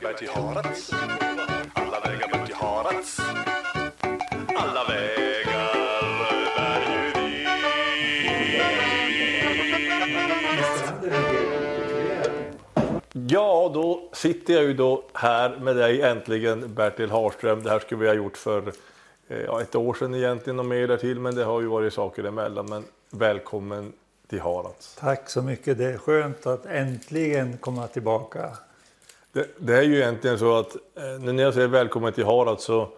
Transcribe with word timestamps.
vägar 0.00 0.12
bär 0.12 0.18
till 0.18 0.28
Harads. 0.28 0.92
Alla 1.74 2.00
vägar 2.00 2.28
bär 2.32 2.46
till 2.46 2.54
Harads. 2.54 3.20
Alla 4.56 4.84
vägar 4.88 5.72
bär 6.56 6.80
ju 6.90 7.30
dit. 7.30 7.48
Ja, 13.30 13.70
då 13.74 14.10
sitter 14.12 14.54
jag 14.54 14.62
ju 14.62 14.74
då 14.74 15.04
här 15.14 15.56
med 15.56 15.76
dig 15.76 16.02
äntligen 16.02 16.74
Bertil 16.74 17.10
Harström. 17.10 17.62
Det 17.62 17.70
här 17.70 17.78
skulle 17.78 18.00
vi 18.00 18.06
ha 18.06 18.14
gjort 18.14 18.36
för 18.36 18.72
eh, 19.28 19.38
ja, 19.38 19.62
ett 19.62 19.74
år 19.74 19.94
sedan 19.94 20.14
egentligen 20.14 20.58
och 20.58 20.66
mer 20.66 20.88
därtill, 20.88 21.20
men 21.20 21.34
det 21.34 21.44
har 21.44 21.60
ju 21.60 21.66
varit 21.66 21.92
saker 21.92 22.24
emellan. 22.24 22.66
Men 22.66 22.84
välkommen 23.10 23.92
till 24.28 24.40
Harads. 24.40 24.94
Tack 24.94 25.30
så 25.30 25.42
mycket. 25.42 25.78
Det 25.78 25.84
är 25.84 25.98
skönt 25.98 26.46
att 26.46 26.66
äntligen 26.66 27.56
komma 27.58 27.86
tillbaka. 27.86 28.58
Det, 29.38 29.46
det 29.58 29.76
är 29.76 29.82
ju 29.82 29.96
egentligen 29.96 30.38
så 30.38 30.56
att 30.58 30.76
eh, 30.94 31.18
när 31.20 31.42
jag 31.42 31.54
säger 31.54 31.68
välkommen 31.68 32.12
till 32.12 32.24
Harads 32.24 32.64
så 32.64 32.88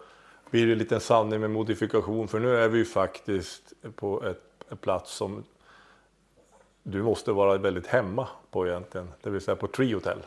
blir 0.49 0.65
det 0.65 0.71
en 0.71 0.77
liten 0.77 0.99
sanning 0.99 1.39
med 1.39 1.49
modifikation. 1.49 2.27
För 2.27 2.39
nu 2.39 2.57
är 2.57 2.67
vi 2.67 2.77
ju 2.77 2.85
faktiskt 2.85 3.73
på 3.95 4.23
ett, 4.23 4.41
en 4.69 4.77
plats 4.77 5.11
som 5.11 5.43
du 6.83 7.03
måste 7.03 7.31
vara 7.31 7.57
väldigt 7.57 7.87
hemma 7.87 8.27
på 8.51 8.67
egentligen. 8.67 9.11
Det 9.21 9.29
vill 9.29 9.41
säga 9.41 9.55
på 9.55 9.67
Tree 9.67 9.93
Hotel. 9.93 10.17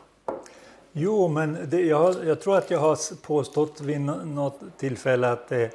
Jo, 0.91 1.27
men 1.27 1.57
det, 1.69 1.81
jag, 1.81 2.15
jag 2.25 2.41
tror 2.41 2.57
att 2.57 2.71
jag 2.71 2.79
har 2.79 3.21
påstått 3.21 3.81
vid 3.81 4.01
något 4.01 4.59
tillfälle 4.77 5.31
att, 5.31 5.49
det, 5.49 5.71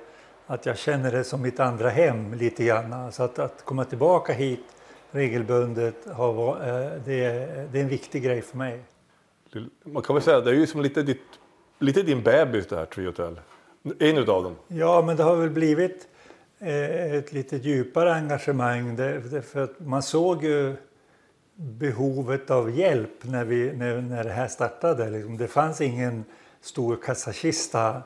att 0.47 0.67
jag 0.67 0.79
känner 0.79 1.13
det 1.13 1.25
som 1.25 1.43
mitt 1.43 1.61
andra 1.61 1.89
hem 1.89 2.35
lite 2.35 2.65
grann. 2.65 3.13
Så 3.13 3.23
att, 3.23 3.39
att 3.39 3.65
komma 3.65 3.85
tillbaka 3.85 4.33
hit 4.33 4.65
regelbundet 5.11 6.09
har, 6.13 6.49
eh, 6.49 6.91
det, 7.05 7.29
det 7.73 7.79
är 7.79 7.83
en 7.83 7.89
viktig 7.89 8.23
grej 8.23 8.43
för 8.43 8.57
mig. 8.57 8.83
Man 9.85 10.03
kan 10.03 10.15
väl 10.15 10.23
säga 10.23 10.41
det 10.41 10.51
är 10.51 10.55
ju 10.55 10.67
som 10.67 10.83
lite, 10.83 11.03
ditt, 11.03 11.23
lite 11.79 12.03
din 12.03 12.23
bebis 12.23 12.67
det 12.67 12.77
här 12.77 12.87
Tree 12.87 13.07
Hotel. 13.07 13.41
En 13.99 14.19
utav 14.19 14.43
dem. 14.43 14.57
Ja, 14.69 15.03
men 15.07 15.17
det 15.17 15.23
har 15.23 15.37
väl 15.37 15.51
blivit 15.51 16.09
eh, 16.59 17.15
ett 17.15 17.33
lite 17.33 17.57
djupare 17.57 18.15
engagemang. 18.15 18.97
För 19.43 19.61
att 19.61 19.81
man 19.81 20.03
såg 20.03 20.45
ju 20.45 20.77
behovet 21.55 22.51
av 22.51 22.71
hjälp 22.71 23.25
när, 23.25 23.45
vi, 23.45 23.73
när, 23.73 24.01
när 24.01 24.25
det 24.25 24.31
här 24.31 24.49
startade. 24.49 25.11
Liksom. 25.11 25.37
Det 25.37 25.49
fanns 25.49 25.81
ingen 25.81 26.25
stor 26.61 26.97
kassakista 26.97 28.03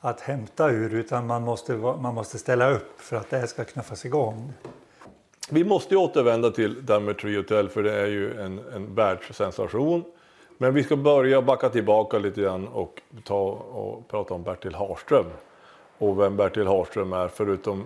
att 0.00 0.20
hämta 0.20 0.70
ur 0.70 0.94
utan 0.94 1.26
man 1.26 1.42
måste, 1.42 1.76
man 1.76 2.14
måste 2.14 2.38
ställa 2.38 2.70
upp 2.70 3.00
för 3.00 3.16
att 3.16 3.30
det 3.30 3.38
här 3.38 3.46
ska 3.46 3.64
knuffas 3.64 4.04
igång. 4.04 4.52
Vi 5.50 5.64
måste 5.64 5.94
ju 5.94 6.00
återvända 6.00 6.50
till 6.50 6.86
det 6.86 6.92
här 6.92 7.00
med 7.00 7.18
Tree 7.18 7.36
Hotel 7.36 7.68
för 7.68 7.82
det 7.82 7.94
är 7.94 8.06
ju 8.06 8.40
en, 8.40 8.58
en 8.74 8.94
världssensation. 8.94 10.04
Men 10.58 10.74
vi 10.74 10.82
ska 10.82 10.96
börja 10.96 11.42
backa 11.42 11.68
tillbaka 11.68 12.18
lite 12.18 12.40
grann 12.40 12.68
och 12.68 13.02
ta 13.24 13.42
och 13.50 14.08
prata 14.08 14.34
om 14.34 14.42
Bertil 14.42 14.74
Harström. 14.74 15.26
Och 15.98 16.20
vem 16.20 16.36
Bertil 16.36 16.66
Harström 16.66 17.12
är 17.12 17.28
förutom 17.28 17.84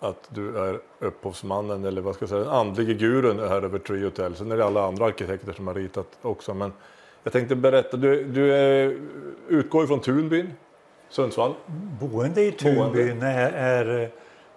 att 0.00 0.28
du 0.34 0.58
är 0.58 0.80
upphovsmannen 0.98 1.84
eller 1.84 2.00
vad 2.00 2.14
ska 2.14 2.22
jag 2.22 2.28
säga, 2.30 2.40
den 2.40 2.50
andlige 2.52 2.94
gurun 2.94 3.38
här 3.38 3.62
över 3.62 3.78
Tree 3.78 4.04
Hotel. 4.04 4.34
Sen 4.34 4.52
är 4.52 4.56
det 4.56 4.64
alla 4.64 4.86
andra 4.86 5.04
arkitekter 5.06 5.52
som 5.52 5.66
har 5.66 5.74
ritat 5.74 6.06
också. 6.22 6.54
Men 6.54 6.72
jag 7.22 7.32
tänkte 7.32 7.56
berätta, 7.56 7.96
du, 7.96 8.24
du 8.24 8.54
är, 8.54 8.98
utgår 9.48 9.86
från 9.86 10.00
Tunbyn, 10.00 10.52
Sundsvall. 11.08 11.54
Boende 12.00 12.42
i. 12.44 12.52
Tunbyn 12.52 13.22
är, 13.22 13.52
är, 13.52 14.10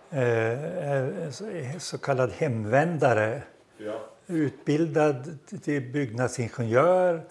eh, 0.09 0.89
är 0.91 1.31
så- 1.31 1.79
så 1.79 1.97
kallad 1.97 2.31
hemvändare. 2.31 3.41
Ja. 3.77 3.99
Utbildad 4.27 5.37
till 5.63 5.81
byggnadsingenjör. 5.81 7.21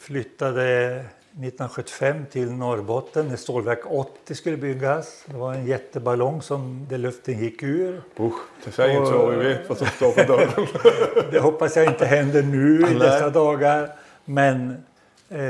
Flyttade 0.00 0.94
1975 1.30 2.26
till 2.30 2.52
Norrbotten 2.52 3.28
när 3.28 3.36
Stålverk 3.36 3.80
80 3.86 4.34
skulle 4.34 4.56
byggas. 4.56 5.24
Det 5.26 5.36
var 5.36 5.54
en 5.54 5.66
jätteballong 5.66 6.42
som 6.42 6.86
det 6.88 6.98
luften 6.98 7.38
gick 7.38 7.62
ur. 7.62 8.02
Usch, 8.20 8.34
det 8.64 8.70
säger 8.72 8.98
inte 8.98 9.10
så, 9.10 9.26
vi 9.26 9.36
vet 9.36 9.68
vad 9.68 9.78
som 9.78 9.86
står 9.86 10.12
på 10.12 10.32
dörren. 10.32 10.66
Det 11.30 11.40
hoppas 11.40 11.76
jag 11.76 11.86
inte 11.86 12.06
händer 12.06 12.42
nu 12.42 12.86
i 12.90 12.94
dessa 12.94 13.30
dagar. 13.30 13.90
Men 14.24 14.84
eh, 15.28 15.40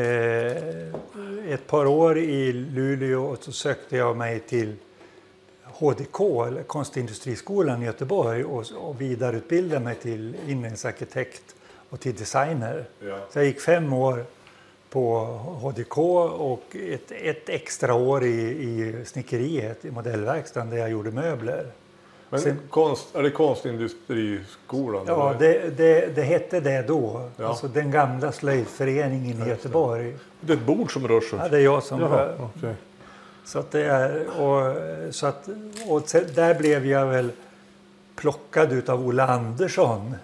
ett 1.52 1.66
par 1.66 1.86
år 1.86 2.18
i 2.18 2.52
Luleå 2.52 3.24
och 3.24 3.44
så 3.44 3.52
sökte 3.52 3.96
jag 3.96 4.16
mig 4.16 4.40
till 4.40 4.76
HDK, 5.64 6.20
eller 6.20 6.62
Konstindustriskolan 6.62 7.82
i 7.82 7.86
Göteborg 7.86 8.44
och, 8.44 8.64
och 8.76 9.00
vidareutbildade 9.00 9.84
mig 9.84 9.94
till 9.94 10.36
inredningsarkitekt 10.46 11.54
och 11.90 12.00
till 12.00 12.14
designer. 12.14 12.84
Ja. 13.00 13.18
Så 13.32 13.38
jag 13.38 13.46
gick 13.46 13.60
fem 13.60 13.92
år 13.92 14.24
på 14.90 15.24
HDK 15.62 15.98
och 16.38 16.76
ett, 16.90 17.12
ett 17.12 17.48
extra 17.48 17.94
år 17.94 18.24
i, 18.24 18.40
i 18.40 19.04
snickeriet, 19.06 19.84
i 19.84 19.90
modellverkstaden 19.90 20.70
där 20.70 20.76
jag 20.76 20.90
gjorde 20.90 21.10
möbler. 21.10 21.66
Men 22.30 22.40
Sen- 22.40 22.58
konst, 22.70 23.14
är 23.14 23.22
det 23.22 23.30
konstindustriskolan? 23.30 25.04
Ja, 25.06 25.34
det, 25.38 25.76
det, 25.76 26.14
det 26.14 26.22
hette 26.22 26.60
det 26.60 26.82
då. 26.82 27.28
Ja. 27.36 27.48
Alltså 27.48 27.68
den 27.68 27.90
gamla 27.90 28.32
slöjdföreningen 28.32 29.42
i 29.42 29.48
Göteborg. 29.48 30.14
det 30.40 30.52
är 30.52 30.56
ett 30.56 30.66
bord 30.66 30.92
som 30.92 31.08
rör 31.08 31.20
sig. 31.20 31.38
Ja, 31.42 31.48
det 31.48 31.56
är 31.56 31.60
jag 31.60 31.82
som 31.82 32.00
Jaha, 32.00 32.10
rör. 32.10 32.50
okej. 32.56 32.74
Så 33.44 33.58
att 33.58 33.70
det 33.70 33.84
är, 33.84 34.26
och, 34.40 34.76
så 35.14 35.26
att, 35.26 35.48
och 35.88 36.02
där 36.34 36.54
blev 36.54 36.86
jag 36.86 37.06
väl 37.06 37.30
plockad 38.16 38.72
utav 38.72 39.06
Ola 39.06 39.26
Andersson. 39.28 40.14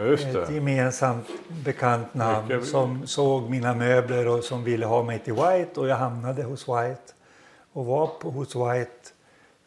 Ett 0.00 0.50
gemensamt 0.50 1.26
bekant 1.64 2.14
namn 2.14 2.48
Mycket- 2.48 2.68
som 2.68 3.06
såg 3.06 3.50
mina 3.50 3.74
möbler 3.74 4.28
och 4.28 4.44
som 4.44 4.64
ville 4.64 4.86
ha 4.86 5.02
mig 5.02 5.18
till 5.18 5.32
White 5.32 5.80
och 5.80 5.88
jag 5.88 5.96
hamnade 5.96 6.42
hos 6.42 6.68
White 6.68 7.12
och 7.72 7.86
var 7.86 8.06
på, 8.06 8.30
hos 8.30 8.56
White 8.56 8.90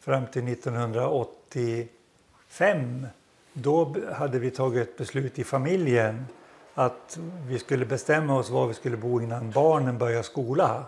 fram 0.00 0.26
till 0.26 0.44
1985. 0.48 3.06
Då 3.52 3.94
hade 4.14 4.38
vi 4.38 4.50
tagit 4.50 4.88
ett 4.88 4.96
beslut 4.96 5.38
i 5.38 5.44
familjen 5.44 6.26
att 6.74 7.18
vi 7.48 7.58
skulle 7.58 7.86
bestämma 7.86 8.38
oss 8.38 8.50
var 8.50 8.66
vi 8.66 8.74
skulle 8.74 8.96
bo 8.96 9.20
innan 9.20 9.50
barnen 9.50 9.98
började 9.98 10.22
skola. 10.22 10.84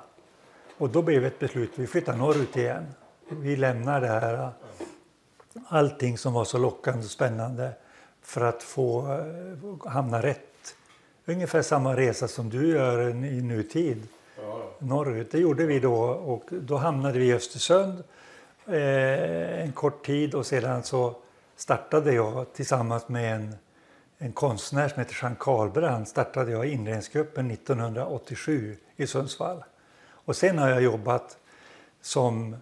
Och 0.78 0.90
då 0.90 1.02
blev 1.02 1.24
ett 1.24 1.38
beslut, 1.38 1.70
vi 1.74 1.86
flyttar 1.86 2.16
norrut 2.16 2.56
igen. 2.56 2.86
Vi 3.28 3.56
lämnar 3.56 4.00
det 4.00 4.06
här, 4.06 4.48
allting 5.68 6.18
som 6.18 6.32
var 6.32 6.44
så 6.44 6.58
lockande 6.58 7.04
och 7.04 7.10
spännande 7.10 7.72
för 8.26 8.40
att 8.40 8.62
få 8.62 9.12
eh, 9.12 9.90
hamna 9.90 10.22
rätt. 10.22 10.76
Ungefär 11.24 11.62
samma 11.62 11.96
resa 11.96 12.28
som 12.28 12.50
du 12.50 12.68
gör 12.68 13.08
i 13.08 13.42
nutid 13.42 14.08
norrut. 14.78 15.30
Det 15.30 15.38
gjorde 15.38 15.66
vi 15.66 15.78
då 15.78 15.94
och 16.04 16.44
då 16.50 16.76
hamnade 16.76 17.18
vi 17.18 17.26
i 17.26 17.34
Östersund 17.34 18.04
eh, 18.66 19.62
en 19.62 19.72
kort 19.72 20.06
tid 20.06 20.34
och 20.34 20.46
sedan 20.46 20.82
så 20.82 21.16
startade 21.56 22.12
jag 22.12 22.52
tillsammans 22.52 23.08
med 23.08 23.36
en, 23.36 23.54
en 24.18 24.32
konstnär 24.32 24.88
som 24.88 24.98
heter 24.98 25.18
Jean 25.22 25.36
Karlbrand 25.36 26.08
startade 26.08 26.52
jag 26.52 26.66
inredningsgruppen 26.66 27.50
1987 27.50 28.76
i 28.96 29.06
Sundsvall. 29.06 29.64
Och 30.08 30.36
sen 30.36 30.58
har 30.58 30.68
jag 30.68 30.82
jobbat 30.82 31.38
som 32.00 32.56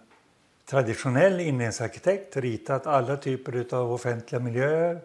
traditionell 0.65 1.39
inredningsarkitekt, 1.39 2.37
ritat 2.37 2.87
alla 2.87 3.17
typer 3.17 3.75
av 3.75 3.93
offentliga 3.93 4.41
miljöer. 4.41 5.01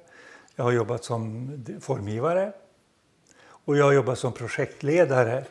Jag 0.56 0.64
har 0.64 0.72
jobbat 0.72 1.04
som 1.04 1.50
formgivare 1.80 2.52
och 3.42 3.76
jag 3.76 3.84
har 3.84 3.92
jobbat 3.92 4.18
som 4.18 4.32
projektledare 4.32 5.44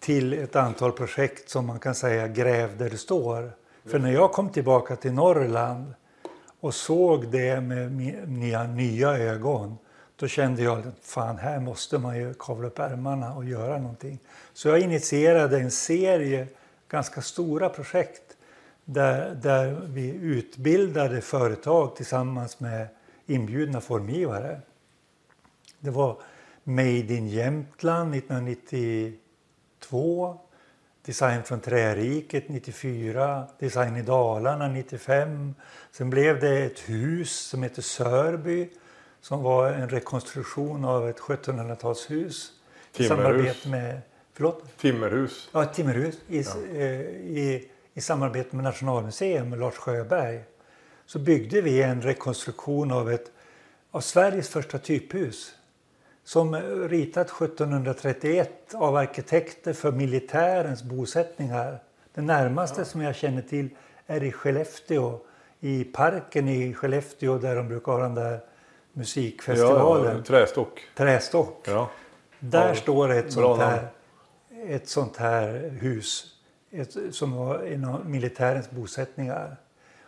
till 0.00 0.32
ett 0.32 0.56
antal 0.56 0.92
projekt 0.92 1.50
som 1.50 1.66
man 1.66 1.78
kan 1.78 1.94
säga 1.94 2.28
gräv 2.28 2.78
där 2.78 2.90
det 2.90 2.98
står. 2.98 3.52
För 3.84 3.98
när 3.98 4.12
jag 4.12 4.32
kom 4.32 4.48
tillbaka 4.48 4.96
till 4.96 5.12
Norrland 5.12 5.94
och 6.60 6.74
såg 6.74 7.28
det 7.28 7.60
med 7.60 7.92
mina 7.92 8.26
nya, 8.26 8.64
nya 8.64 9.18
ögon 9.18 9.76
då 10.16 10.28
kände 10.28 10.62
jag 10.62 10.78
att 10.78 10.94
fan, 11.02 11.38
här 11.38 11.60
måste 11.60 11.98
man 11.98 12.16
ju 12.16 12.34
kavla 12.34 12.66
upp 12.66 12.78
ärmarna 12.78 13.34
och 13.34 13.44
göra 13.44 13.78
någonting. 13.78 14.18
Så 14.52 14.68
jag 14.68 14.80
initierade 14.80 15.58
en 15.58 15.70
serie 15.70 16.46
ganska 16.88 17.22
stora 17.22 17.68
projekt 17.68 18.36
där, 18.84 19.34
där 19.34 19.80
vi 19.84 20.14
utbildade 20.14 21.20
företag 21.20 21.96
tillsammans 21.96 22.60
med 22.60 22.88
inbjudna 23.26 23.80
formgivare. 23.80 24.60
Det 25.80 25.90
var 25.90 26.16
Made 26.64 27.14
in 27.14 27.28
Jämtland 27.28 28.14
1992, 28.14 30.38
Design 31.02 31.42
från 31.42 31.60
Träriket 31.60 32.48
94, 32.48 33.46
Design 33.58 33.96
i 33.96 34.02
Dalarna 34.02 34.68
95. 34.68 35.54
Sen 35.90 36.10
blev 36.10 36.40
det 36.40 36.64
ett 36.64 36.78
hus 36.78 37.32
som 37.32 37.62
heter 37.62 37.82
Sörby 37.82 38.68
som 39.26 39.42
var 39.42 39.72
en 39.72 39.88
rekonstruktion 39.88 40.84
av 40.84 41.08
ett 41.08 41.18
1700-talshus. 41.18 42.52
I 42.96 43.04
samarbete 43.04 43.68
med, 43.68 44.00
förlåt? 44.32 44.78
Timmerhus. 44.78 45.50
Ja, 45.52 45.64
timmerhus 45.64 46.18
i, 46.28 46.38
eh, 46.38 46.80
i, 46.80 47.68
i 47.94 48.00
samarbete 48.00 48.56
med 48.56 48.64
Nationalmuseum 48.64 49.54
Lars 49.54 49.74
Sjöberg. 49.74 50.44
Så 51.06 51.18
byggde 51.18 51.60
vi 51.60 51.82
en 51.82 52.02
rekonstruktion 52.02 52.92
av, 52.92 53.10
ett, 53.10 53.32
av 53.90 54.00
Sveriges 54.00 54.48
första 54.48 54.78
typhus 54.78 55.54
som 56.24 56.54
ritat 56.88 57.30
1731 57.30 58.74
av 58.74 58.96
arkitekter 58.96 59.72
för 59.72 59.92
militärens 59.92 60.82
bosättningar. 60.82 61.78
Det 62.14 62.22
närmaste 62.22 62.84
som 62.84 63.00
jag 63.00 63.14
känner 63.16 63.42
till 63.42 63.68
är 64.06 64.22
i 64.24 64.32
Skellefteå, 64.32 65.20
i 65.60 65.84
parken 65.84 66.48
i 66.48 66.74
Skellefteå 66.74 67.38
där 67.38 67.56
de 67.56 67.68
brukar 67.68 67.92
ha 67.92 67.98
den 67.98 68.14
där 68.14 68.40
musikfestivalen. 68.92 70.16
Ja, 70.16 70.22
trästock. 70.22 70.80
Trästock. 70.94 71.68
Ja. 71.68 71.90
Där 72.38 72.68
Ja, 72.68 72.74
står 72.74 73.12
ett 73.12 73.32
sånt, 73.32 73.60
här, 73.60 73.88
ett 74.66 74.88
sånt 74.88 75.16
här 75.16 75.70
hus 75.80 76.36
ett, 76.70 76.96
som 77.10 77.32
var 77.32 77.58
en 77.58 77.84
av 77.84 78.10
militärens 78.10 78.70
bosättningar. 78.70 79.56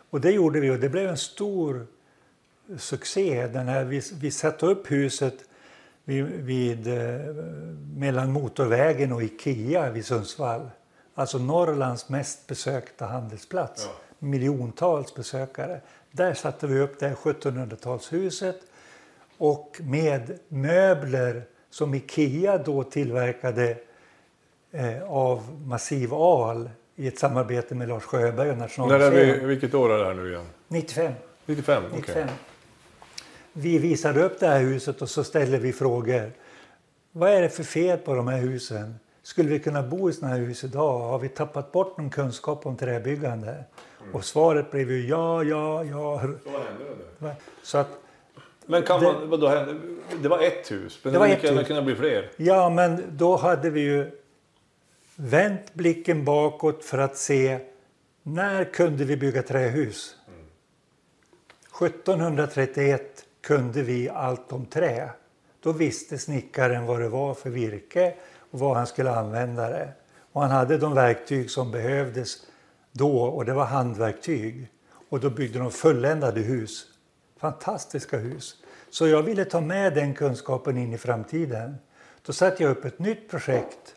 Och 0.09 0.21
det 0.21 0.31
gjorde 0.31 0.59
vi 0.59 0.69
och 0.69 0.79
det 0.79 0.89
blev 0.89 1.09
en 1.09 1.17
stor 1.17 1.87
succé. 2.77 3.47
Den 3.47 3.67
här, 3.67 3.83
vi, 3.83 4.01
vi 4.19 4.31
satte 4.31 4.65
upp 4.65 4.91
huset 4.91 5.35
vid, 6.03 6.25
vid, 6.25 6.87
eh, 6.87 7.33
mellan 7.95 8.31
motorvägen 8.31 9.11
och 9.11 9.23
Ikea 9.23 9.89
vid 9.89 10.05
Sundsvall. 10.05 10.69
Alltså 11.15 11.37
Norrlands 11.37 12.09
mest 12.09 12.47
besökta 12.47 13.05
handelsplats. 13.05 13.85
Ja. 13.85 13.91
Miljontals 14.19 15.15
besökare. 15.15 15.81
Där 16.11 16.33
satte 16.33 16.67
vi 16.67 16.79
upp 16.79 16.99
det 16.99 17.07
här 17.07 17.15
1700-talshuset 17.15 18.55
och 19.37 19.81
med 19.83 20.39
möbler 20.47 21.43
som 21.69 21.93
Ikea 21.93 22.57
då 22.57 22.83
tillverkade 22.83 23.77
eh, 24.71 25.03
av 25.03 25.61
massiv 25.65 26.13
al 26.13 26.69
i 26.99 27.07
ett 27.07 27.19
samarbete 27.19 27.75
med 27.75 27.87
Lars 27.87 28.03
Sjöberg 28.03 28.31
och 28.49 28.57
När 28.57 28.63
är 28.63 28.67
Nationalmuseum. 28.67 29.39
vi, 29.39 29.45
vilket 29.45 29.73
år 29.73 29.93
är 29.93 29.97
det 29.97 30.05
här 30.05 30.13
nu 30.13 30.29
igen? 30.29 30.45
95. 30.67 31.13
95? 31.45 31.83
okej. 31.87 31.99
95. 31.99 32.27
Vi 33.53 33.77
visade 33.77 34.23
upp 34.23 34.39
det 34.39 34.47
här 34.47 34.59
huset 34.59 35.01
och 35.01 35.09
så 35.09 35.23
ställde 35.23 35.57
vi 35.57 35.73
frågor. 35.73 36.31
Vad 37.11 37.29
är 37.29 37.41
det 37.41 37.49
för 37.49 37.63
fel 37.63 37.97
på 37.97 38.13
de 38.15 38.27
här 38.27 38.37
husen? 38.37 38.95
Skulle 39.23 39.49
vi 39.49 39.59
kunna 39.59 39.83
bo 39.83 40.09
i 40.09 40.13
sådana 40.13 40.33
här 40.35 40.41
hus 40.41 40.63
idag? 40.63 40.99
Har 40.99 41.19
vi 41.19 41.29
tappat 41.29 41.71
bort 41.71 41.97
någon 41.97 42.09
kunskap 42.09 42.65
om 42.65 42.77
träbyggande? 42.77 43.63
Och 44.13 44.25
svaret 44.25 44.71
blev 44.71 44.91
ju 44.91 45.07
ja, 45.07 45.43
ja, 45.43 45.83
ja. 45.83 46.11
Vad 46.11 46.19
hände 46.21 46.85
det? 47.19 47.35
Så 47.63 47.77
att, 47.77 47.87
Men 48.65 48.83
kan 48.83 48.99
Det- 48.99 49.05
man, 49.13 49.29
vadå 49.29 49.47
hände? 49.47 49.75
Det 50.21 50.29
var 50.29 50.39
ett 50.39 50.71
hus, 50.71 50.99
men 51.03 51.13
Det 51.13 51.15
det, 51.15 51.19
var 51.19 51.27
det 51.27 51.33
ett 51.33 51.59
hus. 51.59 51.67
kunna 51.67 51.81
bli 51.81 51.95
fler. 51.95 52.29
ja, 52.37 52.69
men 52.69 53.03
då 53.11 53.35
hade 53.35 53.69
vi 53.69 53.81
ju 53.81 54.11
vänt 55.21 55.73
blicken 55.73 56.25
bakåt 56.25 56.85
för 56.85 56.97
att 56.97 57.17
se 57.17 57.59
när 58.23 58.63
kunde 58.63 59.05
vi 59.05 59.17
bygga 59.17 59.43
trähus? 59.43 60.15
1731 61.81 63.25
kunde 63.41 63.81
vi 63.81 64.09
allt 64.09 64.51
om 64.51 64.65
trä. 64.65 65.09
Då 65.59 65.71
visste 65.71 66.17
snickaren 66.17 66.85
vad 66.85 66.99
det 66.99 67.09
var 67.09 67.33
för 67.33 67.49
virke 67.49 68.13
och 68.51 68.59
vad 68.59 68.77
han 68.77 68.87
skulle 68.87 69.11
använda 69.11 69.69
det. 69.69 69.91
Och 70.31 70.41
han 70.41 70.51
hade 70.51 70.77
de 70.77 70.93
verktyg 70.93 71.51
som 71.51 71.71
behövdes 71.71 72.37
då 72.91 73.21
och 73.21 73.45
det 73.45 73.53
var 73.53 73.65
handverktyg. 73.65 74.67
Och 75.09 75.19
då 75.19 75.29
byggde 75.29 75.59
de 75.59 75.71
fulländade 75.71 76.41
hus. 76.41 76.85
Fantastiska 77.37 78.17
hus. 78.17 78.55
Så 78.89 79.07
jag 79.07 79.23
ville 79.23 79.45
ta 79.45 79.61
med 79.61 79.93
den 79.93 80.13
kunskapen 80.13 80.77
in 80.77 80.93
i 80.93 80.97
framtiden. 80.97 81.75
Då 82.25 82.33
satte 82.33 82.63
jag 82.63 82.71
upp 82.71 82.85
ett 82.85 82.99
nytt 82.99 83.29
projekt 83.29 83.95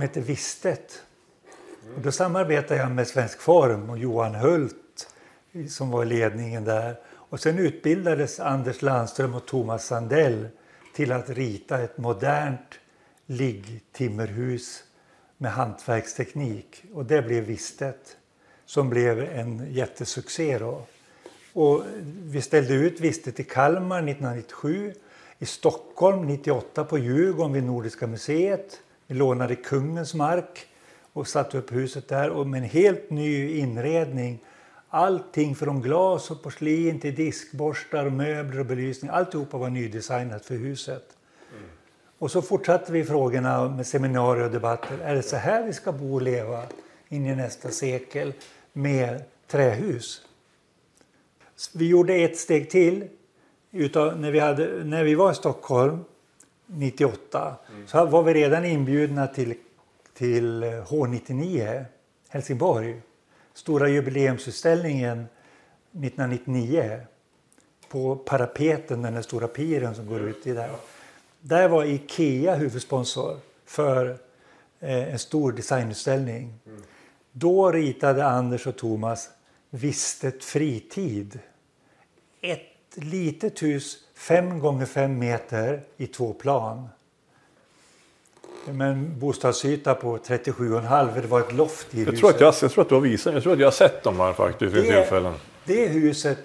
som 0.00 0.08
heter 0.08 0.20
Vistet. 0.20 1.02
Och 1.96 2.00
då 2.02 2.12
samarbetade 2.12 2.80
jag 2.80 2.90
med 2.90 3.08
Svensk 3.08 3.40
Form 3.40 3.90
och 3.90 3.98
Johan 3.98 4.34
Hult 4.34 5.08
som 5.68 5.90
var 5.90 6.02
i 6.02 6.06
ledningen 6.06 6.64
där. 6.64 6.96
Och 7.10 7.40
sen 7.40 7.58
utbildades 7.58 8.40
Anders 8.40 8.82
Landström 8.82 9.34
och 9.34 9.46
Thomas 9.46 9.86
Sandell 9.86 10.48
till 10.94 11.12
att 11.12 11.30
rita 11.30 11.82
ett 11.82 11.98
modernt 11.98 12.80
liggtimmerhus 13.26 14.84
med 15.36 15.52
hantverksteknik. 15.52 16.84
Och 16.94 17.04
det 17.04 17.22
blev 17.22 17.44
Vistet 17.44 18.16
som 18.66 18.90
blev 18.90 19.20
en 19.20 19.72
jättesuccé. 19.72 20.58
Då. 20.58 20.86
Och 21.52 21.82
vi 22.22 22.42
ställde 22.42 22.74
ut 22.74 23.00
Vistet 23.00 23.40
i 23.40 23.44
Kalmar 23.44 23.98
1997, 23.98 24.94
i 25.38 25.46
Stockholm 25.46 26.26
98 26.26 26.84
på 26.84 26.98
Djurgården 26.98 27.52
vid 27.52 27.64
Nordiska 27.64 28.06
museet. 28.06 28.80
Vi 29.10 29.16
lånade 29.16 29.56
kungens 29.56 30.14
mark 30.14 30.66
och 31.12 31.28
satte 31.28 31.58
upp 31.58 31.72
huset 31.72 32.08
där 32.08 32.30
och 32.30 32.46
med 32.46 32.62
en 32.62 32.68
helt 32.68 33.10
ny 33.10 33.58
inredning. 33.58 34.38
Allting 34.88 35.54
från 35.54 35.82
glas 35.82 36.30
och 36.30 36.42
porslin 36.42 37.00
till 37.00 37.14
diskborstar, 37.14 38.10
möbler 38.10 38.60
och 38.60 38.66
belysning. 38.66 39.10
Alltihopa 39.10 39.58
var 39.58 39.70
nydesignat 39.70 40.44
för 40.44 40.54
huset. 40.54 41.16
Och 42.18 42.30
så 42.30 42.42
fortsatte 42.42 42.92
vi 42.92 43.04
frågorna 43.04 43.68
med 43.68 43.86
seminarier 43.86 44.44
och 44.44 44.50
debatter. 44.50 44.98
Är 44.98 45.14
det 45.14 45.22
så 45.22 45.36
här 45.36 45.66
vi 45.66 45.72
ska 45.72 45.92
bo 45.92 46.14
och 46.14 46.22
leva 46.22 46.62
in 47.08 47.26
i 47.26 47.34
nästa 47.34 47.68
sekel 47.68 48.32
med 48.72 49.22
trähus? 49.46 50.22
Vi 51.74 51.88
gjorde 51.88 52.14
ett 52.14 52.38
steg 52.38 52.70
till. 52.70 53.08
Utav, 53.70 54.20
när, 54.20 54.30
vi 54.30 54.38
hade, 54.38 54.84
när 54.84 55.04
vi 55.04 55.14
var 55.14 55.32
i 55.32 55.34
Stockholm 55.34 56.04
98 56.72 57.56
så 57.86 58.06
var 58.06 58.22
vi 58.22 58.34
redan 58.34 58.64
inbjudna 58.64 59.26
till, 59.26 59.54
till 60.14 60.64
H99 60.64 61.84
Helsingborg. 62.28 63.00
Stora 63.54 63.88
jubileumsutställningen 63.88 65.26
1999 65.92 67.00
på 67.88 68.16
parapeten, 68.16 69.02
den 69.02 69.14
där 69.14 69.22
stora 69.22 69.48
piren 69.48 69.94
som 69.94 70.06
går 70.06 70.20
ut 70.20 70.46
i 70.46 70.52
där. 70.52 70.70
Där 71.40 71.68
var 71.68 71.84
Ikea 71.84 72.54
huvudsponsor 72.54 73.36
för 73.64 74.18
eh, 74.80 75.12
en 75.12 75.18
stor 75.18 75.52
designutställning. 75.52 76.54
Då 77.32 77.72
ritade 77.72 78.26
Anders 78.26 78.66
och 78.66 78.76
Thomas 78.76 79.30
Vistet 79.70 80.44
fritid. 80.44 81.38
Ett 82.40 82.69
litet 82.94 83.62
hus, 83.62 83.96
fem 84.14 84.58
gånger 84.58 84.86
fem 84.86 85.18
meter 85.18 85.82
i 85.96 86.06
två 86.06 86.32
plan. 86.32 86.88
Med 88.72 88.90
en 88.90 89.18
bostadsyta 89.18 89.94
på 89.94 90.18
37,5. 90.18 91.20
Det 91.20 91.26
var 91.26 91.40
ett 91.40 91.52
loft 91.52 91.94
i 91.94 91.98
Jag 91.98 92.06
huset. 92.06 92.20
tror, 92.20 92.30
att 92.30 92.40
jag, 92.40 92.54
jag 92.62 92.70
tror 92.70 92.82
att 92.82 92.88
du 92.88 92.94
har 92.94 93.02
visat 93.02 93.34
Jag 93.34 93.42
tror 93.42 93.52
att 93.52 93.58
jag 93.58 93.66
har 93.66 93.72
sett 93.72 94.02
dem 94.02 94.16
här 94.16 94.32
faktiskt 94.32 94.74
vid 94.74 94.84
Det- 94.84 94.92
tillfällen. 95.00 95.34
Det 95.64 95.86
huset, 95.86 96.38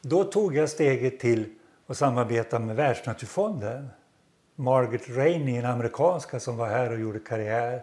då 0.00 0.24
tog 0.24 0.56
jag 0.56 0.70
steget 0.70 1.20
till 1.20 1.44
att 1.86 1.96
samarbeta 1.96 2.58
med 2.58 2.76
Världsnaturfonden. 2.76 3.88
Margaret 4.56 5.08
Rainey, 5.08 5.56
en 5.56 5.64
amerikanska 5.64 6.40
som 6.40 6.56
var 6.56 6.68
här 6.68 6.92
och 6.92 7.00
gjorde 7.00 7.18
karriär. 7.18 7.82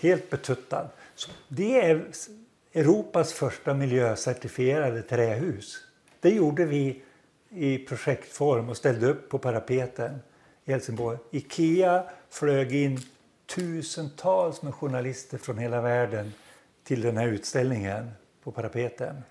Helt 0.00 0.30
betuttad. 0.30 0.88
Så 1.14 1.30
det 1.48 1.80
är 1.80 2.04
Europas 2.74 3.32
första 3.32 3.74
miljöcertifierade 3.74 5.02
trähus. 5.02 5.76
Det 6.24 6.30
gjorde 6.30 6.64
vi 6.64 7.02
i 7.48 7.78
projektform 7.78 8.68
och 8.68 8.76
ställde 8.76 9.06
upp 9.06 9.28
på 9.28 9.38
parapeten 9.38 10.18
i 10.64 10.72
Helsingborg. 10.72 11.18
Ikea 11.30 12.04
flög 12.30 12.74
in 12.74 13.00
tusentals 13.46 14.62
med 14.62 14.74
journalister 14.74 15.38
från 15.38 15.58
hela 15.58 15.80
världen 15.80 16.32
till 16.84 17.00
den 17.00 17.16
här 17.16 17.26
utställningen 17.26 18.10
på 18.42 18.52
parapeten. 18.52 19.22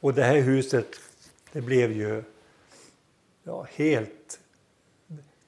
Och 0.00 0.14
det 0.14 0.22
här 0.22 0.36
huset, 0.36 0.86
det 1.52 1.60
blev 1.60 1.92
ju 1.92 2.22
ja, 3.42 3.66
helt... 3.74 4.40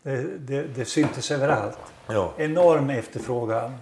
Det, 0.02 0.38
det, 0.38 0.62
det 0.62 0.85
syntes 0.85 1.30
överallt. 1.30 1.78
Ja. 2.09 2.35
Enorm 2.38 2.90
efterfrågan 2.90 3.73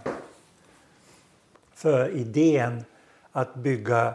för 1.74 2.08
idén 2.08 2.84
att 3.32 3.54
bygga 3.54 4.14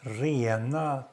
rena 0.00 1.04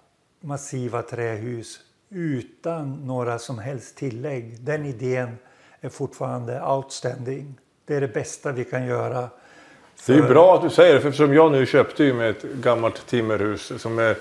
massiva 0.42 1.02
trähus 1.02 1.80
utan 2.10 2.94
några 3.08 3.40
som 3.40 3.60
helst 3.60 3.96
tillägg. 3.98 4.58
Den 4.60 4.86
idén 4.86 5.38
är 5.82 5.90
fortfarande 5.90 6.62
outstanding. 6.62 7.56
Det 7.86 7.96
är 7.96 8.02
det 8.02 8.08
bästa 8.08 8.52
vi 8.52 8.64
kan 8.66 8.86
göra. 8.86 9.30
Det 10.06 10.14
är 10.14 10.22
för- 10.22 10.30
bra 10.30 10.56
att 10.56 10.62
du 10.62 10.70
säger 10.70 10.94
det, 10.96 11.02
för 11.02 11.10
eftersom 11.10 11.34
jag 11.34 11.52
nu 11.52 11.66
köpte 11.66 12.04
ju 12.04 12.14
med 12.14 12.30
ett 12.30 12.44
gammalt 12.44 13.08
timmerhus 13.08 13.82
som 13.82 14.00
är 14.00 14.18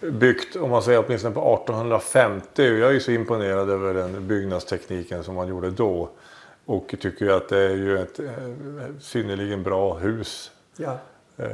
byggt, 0.00 0.56
om 0.56 0.70
man 0.70 0.82
säger 0.82 1.04
åtminstone 1.06 1.34
på 1.34 1.40
1850. 1.54 2.62
Och 2.72 2.78
jag 2.78 2.94
är 2.94 3.00
så 3.00 3.10
imponerad 3.10 3.70
över 3.70 3.94
den 3.94 4.26
byggnadstekniken 4.28 5.24
som 5.24 5.34
man 5.34 5.48
gjorde 5.48 5.70
då. 5.70 6.10
Och 6.66 6.94
tycker 7.00 7.28
att 7.30 7.48
det 7.48 7.58
är 7.58 7.76
ju 7.76 7.98
ett 7.98 8.18
eh, 8.18 8.26
synnerligen 9.00 9.62
bra 9.62 9.94
hus. 9.98 10.50
Ja. 10.76 10.98
Eh, 11.36 11.46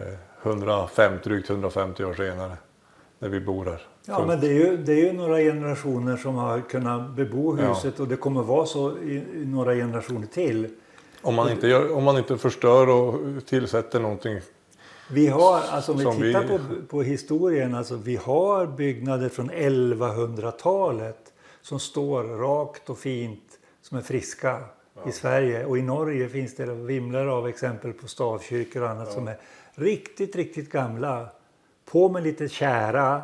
150, 0.43 1.29
drygt 1.29 1.50
150 1.50 2.05
år 2.05 2.15
senare. 2.15 2.57
När 3.19 3.29
vi 3.29 3.41
bor 3.41 3.65
här. 3.65 3.83
Ja, 4.11 4.27
men 4.27 4.41
det 4.41 4.47
är, 4.47 4.53
ju, 4.55 4.77
det 4.77 4.93
är 4.93 4.97
ju 5.05 5.12
några 5.12 5.38
generationer 5.38 6.17
som 6.17 6.35
har 6.35 6.61
kunnat 6.61 7.11
bebo 7.11 7.59
Ja. 7.59 7.69
huset 7.69 8.00
och 8.00 8.09
det 8.09 8.17
kommer 8.17 8.43
vara 8.43 8.67
så 8.67 8.99
i, 8.99 9.15
i 9.35 9.45
några 9.47 9.75
generationer 9.75 10.27
till. 10.27 10.69
om, 11.23 11.35
man 11.35 11.50
inte 11.50 11.67
gör, 11.69 11.93
om 11.97 12.05
man 12.05 12.19
inte 12.19 12.38
förstör 12.38 12.88
och 12.88 13.21
tillsätter 13.47 14.00
någonting. 14.00 14.41
Vi 15.11 15.27
har, 15.27 15.61
alltså 15.71 15.93
om 15.93 15.99
vi 15.99 16.05
tittar 16.05 16.43
vi- 16.43 16.49
På, 16.49 16.59
på 16.88 17.03
historien, 17.03 17.75
alltså 17.75 17.97
vi 17.97 18.17
har 18.17 18.67
byggnader 18.67 19.29
från 19.29 19.50
1100-talet 19.50 21.33
som 21.62 21.79
står 21.81 22.25
rakt 22.25 22.91
och 22.91 22.99
fint 22.99 23.59
som 23.83 23.99
är 23.99 24.03
friska 24.03 24.61
i 25.09 25.12
Sverige. 25.12 25.65
Och 25.65 25.79
i 25.79 25.83
Norge 25.83 26.29
finns 26.29 26.57
det 26.57 26.67
vimlar 26.67 27.27
av 27.27 27.49
exempel 27.49 27.93
på 27.93 28.07
stavkyrkor 28.09 28.83
och 28.83 28.88
annat 28.91 29.12
som 29.12 29.29
är 29.29 29.37
riktigt, 29.75 30.37
riktigt 30.37 30.73
gamla. 30.73 31.29
På 31.91 32.09
med 32.09 32.23
lite 32.23 32.49
kära 32.49 33.23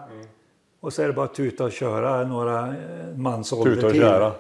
och 0.85 0.93
så 0.93 1.03
är 1.03 1.07
det 1.07 1.13
bara 1.13 1.27
tuta 1.27 1.65
och 1.65 1.73
köra 1.73 2.27
några 2.27 2.59
eh, 2.67 3.17
mansålder 3.17 3.75
Tuta 3.75 3.87
och 3.87 3.93
till. 3.93 4.01
kära. 4.01 4.33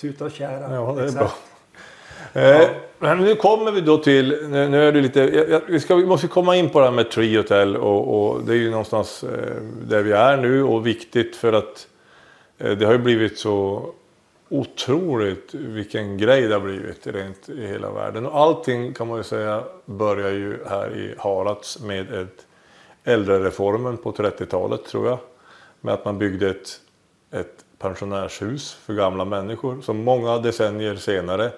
Tuta 0.00 0.24
och 0.24 0.30
kära. 0.30 0.74
Ja, 0.74 0.92
det 0.96 1.02
är 1.02 1.06
exakt. 1.06 1.34
bra. 2.32 2.42
Eh, 2.42 2.68
men 2.98 3.18
nu 3.18 3.34
kommer 3.34 3.72
vi 3.72 3.80
då 3.80 3.98
till, 3.98 4.48
nu, 4.48 4.88
är 4.88 4.92
det 4.92 5.00
lite, 5.00 5.20
jag, 5.20 5.50
jag, 5.50 5.60
vi, 5.66 5.80
ska, 5.80 5.94
vi 5.94 6.06
måste 6.06 6.28
komma 6.28 6.56
in 6.56 6.70
på 6.70 6.78
det 6.78 6.84
här 6.84 6.92
med 6.92 7.10
Tree 7.10 7.36
Hotel 7.36 7.76
och, 7.76 8.30
och 8.32 8.42
det 8.44 8.52
är 8.52 8.56
ju 8.56 8.70
någonstans 8.70 9.24
eh, 9.24 9.62
där 9.82 10.02
vi 10.02 10.12
är 10.12 10.36
nu 10.36 10.62
och 10.62 10.86
viktigt 10.86 11.36
för 11.36 11.52
att 11.52 11.86
det 12.58 12.84
har 12.84 12.92
ju 12.92 12.98
blivit 12.98 13.38
så 13.38 13.86
otroligt 14.48 15.54
vilken 15.54 16.18
grej 16.18 16.42
det 16.42 16.54
har 16.54 16.60
blivit 16.60 17.06
rent 17.06 17.48
i 17.48 17.66
hela 17.66 17.90
världen. 17.90 18.26
Och 18.26 18.40
allting 18.40 18.94
kan 18.94 19.08
man 19.08 19.16
ju 19.16 19.24
säga 19.24 19.62
börjar 19.84 20.30
ju 20.30 20.58
här 20.66 20.96
i 20.96 21.14
Harads 21.18 21.80
med 21.82 22.14
ett 22.14 22.46
äldrereformen 23.04 23.96
på 23.96 24.12
30-talet 24.12 24.84
tror 24.84 25.06
jag. 25.06 25.18
Med 25.80 25.94
att 25.94 26.04
man 26.04 26.18
byggde 26.18 26.50
ett, 26.50 26.80
ett 27.30 27.64
pensionärshus 27.78 28.74
för 28.74 28.94
gamla 28.94 29.24
människor 29.24 29.80
som 29.80 30.04
många 30.04 30.38
decennier 30.38 30.96
senare 30.96 31.52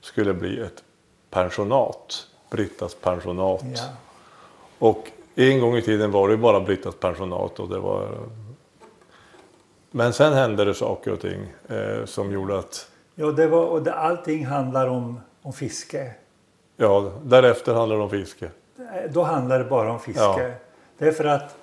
skulle 0.00 0.34
bli 0.34 0.60
ett 0.60 0.84
pensionat. 1.30 2.26
Brittas 2.50 2.94
pensionat. 2.94 3.62
Ja. 3.74 3.82
Och 4.78 5.10
en 5.34 5.60
gång 5.60 5.76
i 5.76 5.82
tiden 5.82 6.10
var 6.10 6.28
det 6.28 6.36
bara 6.36 6.60
Brittas 6.60 6.94
pensionat 6.94 7.60
och 7.60 7.68
det 7.68 7.78
var... 7.78 8.08
Men 9.90 10.12
sen 10.12 10.32
hände 10.32 10.64
det 10.64 10.74
saker 10.74 11.12
och 11.12 11.20
ting 11.20 11.52
eh, 11.68 12.04
som 12.04 12.32
gjorde 12.32 12.58
att, 12.58 12.90
Ja, 13.14 13.26
det 13.26 13.46
var, 13.46 13.64
och 13.64 13.82
det, 13.82 13.94
allting 13.94 14.46
handlar 14.46 14.86
om, 14.88 15.20
om 15.42 15.52
fiske. 15.52 16.12
ja, 16.76 17.12
därefter 17.22 17.74
handlade 17.74 18.00
det 18.00 18.04
om 18.04 18.10
fiske. 18.10 18.50
Eh, 18.78 19.10
Då 19.10 19.22
handlar 19.22 19.58
det 19.58 19.64
bara 19.64 19.92
om 19.92 20.00
fiske. 20.00 20.22
Ja. 20.22 20.50
Därför 20.98 21.24
att 21.24 21.56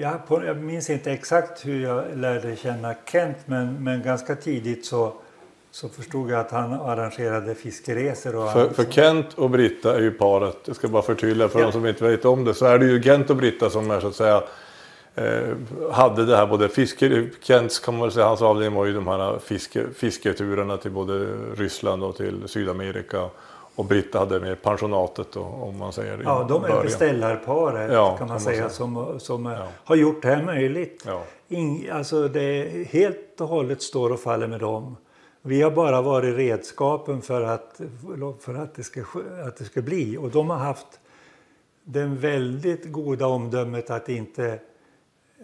jag, 0.00 0.26
på, 0.28 0.44
jag 0.44 0.56
minns 0.56 0.90
inte 0.90 1.12
exakt 1.12 1.66
hur 1.66 1.82
jag 1.82 2.04
lärde 2.14 2.56
känna 2.56 2.94
Kent 3.12 3.36
men, 3.46 3.84
men 3.84 4.02
ganska 4.02 4.36
tidigt 4.36 4.86
så, 4.86 5.12
så 5.70 5.88
förstod 5.88 6.30
jag 6.30 6.40
att 6.40 6.50
han 6.50 6.72
arrangerade 6.72 7.54
fiskeresor. 7.54 8.36
Och 8.36 8.52
För, 8.52 8.68
för 8.68 8.84
Kent 8.84 9.34
och 9.34 9.50
Britta 9.50 9.96
är 9.96 10.00
ju 10.00 10.10
paret, 10.10 10.56
jag 10.64 10.76
ska 10.76 10.88
bara 10.88 11.02
förtydliga 11.02 11.48
för 11.48 11.58
Ja. 11.58 11.66
de 11.66 11.72
som 11.72 11.86
inte 11.86 12.04
vet 12.04 12.24
om 12.24 12.44
det, 12.44 12.54
så 12.54 12.66
är 12.66 12.78
det 12.78 12.86
ju 12.86 13.02
Kent 13.02 13.30
och 13.30 13.36
Britta 13.36 13.70
som 13.70 13.90
är 13.90 14.00
så 14.00 14.06
att 14.08 14.14
säga 14.14 14.42
eh, 15.14 15.54
hade 15.92 16.26
det 16.26 16.36
här 16.36 16.46
både 16.46 16.68
fiske, 16.68 17.26
Kents 17.42 17.78
kan 17.78 17.98
man 17.98 18.10
säga, 18.10 18.26
hans 18.26 18.42
avdelning 18.42 18.74
var 18.78 18.86
ju 18.86 18.92
de 18.92 19.06
här 19.06 19.38
fiske, 19.38 19.84
fisketurerna 19.94 20.76
till 20.76 20.90
både 20.90 21.26
Ryssland 21.56 22.04
och 22.04 22.16
till 22.16 22.42
Sydamerika. 22.46 23.28
Och 23.78 23.84
Britta 23.84 24.18
hade 24.18 24.40
med 24.40 24.62
pensionatet 24.62 25.32
då, 25.32 25.40
om 25.40 25.78
man 25.78 25.92
säger 25.92 26.20
Ja, 26.24 26.46
de 26.48 26.64
är 26.64 26.68
början. 26.68 26.84
beställarparet 26.84 27.92
Ja, 27.92 28.08
kan 28.08 28.18
kan 28.18 28.26
man 28.26 28.34
man 28.34 28.40
säga, 28.40 28.56
säga. 28.56 28.68
som, 28.68 29.20
som 29.20 29.46
Ja. 29.46 29.66
har 29.84 29.96
gjort 29.96 30.22
det 30.22 30.28
här 30.28 30.42
möjligt. 30.44 31.02
Ja. 31.06 31.22
Ing, 31.48 31.88
alltså 31.88 32.28
det 32.28 32.42
är 32.42 32.84
helt 32.84 33.40
och 33.40 33.48
hållet 33.48 33.82
står 33.82 34.12
och 34.12 34.20
faller 34.20 34.46
med 34.46 34.60
dem. 34.60 34.96
Vi 35.42 35.62
har 35.62 35.70
bara 35.70 36.02
varit 36.02 36.36
redskapen 36.36 37.22
för 37.22 37.42
att, 37.42 37.80
för 38.40 38.54
att, 38.54 38.74
det, 38.74 38.82
ska, 38.82 39.00
att 39.46 39.56
det 39.56 39.64
ska 39.64 39.82
bli. 39.82 40.16
Och 40.18 40.30
de 40.30 40.50
har 40.50 40.56
haft 40.58 41.00
den 41.84 42.16
väldigt 42.16 42.92
goda 42.92 43.26
omdömet 43.26 43.90
att 43.90 44.08
inte 44.08 44.46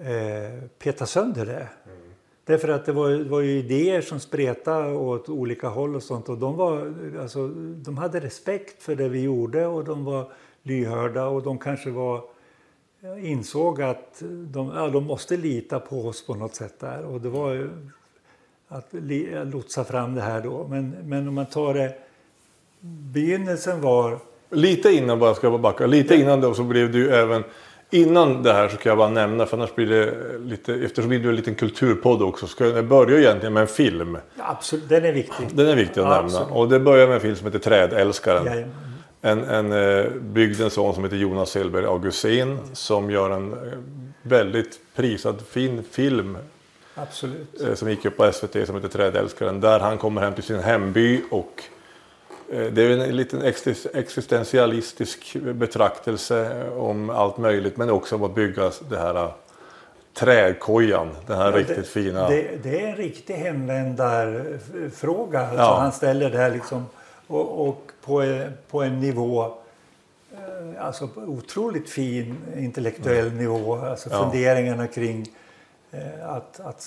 eh, 0.01 0.69
peta 0.79 1.07
sönder 1.07 1.47
det. 1.47 1.69
Därför 2.47 2.69
att 2.69 2.87
det 2.87 2.93
var, 2.93 3.11
det 3.11 3.25
var 3.25 3.41
ju 3.41 3.59
idéer 3.59 4.01
som 4.01 4.21
spretade 4.21 4.95
åt 4.95 5.29
olika 5.29 5.69
håll 5.69 5.97
och 5.97 6.03
sånt. 6.03 6.29
Och 6.29 6.39
de, 6.39 6.57
var, 6.57 6.95
alltså, 7.21 7.49
de 7.75 7.99
hade 7.99 8.21
respekt 8.21 8.83
för 8.83 8.97
det 8.97 9.09
vi 9.09 9.23
gjorde 9.23 9.67
och 9.67 9.85
de 9.85 10.05
var 10.05 10.29
lyhörda 10.63 11.27
och 11.27 11.43
de 11.43 11.59
kanske 11.59 11.91
var 11.91 12.21
insåg 13.23 13.83
att 13.83 14.23
de, 14.31 14.73
ja, 14.75 14.89
de 14.89 15.05
måste 15.05 15.37
lita 15.37 15.81
på 15.81 16.07
oss 16.07 16.27
på 16.27 16.35
något 16.35 16.55
sätt 16.55 16.81
där. 16.81 17.05
Och 17.05 17.21
det 17.21 17.29
var 17.29 17.53
ju 17.53 17.71
att 18.69 18.89
li- 18.91 19.45
lotsa 19.45 19.85
fram 19.85 20.15
det 20.15 20.21
här 20.21 20.41
då. 20.43 20.67
Men, 20.71 20.97
men 21.05 21.29
om 21.29 21.35
man 21.35 21.47
tar 21.47 21.75
det... 21.75 21.95
Begynnelsen 23.13 23.81
var... 23.81 24.19
Lite 24.51 24.91
innan, 24.91 25.19
bara 25.19 25.35
ska 25.35 25.47
jag 25.47 25.61
backa, 25.61 25.87
lite 25.87 26.15
innan 26.15 26.41
då 26.41 26.55
så 26.55 26.63
blev 26.63 26.97
ju 26.97 27.11
även 27.11 27.45
Innan 27.91 28.43
det 28.43 28.53
här 28.53 28.69
så 28.69 28.77
kan 28.77 28.91
jag 28.91 28.99
bara 28.99 29.09
nämna, 29.11 29.47
för 29.47 29.57
annars 29.57 29.75
blir 29.75 29.87
det 29.87 30.15
lite, 30.39 30.75
eftersom 30.75 31.11
vi 31.11 31.17
är 31.17 31.29
en 31.29 31.37
liten 31.37 31.55
kulturpodd 31.55 32.23
också, 32.23 32.47
ska 32.47 32.67
jag 32.67 32.87
börja 32.87 33.19
egentligen 33.19 33.53
med 33.53 33.61
en 33.61 33.67
film. 33.67 34.19
Absolut, 34.39 34.89
den 34.89 35.05
är 35.05 35.13
viktig. 35.13 35.49
Den 35.53 35.69
är 35.69 35.77
viktig 35.77 36.01
att 36.01 36.07
Ja, 36.07 36.11
nämna. 36.11 36.25
absolut. 36.39 36.49
Och 36.53 36.69
det 36.69 36.81
börjar 36.81 37.07
med 37.07 37.15
en 37.15 37.21
film 37.21 37.37
som 37.37 37.47
heter 37.47 37.59
Trädälskaren. 37.59 38.47
Ja. 38.59 38.65
En, 39.31 39.45
en 39.45 39.73
eh, 39.73 40.11
bygdens 40.11 40.73
son 40.73 40.95
som 40.95 41.05
heter 41.05 41.17
Jonas 41.17 41.51
Selberg 41.51 41.85
Augustin 41.87 42.59
som 42.73 43.11
gör 43.11 43.31
en 43.31 43.53
eh, 43.53 43.59
väldigt 44.23 44.79
prisad 44.97 45.43
fin 45.51 45.83
film 45.91 46.39
Absolut. 46.95 47.61
eh, 47.69 47.75
som 47.75 47.91
gick 47.91 48.05
upp 48.05 48.17
på 48.17 48.33
SVT 48.33 48.67
som 48.67 48.75
heter 48.75 48.89
Trädälskaren. 48.89 49.61
Där 49.61 49.81
han 49.81 49.99
kommer 49.99 50.21
hem 50.21 50.35
till 50.35 50.43
sin 50.45 50.59
hemby 50.59 51.21
och 51.31 51.63
det 52.73 52.83
är 52.83 52.91
en 52.91 53.17
liten 53.17 53.43
exis- 53.43 53.87
existentialistisk 53.95 55.37
betraktelse 55.43 56.65
om 56.77 57.11
allt 57.11 57.39
möjligt 57.39 57.77
men 57.77 57.91
också 57.91 58.17
om 58.17 58.23
att 58.25 58.35
bygga 58.35 58.71
det 58.91 58.99
här 58.99 59.15
eh, 59.15 59.31
trädkojan. 60.15 61.11
Den 61.27 61.37
här 61.39 61.51
Ja, 61.51 61.57
riktigt 61.59 61.77
det, 61.77 61.83
fina. 61.83 62.29
Det, 62.29 62.63
det 62.63 62.81
är 62.81 62.89
en 62.89 62.97
riktig 62.97 63.35
hemvändarfråga. 63.35 65.41
Alltså 65.41 65.57
Ja. 65.59 65.77
Han 65.81 65.93
ställer 65.93 66.31
det 66.31 66.39
här 66.39 66.51
liksom, 66.51 66.87
och, 67.27 67.69
och 67.69 67.83
på, 68.05 68.23
en- 68.23 68.53
på 68.71 68.83
en 68.83 69.01
nivå, 69.01 69.45
eh, 70.33 70.87
alltså 70.87 71.09
på 71.09 71.21
otroligt 71.21 71.91
fin 71.91 72.37
intellektuell 72.57 73.33
nivå. 73.33 73.75
Alltså 73.75 74.09
Mm. 74.11 74.19
Ja. 74.23 74.31
funderingarna 74.31 74.87
kring 74.87 75.27
eh, 75.93 76.29
att, 76.29 76.61
att 76.61 76.81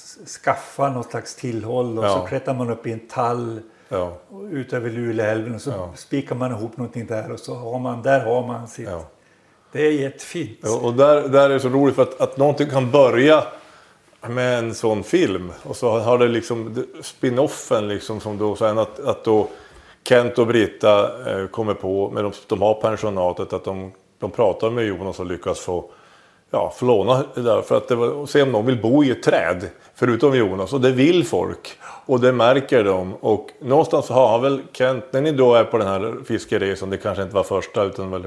skaffa 0.43 0.89
något 0.89 1.11
slags 1.11 1.35
tillhåll 1.35 1.99
och 1.99 2.05
Ja. 2.05 2.19
så 2.21 2.27
klättrar 2.27 2.53
man 2.53 2.69
upp 2.69 2.87
i 2.87 2.91
en 2.91 3.07
tall 3.07 3.59
Ja, 3.89 4.17
och 4.29 4.43
ut 4.43 4.73
över 4.73 4.89
Luleälven 4.89 5.55
och 5.55 5.61
så 5.61 5.69
Ja. 5.69 5.89
spikar 5.95 6.35
man 6.35 6.51
ihop 6.51 6.77
någonting 6.77 7.05
där 7.07 7.31
och 7.31 7.39
så 7.39 7.55
har 7.55 7.79
man, 7.79 8.01
där 8.01 8.25
har 8.25 8.47
man 8.47 8.67
sitt. 8.67 8.87
ja. 8.89 9.03
Det 9.71 9.87
är 9.87 9.91
jättefint. 9.91 10.59
Ja, 10.63 10.79
Och 10.83 10.93
där, 10.93 11.27
där 11.27 11.49
är 11.49 11.53
det 11.53 11.59
så 11.59 11.69
roligt 11.69 11.95
för 11.95 12.03
att, 12.03 12.21
att 12.21 12.37
någonting 12.37 12.69
kan 12.69 12.91
börja 12.91 13.43
med 14.27 14.59
en 14.59 14.75
sån 14.75 15.03
film 15.03 15.51
och 15.63 15.75
så 15.75 15.99
har 15.99 16.17
det 16.17 16.27
liksom 16.27 16.85
spin-offen 17.01 17.87
liksom 17.87 18.19
som 18.19 18.37
då 18.37 18.55
sen 18.55 18.77
att, 18.77 18.99
att 18.99 19.23
då 19.23 19.47
Kent 20.03 20.37
och 20.39 20.47
Britta 20.47 21.11
eh, 21.41 21.47
kommer 21.47 21.73
på, 21.73 22.11
men 22.13 22.23
de, 22.23 22.31
de 22.47 22.61
har 22.61 22.73
pensionatet, 22.73 23.53
att 23.53 23.63
de, 23.63 23.91
de 24.19 24.31
pratar 24.31 24.69
med 24.69 24.85
Jonas 24.85 25.19
och 25.19 25.25
lyckas 25.25 25.59
få 25.59 25.89
ja, 26.51 26.73
få 26.75 26.85
låna 26.85 27.23
det 27.35 27.41
där 27.41 27.61
för 27.61 27.77
att 27.77 27.87
det 27.87 27.95
var, 27.95 28.25
se 28.25 28.41
om 28.41 28.51
någon 28.51 28.65
vill 28.65 28.81
bo 28.81 29.03
i 29.03 29.11
ett 29.11 29.23
träd 29.23 29.69
förutom 29.95 30.35
Jonas 30.37 30.73
och 30.73 30.81
det 30.81 30.91
vill 30.91 31.25
folk 31.25 31.79
och 32.05 32.19
det 32.19 32.31
märker 32.31 32.83
de 32.83 33.13
och 33.13 33.49
någonstans 33.59 34.09
har 34.09 34.27
han 34.31 34.41
väl 34.41 34.61
Kent, 34.71 35.03
när 35.11 35.21
ni 35.21 35.31
då 35.31 35.53
är 35.55 35.63
på 35.63 35.77
den 35.77 35.87
här 35.87 36.15
fiskeresan, 36.25 36.89
det 36.89 36.97
kanske 36.97 37.23
inte 37.23 37.35
var 37.35 37.43
första 37.43 37.83
utan 37.83 38.11
väl 38.11 38.23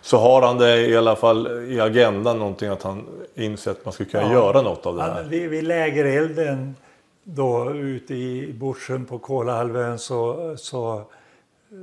så 0.00 0.18
har 0.18 0.42
han 0.42 0.58
det 0.58 0.86
i 0.86 0.96
alla 0.96 1.16
fall 1.16 1.64
i 1.72 1.80
agendan 1.80 2.38
någonting 2.38 2.68
att 2.68 2.82
han 2.82 3.04
inser 3.34 3.70
att 3.70 3.84
man 3.84 3.92
skulle 3.92 4.08
kunna 4.08 4.22
Ja. 4.22 4.32
göra 4.32 4.62
något 4.62 4.86
av 4.86 4.96
det 4.96 5.02
Ja, 5.02 5.12
här. 5.12 5.24
vid, 5.24 5.50
vid 5.50 5.64
lägerelden 5.64 6.76
då 7.24 7.70
ute 7.74 8.14
i 8.14 8.52
bushen 8.60 9.04
på 9.04 9.18
Kolahalvön 9.18 9.98
så, 9.98 10.54
så, 10.58 11.02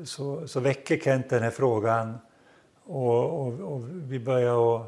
så, 0.06 0.48
så 0.48 0.60
väcker 0.60 0.98
Kent 0.98 1.30
den 1.30 1.44
här 1.44 1.50
frågan. 1.52 2.18
Och, 2.88 3.42
och, 3.42 3.48
och 3.48 3.82
vi 3.90 4.20
börjar 4.20 4.54
och, 4.54 4.82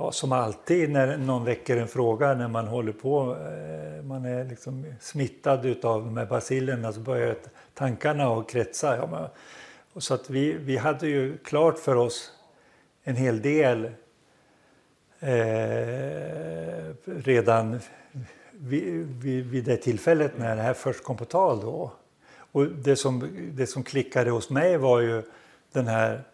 ja, 0.00 0.12
som 0.12 0.32
alltid 0.32 0.90
när 0.90 1.16
någon 1.16 1.44
väcker 1.44 1.76
en 1.76 1.88
fråga 1.88 2.34
när 2.34 2.48
man 2.48 2.66
håller 2.66 2.92
på, 2.92 3.36
eh, 3.36 4.04
man 4.04 4.24
är 4.24 4.44
liksom 4.44 4.86
smittad 5.00 5.66
utav 5.66 6.04
de 6.04 6.16
här 6.16 6.26
bacillerna 6.26 6.92
så 6.92 7.00
börjar 7.00 7.36
tankarna 7.74 8.28
och 8.28 8.50
kretsa. 8.50 8.96
Ja, 8.96 9.06
men, 9.06 9.28
och 9.92 10.02
så 10.02 10.14
att 10.14 10.30
vi, 10.30 10.52
vi 10.52 10.76
hade 10.76 11.08
ju 11.08 11.38
klart 11.38 11.78
för 11.78 11.96
oss 11.96 12.32
en 13.02 13.16
hel 13.16 13.42
del 13.42 13.84
eh, 15.20 16.94
redan 17.04 17.80
vid, 18.52 19.06
vid, 19.22 19.46
vid 19.46 19.64
det 19.64 19.76
tillfället 19.76 20.38
när 20.38 20.56
det 20.56 20.62
här 20.62 20.74
först 20.74 21.04
kom 21.04 21.16
på 21.16 21.24
tal. 21.24 21.60
Då. 21.60 21.92
Och 22.52 22.66
det 22.66 22.96
som, 22.96 23.28
det 23.52 23.66
som 23.66 23.82
klickade 23.82 24.30
hos 24.30 24.50
mig 24.50 24.76
var 24.76 25.00
ju 25.00 25.22
den 25.72 25.86
här 25.86 26.24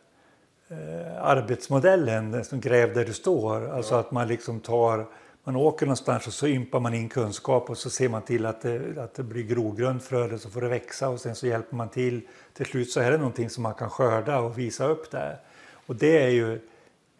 arbetsmodellen, 1.20 2.30
den 2.30 2.44
som 2.44 2.60
gräv 2.60 2.94
där 2.94 3.04
du 3.04 3.12
står. 3.12 3.70
Alltså 3.70 3.94
att 3.94 4.10
man 4.10 4.28
liksom 4.28 4.60
tar, 4.60 5.06
man 5.44 5.56
åker 5.56 5.86
någonstans 5.86 6.26
och 6.26 6.32
så 6.32 6.46
ympar 6.46 6.80
man 6.80 6.94
in 6.94 7.08
kunskap 7.08 7.70
och 7.70 7.78
så 7.78 7.90
ser 7.90 8.08
man 8.08 8.22
till 8.22 8.46
att 8.46 8.60
det, 8.60 8.98
att 8.98 9.14
det 9.14 9.22
blir 9.22 9.42
grogrund 9.42 10.02
för 10.02 10.28
det 10.28 10.38
så 10.38 10.50
får 10.50 10.60
det 10.60 10.68
växa 10.68 11.08
och 11.08 11.20
sen 11.20 11.34
så 11.34 11.46
hjälper 11.46 11.76
man 11.76 11.88
till. 11.88 12.20
Till 12.54 12.66
slut 12.66 12.90
så 12.90 13.00
är 13.00 13.10
det 13.10 13.18
någonting 13.18 13.50
som 13.50 13.62
man 13.62 13.74
kan 13.74 13.90
skörda 13.90 14.38
och 14.38 14.58
visa 14.58 14.86
upp 14.86 15.10
där. 15.10 15.38
Och 15.86 15.96
det 15.96 16.22
är 16.22 16.28
ju 16.28 16.60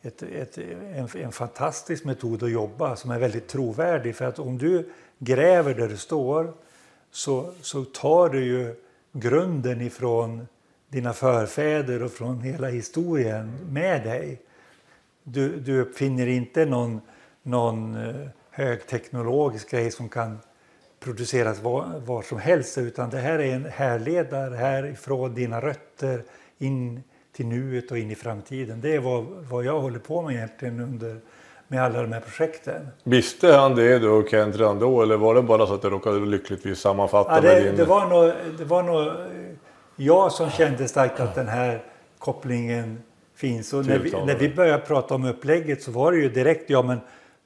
ett, 0.02 0.22
ett, 0.22 0.58
en, 0.94 1.08
en 1.14 1.32
fantastisk 1.32 2.04
metod 2.04 2.42
att 2.42 2.50
jobba 2.50 2.96
som 2.96 3.10
är 3.10 3.18
väldigt 3.18 3.48
trovärdig. 3.48 4.16
För 4.16 4.24
att 4.24 4.38
om 4.38 4.58
du 4.58 4.90
gräver 5.18 5.74
där 5.74 5.88
du 5.88 5.96
står 5.96 6.52
så, 7.10 7.52
så 7.60 7.84
tar 7.84 8.28
du 8.28 8.44
ju 8.44 8.74
grunden 9.12 9.80
ifrån 9.80 10.46
dina 10.88 11.12
förfäder 11.12 12.02
och 12.02 12.12
från 12.12 12.40
hela 12.40 12.68
historien 12.68 13.58
med 13.70 14.02
dig. 14.02 14.40
Du, 15.22 15.60
du 15.60 15.80
uppfinner 15.80 16.26
inte 16.26 16.64
någon, 16.64 17.00
någon 17.42 17.94
eh, 17.94 18.28
högteknologisk 18.50 19.70
grej 19.70 19.90
som 19.90 20.08
kan 20.08 20.38
produceras 21.00 21.62
var, 21.62 22.02
var, 22.06 22.22
som 22.22 22.38
helst 22.38 22.78
utan 22.78 23.10
det 23.10 23.18
här 23.18 23.38
är 23.38 23.54
en 23.54 23.64
härledare 23.64 24.54
härifrån 24.54 25.34
dina 25.34 25.60
rötter 25.60 26.22
in 26.58 27.02
till 27.32 27.46
nuet 27.46 27.90
och 27.90 27.98
in 27.98 28.10
i 28.10 28.14
framtiden. 28.14 28.80
Det 28.80 28.94
är 28.94 29.00
vad, 29.00 29.24
vad 29.24 29.64
jag 29.64 29.80
håller 29.80 29.98
på 29.98 30.22
med 30.22 30.34
egentligen 30.34 30.80
under, 30.80 31.20
med 31.68 31.82
alla 31.82 32.02
de 32.02 32.12
här 32.12 32.20
projekten. 32.20 32.88
Visste 33.04 33.52
han 33.52 33.74
det 33.74 33.98
då, 33.98 34.26
Kent, 34.28 34.56
redan 34.56 34.78
då 34.78 35.02
eller 35.02 35.16
var 35.16 35.34
det 35.34 35.42
bara 35.42 35.66
så 35.66 35.74
att 35.74 35.82
det 35.82 35.90
råkade 35.90 36.26
lyckligtvis 36.26 36.78
sammanfatta 36.78 37.36
Ja, 37.36 37.42
med 37.42 37.56
det, 37.56 37.62
din... 37.62 37.76
det, 37.76 37.84
var 37.84 38.06
nog, 38.06 38.32
det 38.58 38.64
var 38.64 38.82
nog 38.82 39.12
jag 39.96 40.32
som 40.32 40.50
kände 40.50 40.88
starkt 40.88 41.20
att 41.20 41.34
den 41.34 41.48
här 41.48 41.82
kopplingen 42.18 42.98
finns. 43.34 43.72
Och 43.72 43.86
när 43.86 43.98
vi, 43.98 44.10
när 44.26 44.34
vi 44.34 44.54
började 44.54 44.82
prata 44.82 45.14
om 45.14 45.24
upplägget 45.24 45.82
så 45.82 45.90
var 45.90 46.12
det 46.12 46.18
ju 46.18 46.28
direkt, 46.28 46.70
ja 46.70 46.82
men 46.82 46.98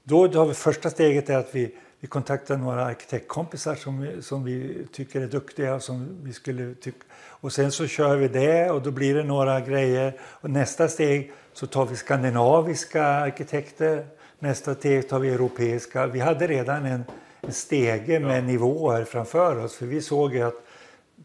då 0.04 0.28
har 0.28 0.46
vi 0.46 0.54
första 0.54 0.90
steget 0.90 1.30
är 1.30 1.36
att 1.38 1.54
vi, 1.54 1.74
vi 2.00 2.08
kontaktar 2.08 2.56
några 2.56 2.84
arkitektkompisar 2.84 3.74
som, 3.74 4.00
vi- 4.00 4.22
som 4.22 4.44
vi 4.44 4.86
tycker 4.92 5.20
är 5.20 5.26
duktiga 5.26 5.74
och 5.74 5.82
som 5.82 6.08
vi 6.22 6.32
skulle 6.32 6.74
tycka. 6.74 7.04
Och 7.28 7.52
sen 7.52 7.72
så 7.72 7.86
kör 7.86 8.16
vi 8.16 8.28
det 8.28 8.70
och 8.70 8.82
då 8.82 8.90
blir 8.90 9.14
det 9.14 9.24
några 9.24 9.60
grejer. 9.60 10.12
Och 10.22 10.50
nästa 10.50 10.88
steg 10.88 11.32
så 11.52 11.66
tar 11.66 11.86
vi 11.86 11.96
skandinaviska 11.96 13.04
arkitekter. 13.04 14.06
Nästa 14.38 14.74
steg 14.74 15.08
tar 15.08 15.18
vi 15.18 15.28
europeiska. 15.30 16.06
Vi 16.06 16.20
hade 16.20 16.46
redan 16.46 16.86
en, 16.86 17.04
en 17.40 17.52
stege 17.52 18.20
med 18.20 18.44
nivåer 18.44 19.04
framför 19.04 19.64
oss 19.64 19.74
för 19.76 19.86
vi 19.86 20.00
såg 20.00 20.34
ju 20.34 20.42
att 20.42 20.54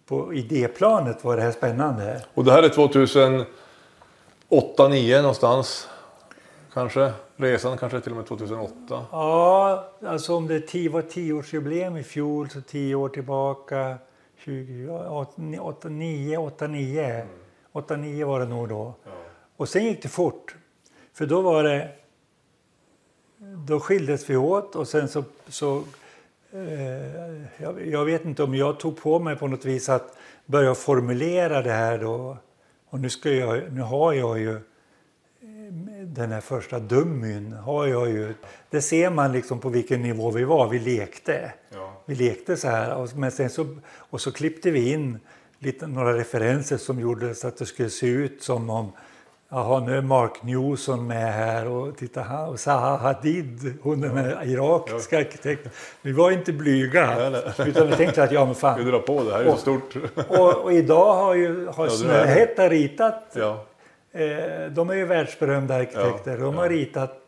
på 0.06 0.34
idéplanet 0.34 1.24
var 1.24 1.36
det 1.36 1.42
här 1.42 1.52
spännande. 1.52 2.22
Och 2.34 2.44
det 2.44 2.52
här 2.52 2.64
är 2.64 2.70
2008, 2.70 3.46
2009 4.50 5.18
någonstans. 5.18 5.90
Kanske. 6.74 7.12
Resan 7.36 7.78
kanske 7.78 8.02
till 8.02 8.12
och 8.12 8.18
med 8.18 8.28
2008. 8.28 9.06
Ja, 9.12 9.92
alltså 10.06 10.36
om 10.36 10.48
det 10.48 10.60
tio, 10.60 10.90
var 10.90 11.02
tioårsjubileum 11.02 11.98
i 11.98 12.04
fjol 12.04 12.50
så 12.50 12.62
tio 12.62 12.96
år 12.96 13.10
tillbaka. 13.10 13.98
20, 14.38 14.90
8, 15.60 15.90
9, 15.90 16.38
8, 16.38 16.68
9. 16.68 17.28
8, 17.72 17.96
9 17.96 18.26
var 18.26 18.40
det 18.40 18.46
nog 18.46 18.70
då. 18.70 18.94
Och 19.58 19.70
sen 19.70 19.86
gick 19.86 20.02
det 20.02 20.10
fort. 20.10 20.56
För 21.14 21.26
då 21.26 21.42
var 21.42 21.64
det... 21.64 21.92
Då 23.68 23.80
skildes 23.80 24.30
vi 24.30 24.36
åt 24.36 24.76
och 24.76 24.88
sen 24.88 25.08
så... 25.08 25.24
så 25.48 25.84
jag, 27.58 27.88
jag 27.88 28.06
vet 28.06 28.26
inte 28.26 28.44
om 28.44 28.56
jag 28.56 28.80
tog 28.80 28.98
på 28.98 29.20
mig 29.20 29.36
på 29.36 29.48
något 29.48 29.66
vis 29.66 29.90
att 29.90 30.18
börja 30.46 30.76
formulera 30.76 31.62
det 31.62 31.72
här 31.72 31.98
då. 31.98 32.38
Och 32.90 33.00
nu, 33.00 33.10
ska 33.10 33.32
jag, 33.32 33.74
nu 33.74 33.82
har 33.82 34.14
jag 34.14 34.40
ju 34.40 34.60
den 36.06 36.32
här 36.32 36.42
första 36.42 36.80
dummyn 36.80 37.54
har 37.54 37.86
jag 37.86 38.10
ju. 38.10 38.34
Det 38.70 38.82
ser 38.82 39.10
man 39.10 39.32
liksom 39.32 39.60
på 39.60 39.70
vilken 39.70 40.02
nivå 40.02 40.32
vi 40.32 40.44
var. 40.44 40.70
Vi 40.70 40.80
lekte. 40.80 41.54
Ja. 41.74 42.02
Vi 42.06 42.16
lekte 42.16 42.58
så 42.58 42.68
här. 42.68 42.96
Och, 42.96 43.18
men 43.18 43.32
sen 43.32 43.50
så, 43.50 43.76
och 43.98 44.22
så 44.22 44.32
klippte 44.32 44.72
vi 44.72 44.92
in 44.92 45.20
lite, 45.60 45.88
några 45.88 46.18
referenser 46.18 46.78
som 46.78 47.00
gjorde 47.00 47.36
så 47.36 47.48
att 47.48 47.58
det 47.58 47.66
skulle 47.66 47.90
se 47.90 48.08
ut 48.08 48.44
som 48.44 48.70
om 48.70 48.92
Jaha, 49.50 49.80
nu 49.80 49.98
är 49.98 50.02
Mark 50.02 50.44
Newson 50.44 51.08
med 51.08 51.34
här 51.34 51.68
och 51.68 51.98
titta 51.98 52.22
här 52.22 52.50
och 52.50 52.60
Zaha 52.60 52.98
Hadid, 52.98 53.74
hon 53.82 54.02
den 54.02 54.18
här 54.18 54.48
irakiska 54.48 55.18
arkitekten. 55.18 55.72
Vi 56.02 56.12
var 56.12 56.32
inte 56.32 56.54
blyga 56.54 57.30
utan 57.66 57.88
vi 57.88 57.96
tänkte 57.96 58.24
att 58.24 58.32
ja 58.32 58.46
men 58.46 58.54
Vi 58.54 58.60
fan. 58.60 58.86
drar 58.86 59.00
på 59.00 59.24
det 59.24 59.32
här 59.32 59.44
är 59.44 59.52
så 59.52 59.58
stort. 59.58 59.96
Och, 60.28 60.56
och 60.56 60.74
idag 60.74 61.14
har 61.14 61.36
ju 61.36 61.68
har 61.68 61.86
är 61.86 61.90
Snöhetta 61.90 62.70
ritat 62.70 63.24
ja. 63.34 63.66
Eh, 64.12 64.72
de 64.72 64.90
är 64.90 64.96
ju 64.96 65.06
världsberömda 65.06 65.76
arkitekter. 65.76 66.32
Ja, 66.32 66.38
de 66.38 66.56
ja. 66.56 66.62
har 66.62 66.70
ritat 66.70 67.22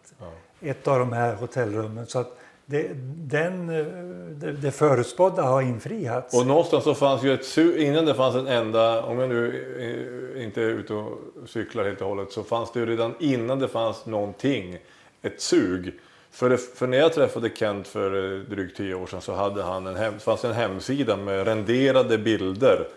ett 0.62 0.88
av 0.88 1.00
de 1.00 1.14
här 1.14 1.36
hotellrummen. 1.36 2.06
Så 2.06 2.20
att 2.20 2.38
det, 2.70 2.90
den, 3.16 3.70
eh, 3.70 3.86
det, 4.30 4.52
det 4.52 4.72
förutspådda 4.72 5.42
har 5.42 5.62
infriats. 5.62 6.36
Och 6.36 6.48
någonstans 6.48 6.84
så 6.84 6.96
fanns 6.96 7.24
ju 7.24 7.34
ett 7.34 7.46
sug, 7.46 7.82
innan 7.82 8.06
det 8.06 8.14
fanns 8.14 8.36
en 8.36 8.48
enda, 8.48 9.04
om 9.04 9.20
jag 9.20 9.30
nu 9.30 10.34
eh, 10.36 10.44
inte 10.44 10.62
är 10.62 10.66
ute 10.66 10.94
och 10.94 11.18
cyklar 11.46 11.86
helt 11.86 12.02
och 12.02 12.08
hållet, 12.08 12.32
så 12.32 12.44
fanns 12.44 12.72
det 12.72 12.80
ju 12.80 12.86
redan 12.86 13.14
innan 13.20 13.60
det 13.60 13.68
fanns 13.68 14.06
någonting 14.06 14.78
ett 15.22 15.42
sug. 15.42 16.00
För, 16.32 16.50
det, 16.50 16.58
för 16.58 16.88
när 16.88 16.98
jag 16.98 17.14
träffade 17.14 17.50
Kent 17.56 17.88
för 17.88 18.34
eh, 18.34 18.40
drygt 18.40 18.78
tio 18.78 18.96
år 18.96 19.08
sedan 19.08 19.22
så 19.22 19.34
hade 19.34 19.64
han 19.64 19.88
en, 19.88 19.96
hem, 19.96 20.20
fanns 20.20 20.46
en 20.46 20.54
hemsida 20.54 21.18
med 21.18 21.48
renderade 21.48 22.18
bilder. 22.18 22.88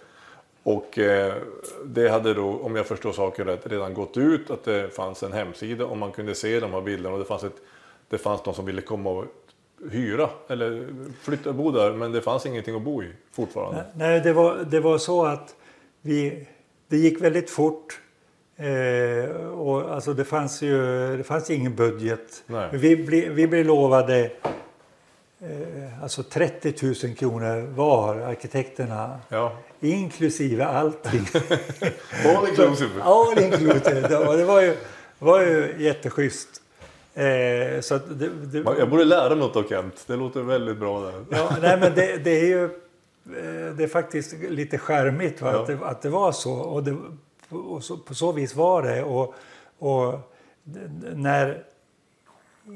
Och 0.62 0.98
eh, 0.98 1.35
det 1.85 2.09
hade 2.09 2.35
då, 2.35 2.61
om 2.62 2.76
jag 2.76 2.87
förstår 2.87 3.12
saken 3.12 3.46
rätt, 3.46 3.66
redan 3.66 3.94
gått 3.94 4.16
ut 4.16 4.50
att 4.50 4.64
det 4.64 4.94
fanns 4.94 5.22
en 5.22 5.33
hemsida 5.33 5.85
och 5.85 5.96
man 5.96 6.12
kunde 6.12 6.35
se 6.35 6.61
de 6.61 6.72
här 6.72 6.80
bilderna 6.80 7.12
och 7.14 7.18
det 7.18 7.24
fanns, 7.24 7.44
ett, 7.44 7.56
det 8.09 8.18
fanns 8.18 8.42
de 8.42 8.54
som 8.54 8.64
ville 8.64 8.83
komma 8.83 9.11
och 9.11 9.24
hyra 9.90 10.31
eller 10.49 10.88
flytta 11.23 11.53
bo 11.53 11.71
där 11.71 11.93
men 11.93 12.12
det 12.12 12.23
fanns 12.23 12.47
ingenting 12.47 12.77
att 12.77 12.83
bo 12.83 13.03
i 13.03 13.12
fortfarande. 13.33 13.85
Nej, 13.95 14.21
det 14.21 14.33
var, 14.33 14.57
det 14.71 14.81
var 14.81 14.99
så 14.99 15.25
att 15.27 15.55
vi, 16.03 16.47
det 16.88 16.97
gick 16.97 17.21
väldigt 17.21 17.51
fort. 17.51 18.01
Eh, 18.57 19.47
och 19.47 19.95
alltså 19.95 20.14
det, 20.14 20.25
fanns 20.25 20.62
ju, 20.62 20.77
det 21.16 21.25
fanns 21.25 21.51
ingen 21.51 21.75
budget. 21.75 22.43
Nej. 22.47 22.69
Vi, 22.73 22.97
blev, 22.97 23.33
vi 23.33 23.47
blev 23.47 23.66
lovade 23.66 24.31
eh, 25.40 26.03
alltså 26.03 26.23
30 26.23 26.75
000 27.07 27.14
kronor 27.14 27.61
var, 27.75 28.16
arkitekterna. 28.16 29.21
Ja. 29.29 29.57
Inklusive 29.81 30.64
allting. 30.64 31.27
All 32.27 32.49
inclusive. 32.49 33.03
All 33.03 33.38
inclusive. 33.38 34.09
Det 34.09 34.19
var, 34.19 34.37
det 34.37 34.45
var 34.45 34.61
ju, 34.61 34.77
var 35.19 35.40
ju 35.40 35.75
jätteschysst. 35.79 36.60
Eh, 37.20 37.80
så 37.80 37.98
det, 37.98 38.28
det, 38.28 38.59
Jag 38.78 38.90
borde 38.90 39.04
lära 39.04 39.28
mig 39.28 39.38
något 39.38 39.56
av 39.56 39.68
Kent. 39.68 40.04
Det 40.06 40.16
låter 40.16 40.42
väldigt 40.42 40.76
bra 40.76 41.00
där. 41.00 41.24
ja, 41.30 41.56
nej, 41.62 41.78
men 41.80 41.94
det, 41.94 42.16
det 42.24 42.30
är 42.30 42.44
ju 42.44 42.64
eh, 42.64 43.74
det 43.76 43.85
är 43.85 43.88
faktiskt 43.88 44.33
lite 44.33 44.78
charmigt 44.78 45.42
va? 45.42 45.52
Ja. 45.52 45.61
Att, 45.61 45.66
det, 45.66 45.78
att 45.83 46.02
det 46.02 46.09
var 46.09 46.33
så. 46.33 46.52
Och, 46.52 46.85
det, 46.85 46.96
och 47.48 47.85
så, 47.85 47.96
på 47.96 48.14
så 48.14 48.33
vis 48.33 48.54
var 48.54 48.83
det. 48.83 49.02
Och, 49.02 49.35
och 49.78 50.14
när, 51.14 51.64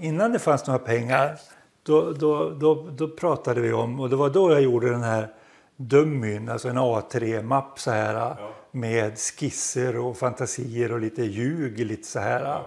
innan 0.02 0.32
det 0.32 0.38
fanns 0.38 0.66
några 0.66 0.78
pengar 0.78 1.38
då, 1.82 2.12
då, 2.12 2.50
då, 2.50 2.88
då 2.90 3.08
pratade 3.08 3.60
vi 3.60 3.72
om, 3.72 4.00
och 4.00 4.10
det 4.10 4.16
var 4.16 4.30
då 4.30 4.52
jag 4.52 4.62
gjorde 4.62 4.90
den 4.90 5.02
här 5.02 5.28
dummyn, 5.76 6.48
alltså 6.48 6.68
en 6.68 6.78
A3-mapp 6.78 7.78
så 7.78 7.90
här 7.90 8.36
med 8.70 9.18
skisser 9.18 9.98
och 9.98 10.16
fantasier 10.16 10.92
och 10.92 11.00
lite 11.00 11.22
ljug 11.22 11.78
lite 11.78 12.08
så 12.08 12.18
här. 12.18 12.62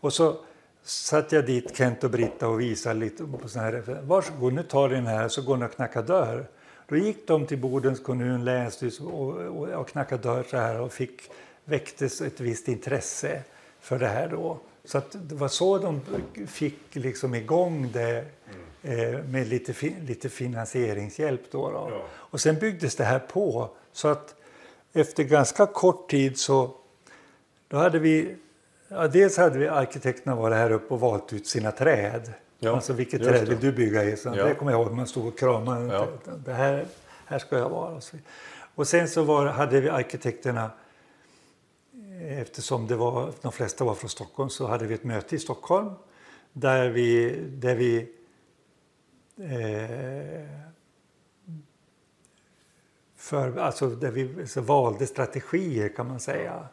Och 0.00 0.12
så 0.12 0.36
satte 0.82 1.36
jag 1.36 1.46
dit 1.46 1.76
Kent 1.76 2.04
och 2.04 2.10
Britta 2.10 2.48
och 2.48 2.60
visade 2.60 3.00
lite 3.00 3.24
på 3.24 3.48
såna 3.48 3.64
här. 3.64 4.02
Varsågod, 4.02 4.52
nu 4.52 4.62
tar 4.62 4.88
den 4.88 5.06
här 5.06 5.28
så 5.28 5.42
går 5.42 5.56
ni 5.56 5.64
och 5.64 5.74
knackar 5.74 6.02
dörr. 6.02 6.46
Då 6.88 6.96
gick 6.96 7.26
de 7.26 7.46
till 7.46 7.58
Bodens 7.58 8.00
kommun, 8.00 8.44
länsstyrelse 8.44 9.02
och, 9.02 9.34
och, 9.34 9.68
och 9.68 9.88
knackade 9.88 10.22
dörr 10.22 10.44
så 10.50 10.56
här 10.56 10.80
och 10.80 10.92
fick, 10.92 11.22
väcktes 11.64 12.20
ett 12.20 12.40
visst 12.40 12.68
intresse 12.68 13.42
för 13.80 13.98
det 13.98 14.08
här 14.08 14.28
då. 14.28 14.58
Så 14.84 14.98
att 14.98 15.16
det 15.28 15.34
var 15.34 15.48
så 15.48 15.78
de 15.78 16.00
fick 16.46 16.78
liksom 16.92 17.34
igång 17.34 17.90
det 17.92 18.24
eh, 18.82 19.24
med 19.24 19.48
lite, 19.48 19.72
fi, 19.72 19.96
lite 20.06 20.28
finansieringshjälp. 20.28 21.40
Då, 21.50 21.70
då. 21.70 21.88
Ja. 21.90 22.04
Och 22.12 22.40
sen 22.40 22.58
byggdes 22.58 22.96
det 22.96 23.04
här 23.04 23.18
på. 23.18 23.70
Så 23.92 24.08
att 24.08 24.34
efter 24.92 25.24
ganska 25.24 25.66
kort 25.66 26.10
tid 26.10 26.38
så 26.38 26.74
då 27.68 27.76
hade 27.76 27.98
vi, 27.98 28.36
ja, 28.92 29.08
dels 29.08 29.36
hade 29.36 29.58
vi 29.58 29.68
arkitekterna 29.68 30.36
varit 30.36 30.56
här 30.56 30.70
uppe 30.70 30.94
och 30.94 31.00
valt 31.00 31.32
ut 31.32 31.46
sina 31.46 31.70
träd. 31.70 32.32
Ja, 32.58 32.74
alltså 32.74 32.92
vilket 32.92 33.22
träd 33.22 33.48
vill 33.48 33.60
du 33.60 33.72
bygga 33.72 34.04
i? 34.04 34.16
Så 34.16 34.32
Ja. 34.36 34.44
Det 34.44 34.54
kommer 34.54 34.72
jag 34.72 34.80
ihåg, 34.80 34.92
man 34.92 35.06
stod 35.06 35.26
och 35.26 35.38
kramade. 35.38 35.94
Ja. 35.94 36.08
Det 36.44 36.52
här, 36.52 36.86
här 37.26 37.38
ska 37.38 37.58
jag 37.58 37.68
vara. 37.68 37.94
Och, 37.94 38.02
så. 38.02 38.16
och 38.74 38.88
sen 38.88 39.08
så 39.08 39.22
var, 39.22 39.46
hade 39.46 39.80
vi 39.80 39.88
arkitekterna 39.88 40.70
Eftersom 42.24 42.86
det 42.86 42.96
var, 42.96 43.32
de 43.42 43.52
flesta 43.52 43.84
var 43.84 43.94
från 43.94 44.10
Stockholm 44.10 44.50
så 44.50 44.66
hade 44.66 44.86
vi 44.86 44.94
ett 44.94 45.04
möte 45.04 45.36
i 45.36 45.38
Stockholm 45.38 45.90
där 46.52 46.90
vi, 46.90 47.40
där 47.48 47.74
vi 47.74 48.12
eh, 49.36 50.48
för, 53.16 53.58
alltså 53.58 53.88
där 53.88 54.10
vi 54.10 54.46
valde 54.60 55.06
strategier 55.06 55.88
kan 55.88 56.08
man 56.08 56.20
säga. 56.20 56.66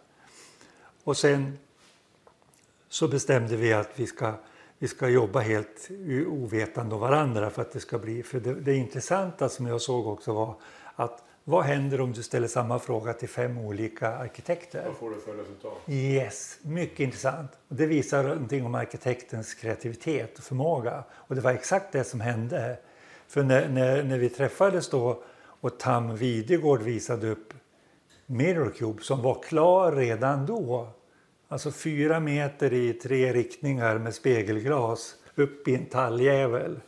Och 1.04 1.18
sen 1.18 1.58
så 2.90 3.08
bestämde 3.08 3.56
vi 3.56 3.74
att 3.74 3.90
vi 3.96 4.08
ska, 4.08 4.34
vi 4.80 4.88
ska 4.88 5.10
jobba 5.10 5.40
helt 5.40 5.90
ovetande 6.28 6.96
om 6.96 7.02
varandra 7.02 7.50
för 7.50 7.62
att 7.62 7.72
det 7.72 7.80
ska 7.80 8.00
bli... 8.00 8.24
För 8.24 8.40
det, 8.40 8.54
det 8.54 8.76
intressanta 8.76 9.50
som 9.50 9.68
jag 9.68 9.82
såg 9.82 10.08
också 10.08 10.34
var 10.34 10.56
att 10.96 11.24
vad 11.44 11.64
händer 11.64 12.02
om 12.02 12.14
du 12.14 12.24
ställer 12.24 12.48
samma 12.48 12.80
fråga 12.80 13.14
till 13.14 13.30
fem 13.30 13.58
olika 13.58 14.18
arkitekter? 14.18 14.84
Vad 14.88 14.96
får 14.96 15.10
du 15.10 15.20
för 15.22 15.34
resultat? 15.34 15.78
Yes, 15.88 16.60
mycket 16.62 17.00
intressant. 17.00 17.52
Det 17.68 17.86
visar 17.86 18.24
någonting 18.24 18.66
om 18.66 18.76
arkitektens 18.76 19.54
kreativitet 19.54 20.38
och 20.38 20.44
förmåga. 20.44 21.04
Och 21.12 21.36
det 21.36 21.42
var 21.42 21.52
exakt 21.52 21.92
det 21.92 22.04
som 22.04 22.22
hände. 22.22 22.78
För 23.28 23.44
när, 23.44 23.70
när, 23.70 24.04
när 24.04 24.18
vi 24.18 24.30
träffades 24.30 24.90
då 24.90 25.24
och 25.40 25.80
Tam 25.80 26.16
Videgård 26.16 26.82
visade 26.82 27.30
upp 27.30 27.54
Mirror 28.26 28.70
Cube 28.70 29.04
som 29.04 29.22
var 29.22 29.44
klar 29.44 29.92
redan 29.92 30.46
då. 30.46 30.88
Alltså 31.52 31.72
fyra 31.72 32.20
meter 32.20 32.74
i 32.74 32.94
tre 32.94 33.34
riktningar 33.34 33.98
med 33.98 34.16
spegelglas 34.16 35.16
upp 35.36 35.68
i 35.68 35.76
en 35.76 35.86
talljävel. 35.86 36.80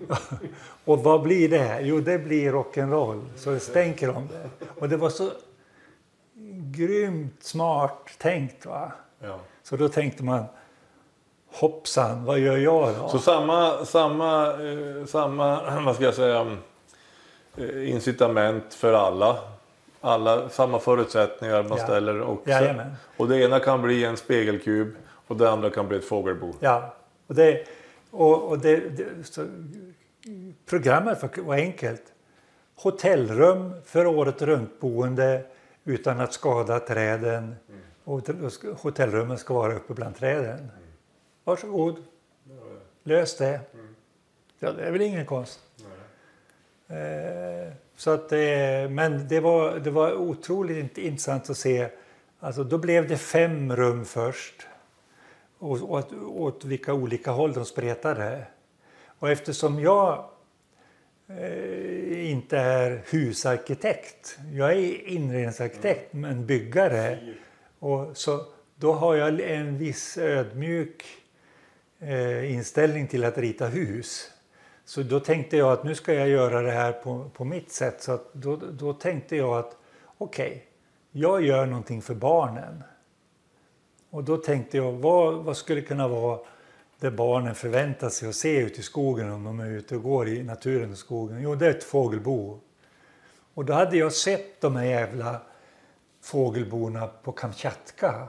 och 0.84 1.02
vad 1.02 1.22
blir 1.22 1.48
det? 1.48 1.80
Jo, 1.82 2.00
det 2.00 2.18
blir 2.18 2.52
rock'n'roll. 2.52 3.24
Så 3.36 3.50
det 3.50 3.60
stänker 3.60 4.16
om 4.16 4.28
det. 4.28 4.66
Och 4.80 4.88
det 4.88 4.96
var 4.96 5.10
så 5.10 5.30
grymt 6.56 7.42
smart 7.42 8.10
tänkt. 8.18 8.66
Va? 8.66 8.92
Ja. 9.18 9.38
Så 9.62 9.76
då 9.76 9.88
tänkte 9.88 10.24
man, 10.24 10.44
hoppsan, 11.52 12.24
vad 12.24 12.38
gör 12.38 12.56
jag 12.56 12.94
då? 12.96 13.08
Så 13.08 13.18
samma, 13.18 13.84
samma, 13.84 14.46
eh, 14.46 15.06
samma 15.06 15.80
vad 15.84 15.94
ska 15.94 16.04
jag 16.04 16.14
säga, 16.14 16.56
eh, 17.56 17.90
incitament 17.90 18.74
för 18.74 18.92
alla. 18.92 19.38
Alla 20.04 20.48
samma 20.48 20.78
förutsättningar 20.78 21.62
man 21.62 21.78
Ja. 21.78 21.84
ställer. 21.84 22.20
Och, 22.20 22.42
Jajamän. 22.48 22.92
och 23.16 23.28
det 23.28 23.38
ena 23.44 23.60
kan 23.60 23.82
bli 23.82 24.04
en 24.04 24.16
spegelkub 24.16 24.94
och 25.26 25.36
det 25.36 25.50
andra 25.50 25.70
kan 25.70 25.88
bli 25.88 25.98
ett 25.98 26.04
fågelbo. 26.04 26.52
Ja, 26.60 26.94
och 27.26 27.34
det, 27.34 27.66
och, 28.10 28.42
och 28.42 28.58
det, 28.58 28.76
det, 28.76 29.06
programmet 30.66 31.38
var, 31.38 31.54
enkelt. 31.54 32.02
Hotellrum 32.76 33.74
för 33.84 34.06
året 34.06 34.42
runt-boende 34.42 35.44
utan 35.84 36.20
att 36.20 36.32
skada 36.32 36.80
träden. 36.80 37.54
Och 38.04 38.24
t- 38.24 38.32
och 38.42 38.78
hotellrummen 38.80 39.38
ska 39.38 39.54
vara 39.54 39.74
uppe 39.74 39.94
bland 39.94 40.16
träden. 40.16 40.68
Varsågod, 41.44 41.96
lös 43.04 43.36
det. 43.36 43.60
Ja, 44.58 44.72
det 44.72 44.82
är 44.82 44.90
väl 44.92 45.00
ingen 45.00 45.26
konst. 45.26 45.60
Eh, 46.88 47.72
så 48.02 48.10
att, 48.10 48.32
eh, 48.32 48.88
men 48.90 49.28
det 49.28 49.40
var, 49.40 49.78
det 49.78 49.90
var 49.90 50.12
otroligt 50.12 50.76
int- 50.76 50.98
intressant 50.98 51.50
att 51.50 51.56
se. 51.56 51.88
Alltså, 52.40 52.64
då 52.64 52.78
blev 52.78 53.08
det 53.08 53.16
fem 53.16 53.76
rum 53.76 54.04
först 54.04 54.66
och 55.58 55.70
och 55.70 55.92
åt, 55.92 56.12
åt 56.12 56.64
vilka 56.64 56.94
olika 56.94 57.30
håll 57.30 57.52
de 57.52 57.64
spretade. 57.64 58.46
Och 59.18 59.30
eftersom 59.30 59.80
jag 59.80 60.24
eh, 61.28 62.30
inte 62.30 62.58
är 62.58 63.02
husarkitekt, 63.10 64.38
jag 64.52 64.72
är 64.72 65.08
inredningsarkitekt 65.08 66.12
men 66.12 66.46
byggare, 66.46 67.18
och 67.78 68.16
så, 68.16 68.46
då 68.74 68.92
har 68.92 69.14
jag 69.14 69.40
en 69.40 69.78
viss 69.78 70.18
ödmjuk 70.18 71.04
eh, 72.00 72.54
inställning 72.54 73.06
till 73.06 73.24
att 73.24 73.38
rita 73.38 73.66
hus. 73.66 74.31
Så 74.84 75.02
då 75.02 75.20
tänkte 75.20 75.56
jag 75.56 75.72
att 75.72 75.84
nu 75.84 75.94
ska 75.94 76.14
jag 76.14 76.28
göra 76.28 76.62
det 76.62 76.70
här 76.70 76.92
på, 76.92 77.30
på 77.34 77.44
mitt 77.44 77.72
sätt. 77.72 78.02
Så 78.02 78.12
att 78.12 78.32
då, 78.32 78.56
då 78.56 78.92
tänkte 78.92 79.36
jag 79.36 79.58
att 79.58 79.76
okej, 80.18 80.46
okay, 80.46 80.60
jag 81.10 81.42
gör 81.42 81.66
någonting 81.66 82.02
för 82.02 82.14
barnen. 82.14 82.82
Och 84.10 84.24
då 84.24 84.36
tänkte 84.36 84.76
jag, 84.76 84.92
vad, 84.92 85.34
vad 85.34 85.56
skulle 85.56 85.80
kunna 85.80 86.08
vara 86.08 86.38
det 87.00 87.10
barnen 87.10 87.54
förväntar 87.54 88.08
sig 88.08 88.28
att 88.28 88.34
se 88.34 88.58
ute 88.58 88.80
i 88.80 88.82
skogen 88.82 89.30
om 89.30 89.44
de 89.44 89.60
är 89.60 89.70
ute 89.70 89.96
och 89.96 90.02
går 90.02 90.28
i 90.28 90.42
naturen 90.42 90.90
och 90.90 90.98
skogen? 90.98 91.42
Jo, 91.42 91.54
det 91.54 91.66
är 91.66 91.70
ett 91.70 91.84
fågelbo. 91.84 92.60
Och 93.54 93.64
då 93.64 93.72
hade 93.72 93.96
jag 93.96 94.12
sett 94.12 94.60
de 94.60 94.76
här 94.76 94.84
jävla 94.84 95.40
fågelborna 96.22 97.06
på 97.06 97.32
Kamchatka. 97.32 98.28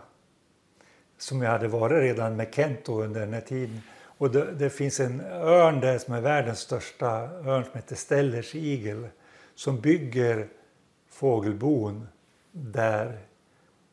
Som 1.17 1.41
jag 1.41 1.51
hade 1.51 1.67
varit 1.67 2.01
redan 2.01 2.35
med 2.35 2.53
Kent 2.53 2.89
under 2.89 3.19
den 3.19 3.33
här 3.33 3.41
tiden. 3.41 3.81
Och 4.23 4.31
det, 4.31 4.51
det 4.51 4.69
finns 4.69 4.99
en 4.99 5.21
örn 5.31 5.79
där 5.79 5.97
som 5.97 6.13
är 6.13 6.21
världens 6.21 6.59
största 6.59 7.07
örn 7.45 7.63
som 7.63 7.71
heter 7.73 7.95
Stellers 7.95 8.55
igel. 8.55 9.07
Som 9.55 9.79
bygger 9.79 10.47
fågelbon 11.11 12.07
där 12.51 13.17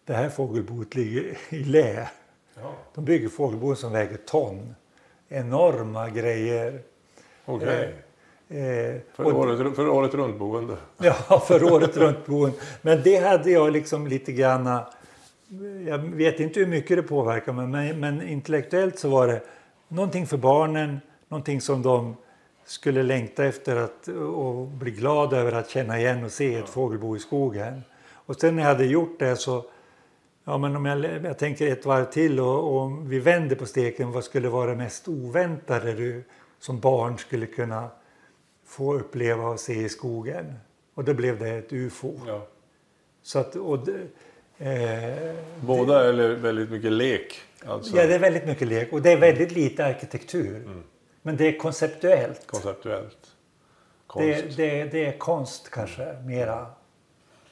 det 0.04 0.12
här 0.12 0.28
fågelboet 0.28 0.94
ligger 0.94 1.38
i 1.48 1.64
lä. 1.64 2.08
Ja. 2.54 2.72
De 2.94 3.04
bygger 3.04 3.28
fågelbon 3.28 3.76
som 3.76 3.92
väger 3.92 4.16
ton. 4.16 4.74
Enorma 5.28 6.08
grejer. 6.10 6.80
Okej. 7.44 7.94
Eh, 8.48 9.00
För, 9.14 9.24
och- 9.24 9.34
året, 9.34 9.76
för 9.76 9.88
året 9.88 10.14
runt-boende. 10.14 10.76
Ja, 10.98 11.40
för 11.46 11.72
året 11.72 11.96
runt 11.96 12.26
boende. 12.26 12.56
Men 12.82 13.02
det 13.02 13.16
hade 13.16 13.50
jag 13.50 13.72
liksom 13.72 14.06
lite 14.06 14.32
grann... 14.32 14.80
Jag 15.86 15.98
vet 15.98 16.40
inte 16.40 16.60
hur 16.60 16.66
mycket 16.66 16.96
det 16.96 17.02
påverkar 17.02 17.52
mig, 17.52 17.66
men, 17.66 18.00
men 18.00 18.28
intellektuellt 18.28 18.98
så 18.98 19.08
var 19.08 19.26
det 19.26 19.42
någonting 19.90 20.26
för 20.26 20.36
barnen, 20.36 21.00
någonting 21.28 21.60
som 21.60 21.82
de 21.82 22.16
skulle 22.64 23.02
längta 23.02 23.44
efter 23.44 23.76
att, 23.76 24.08
och 24.08 24.66
bli 24.66 24.90
glada 24.90 25.36
över 25.36 25.52
att 25.52 25.70
känna 25.70 25.98
igen 25.98 26.24
och 26.24 26.30
se 26.30 26.54
ett 26.54 26.68
fågelbo 26.68 27.16
i 27.16 27.18
skogen. 27.18 27.82
Och 28.12 28.40
sen 28.40 28.56
när 28.56 28.62
jag 28.62 28.68
hade 28.68 28.84
gjort 28.84 29.18
det 29.18 29.36
så, 29.36 29.64
ja 30.44 30.58
men 30.58 30.76
om 30.76 30.86
jag, 30.86 31.24
jag 31.24 31.38
tänker 31.38 31.72
ett 31.72 31.86
varv 31.86 32.04
till 32.04 32.40
och, 32.40 32.72
och 32.72 32.80
om 32.80 33.08
vi 33.08 33.18
vänder 33.18 33.56
på 33.56 33.66
steken, 33.66 34.12
vad 34.12 34.24
skulle 34.24 34.48
vara 34.48 34.70
det 34.70 34.76
mest 34.76 35.08
oväntade 35.08 35.92
du 35.92 36.24
som 36.58 36.80
barn 36.80 37.18
skulle 37.18 37.46
kunna 37.46 37.88
få 38.66 38.94
uppleva 38.94 39.48
och 39.48 39.60
se 39.60 39.74
i 39.74 39.88
skogen? 39.88 40.54
Och 40.94 41.04
då 41.04 41.14
blev 41.14 41.38
det 41.38 41.48
ett 41.48 41.72
ufo. 41.72 42.12
Ja. 42.26 42.46
Så 43.22 43.38
att, 43.38 43.56
och 43.56 43.78
det, 43.78 44.00
eh, 44.58 45.34
Båda 45.60 46.08
är 46.08 46.34
väldigt 46.34 46.70
mycket 46.70 46.92
lek. 46.92 47.42
Alltså 47.66 47.96
ja, 47.96 48.06
det 48.06 48.14
är 48.14 48.18
väldigt 48.18 48.46
mycket 48.46 48.68
lek 48.68 48.92
och 48.92 49.02
det 49.02 49.12
är 49.12 49.16
väldigt 49.16 49.52
lite 49.52 49.84
arkitektur. 49.84 50.82
Men 51.22 51.36
det 51.36 51.44
är 51.44 51.58
konceptuellt. 51.58 52.46
konceptuellt. 52.46 53.36
Det, 54.14 54.56
det, 54.56 54.84
det 54.84 55.06
är 55.06 55.18
konst 55.18 55.70
kanske, 55.70 56.16
mera 56.24 56.66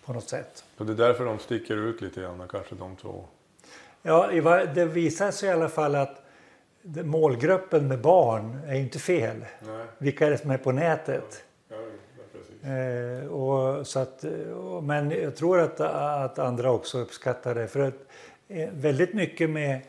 på 0.05 0.13
något 0.13 0.29
sätt. 0.29 0.65
Och 0.77 0.87
det 0.87 0.93
är 0.93 0.97
därför 0.97 1.25
de 1.25 1.39
sticker 1.39 1.77
ut 1.77 2.01
lite 2.01 2.21
grann, 2.21 2.49
kanske 2.51 2.75
de 2.75 2.97
två. 2.97 3.25
Ja, 4.03 4.31
det 4.75 4.85
visar 4.85 5.31
sig 5.31 5.49
i 5.49 5.53
alla 5.53 5.69
fall 5.69 5.95
att 5.95 6.23
målgruppen 6.85 7.89
med 7.89 8.01
barn 8.01 8.61
är 8.67 8.75
inte 8.75 8.99
fel. 8.99 9.45
Nej, 9.67 9.87
Vilka 9.99 10.27
är 10.27 10.31
det 10.31 10.39
som 10.39 10.51
är 10.51 10.59
på 10.59 10.73
nätet? 10.73 11.45
ja. 11.69 11.77
Eh, 12.63 13.27
och 13.27 13.87
så 13.87 13.99
att, 13.99 14.25
och, 14.55 14.85
men 14.85 15.11
jag 15.11 15.37
tror 15.37 15.61
att, 15.61 15.81
att 15.81 16.39
andra 16.39 16.71
också 16.71 16.99
uppskattar 16.99 17.55
det. 17.55 17.69
För 17.69 17.81
att, 17.81 17.95
eh, 18.49 18.69
väldigt 18.73 19.15
mycket 19.15 19.51
med, 19.51 19.81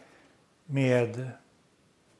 med, 0.69 1.29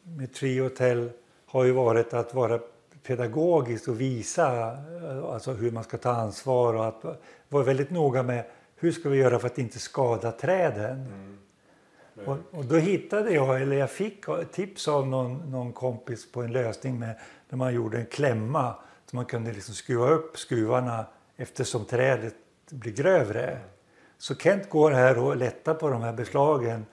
med 0.03 0.33
Tree 0.33 0.62
Hotel 0.62 1.12
har 1.45 1.63
ju 1.63 1.71
varit 1.71 2.13
att 2.13 2.33
vara 2.33 2.59
pedagogiskt 3.03 3.88
och 3.88 4.01
visa 4.01 4.71
eh, 4.71 5.23
alltså 5.23 5.53
hur 5.53 5.71
man 5.71 5.83
ska 5.83 5.97
ta 5.97 6.09
ansvar 6.09 6.73
och 6.73 6.88
att 6.88 7.21
vara 7.49 7.63
väldigt 7.63 7.89
noga 7.89 8.23
med 8.23 8.45
hur 8.75 8.91
ska 8.91 9.09
vi 9.09 9.17
göra 9.17 9.39
för 9.39 9.47
att 9.47 9.57
inte 9.57 9.79
skada 9.79 10.31
träden. 10.31 11.07
Och, 12.25 12.38
och 12.51 12.65
då 12.65 12.75
hittade 12.75 13.31
jag, 13.31 13.62
eller 13.62 13.75
jag 13.75 13.89
fick 13.89 14.25
tips 14.51 14.88
av 14.88 15.07
någon, 15.07 15.51
någon 15.51 15.73
kompis 15.73 16.31
på 16.31 16.41
en 16.41 16.51
lösning 16.51 16.99
med 16.99 17.15
när 17.49 17.57
man 17.57 17.73
gjorde 17.73 17.97
en 17.97 18.05
klämma 18.05 18.75
så 19.05 19.15
man 19.15 19.25
kunde 19.25 19.53
liksom 19.53 19.75
skruva 19.75 20.09
upp 20.09 20.38
skruvarna 20.38 21.05
eftersom 21.35 21.85
trädet 21.85 22.35
blir 22.69 22.93
grövre. 22.93 23.59
Så 24.17 24.35
Kent 24.35 24.69
går 24.69 24.91
här 24.91 25.19
och 25.19 25.38
lättar 25.38 25.73
på 25.73 25.89
de 25.89 26.01
här 26.01 26.13
beslagen 26.13 26.85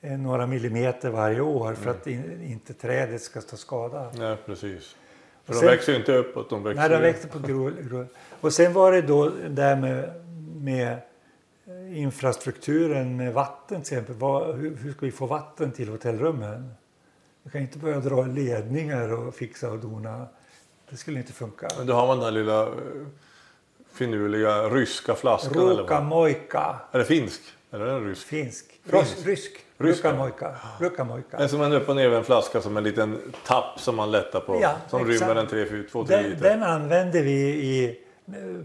några 0.00 0.46
millimeter 0.46 1.10
varje 1.10 1.40
år 1.40 1.74
för 1.74 1.90
att 1.90 2.06
in, 2.06 2.42
inte 2.42 2.74
trädet 2.74 3.22
ska 3.22 3.40
ta 3.40 3.56
skada. 3.56 4.10
Nej, 4.18 4.36
precis. 4.46 4.96
För 5.44 5.52
Och 5.52 5.54
de 5.54 5.54
sen- 5.60 5.66
växer 5.68 5.92
ju 5.92 5.98
inte 5.98 6.12
uppåt, 6.16 6.50
de 6.50 6.62
växer 6.62 6.80
Nej, 6.80 6.90
de 6.90 7.02
växte 7.02 7.28
på 7.28 7.38
grå, 7.38 7.70
grå. 7.88 8.04
Och 8.40 8.52
sen 8.52 8.72
var 8.72 8.92
det 8.92 9.02
då 9.02 9.32
det 9.48 9.62
här 9.62 9.76
med, 9.76 10.24
med 10.54 10.98
eh, 11.66 11.98
infrastrukturen 12.02 13.16
med 13.16 13.32
vatten 13.34 13.82
till 13.82 13.94
exempel. 13.94 14.14
Vad, 14.14 14.56
hur, 14.56 14.76
hur 14.76 14.92
ska 14.92 15.06
vi 15.06 15.12
få 15.12 15.26
vatten 15.26 15.72
till 15.72 15.88
hotellrummen? 15.88 16.74
Vi 17.42 17.50
kan 17.50 17.60
inte 17.60 17.78
börja 17.78 18.00
dra 18.00 18.22
ledningar 18.22 19.12
och 19.12 19.34
fixa 19.34 19.70
och 19.70 19.78
dona. 19.78 20.26
Det 20.90 20.96
skulle 20.96 21.18
inte 21.18 21.32
funka. 21.32 21.68
Men 21.78 21.86
då 21.86 21.92
har 21.94 22.06
man 22.06 22.16
den 22.16 22.24
här 22.24 22.32
lilla 22.32 22.62
eh, 22.62 22.72
finurliga 23.92 24.62
ryska 24.68 25.14
flaskan. 25.14 25.52
eller 25.62 25.82
Ruka 25.82 25.94
vad? 25.94 26.04
mojka. 26.08 26.76
Är 26.92 26.98
det 26.98 27.04
finsk? 27.04 27.40
Eller 27.70 27.86
är 27.86 28.00
det 28.00 28.06
rysk? 28.10 28.26
Finsk. 28.26 28.80
Finsk. 28.84 29.26
Rysk. 29.26 29.52
Rysk. 29.80 30.04
Ryska. 30.04 30.14
Mojka. 30.14 30.54
Ruka 30.80 31.04
mojka. 31.04 31.36
En 31.36 31.48
som 31.48 31.60
och 31.60 31.96
ner 31.96 32.12
en 32.12 32.24
flaska 32.24 32.60
som 32.60 32.76
en 32.76 32.84
liten 32.84 33.32
tapp 33.46 33.80
som 33.80 33.96
man 33.96 34.10
lättar 34.10 34.40
på. 34.40 34.58
Ja, 34.62 34.72
som 34.88 35.10
exakt. 35.10 35.30
rymmer 35.30 35.40
en 35.40 35.46
2-3 35.46 36.06
Den, 36.06 36.22
liter. 36.22 36.42
den 36.42 36.62
använder 36.62 37.22
vi 37.22 37.40
i, 37.48 37.98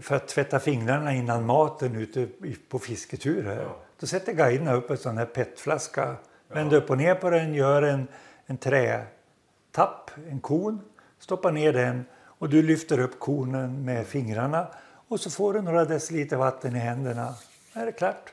för 0.00 0.16
att 0.16 0.28
tvätta 0.28 0.58
fingrarna 0.58 1.14
innan 1.14 1.46
maten 1.46 1.96
ute 1.96 2.28
på 2.68 2.78
fisketurer. 2.78 3.62
Ja. 3.62 3.76
Då 4.00 4.06
sätter 4.06 4.32
guiderna 4.32 4.74
upp 4.74 4.90
en 4.90 4.96
sån 4.96 5.18
här 5.18 5.26
petflaska, 5.26 6.14
vänder 6.48 6.76
upp 6.76 6.90
och 6.90 6.98
ner 6.98 7.14
på 7.14 7.30
den, 7.30 7.54
gör 7.54 7.82
en, 7.82 8.08
en 8.46 8.56
trätapp, 8.56 10.10
en 10.30 10.40
kon, 10.40 10.80
stoppar 11.18 11.52
ner 11.52 11.72
den 11.72 12.04
och 12.38 12.48
du 12.48 12.62
lyfter 12.62 13.00
upp 13.00 13.18
konen 13.18 13.84
med 13.84 14.06
fingrarna 14.06 14.66
Och 15.08 15.20
så 15.20 15.30
får 15.30 15.54
du 15.54 15.62
några 15.62 15.84
deciliter 15.84 16.36
vatten 16.36 16.76
i 16.76 16.78
händerna. 16.78 17.34
Då 17.74 17.80
är 17.80 17.86
det 17.86 17.92
klart. 17.92 18.32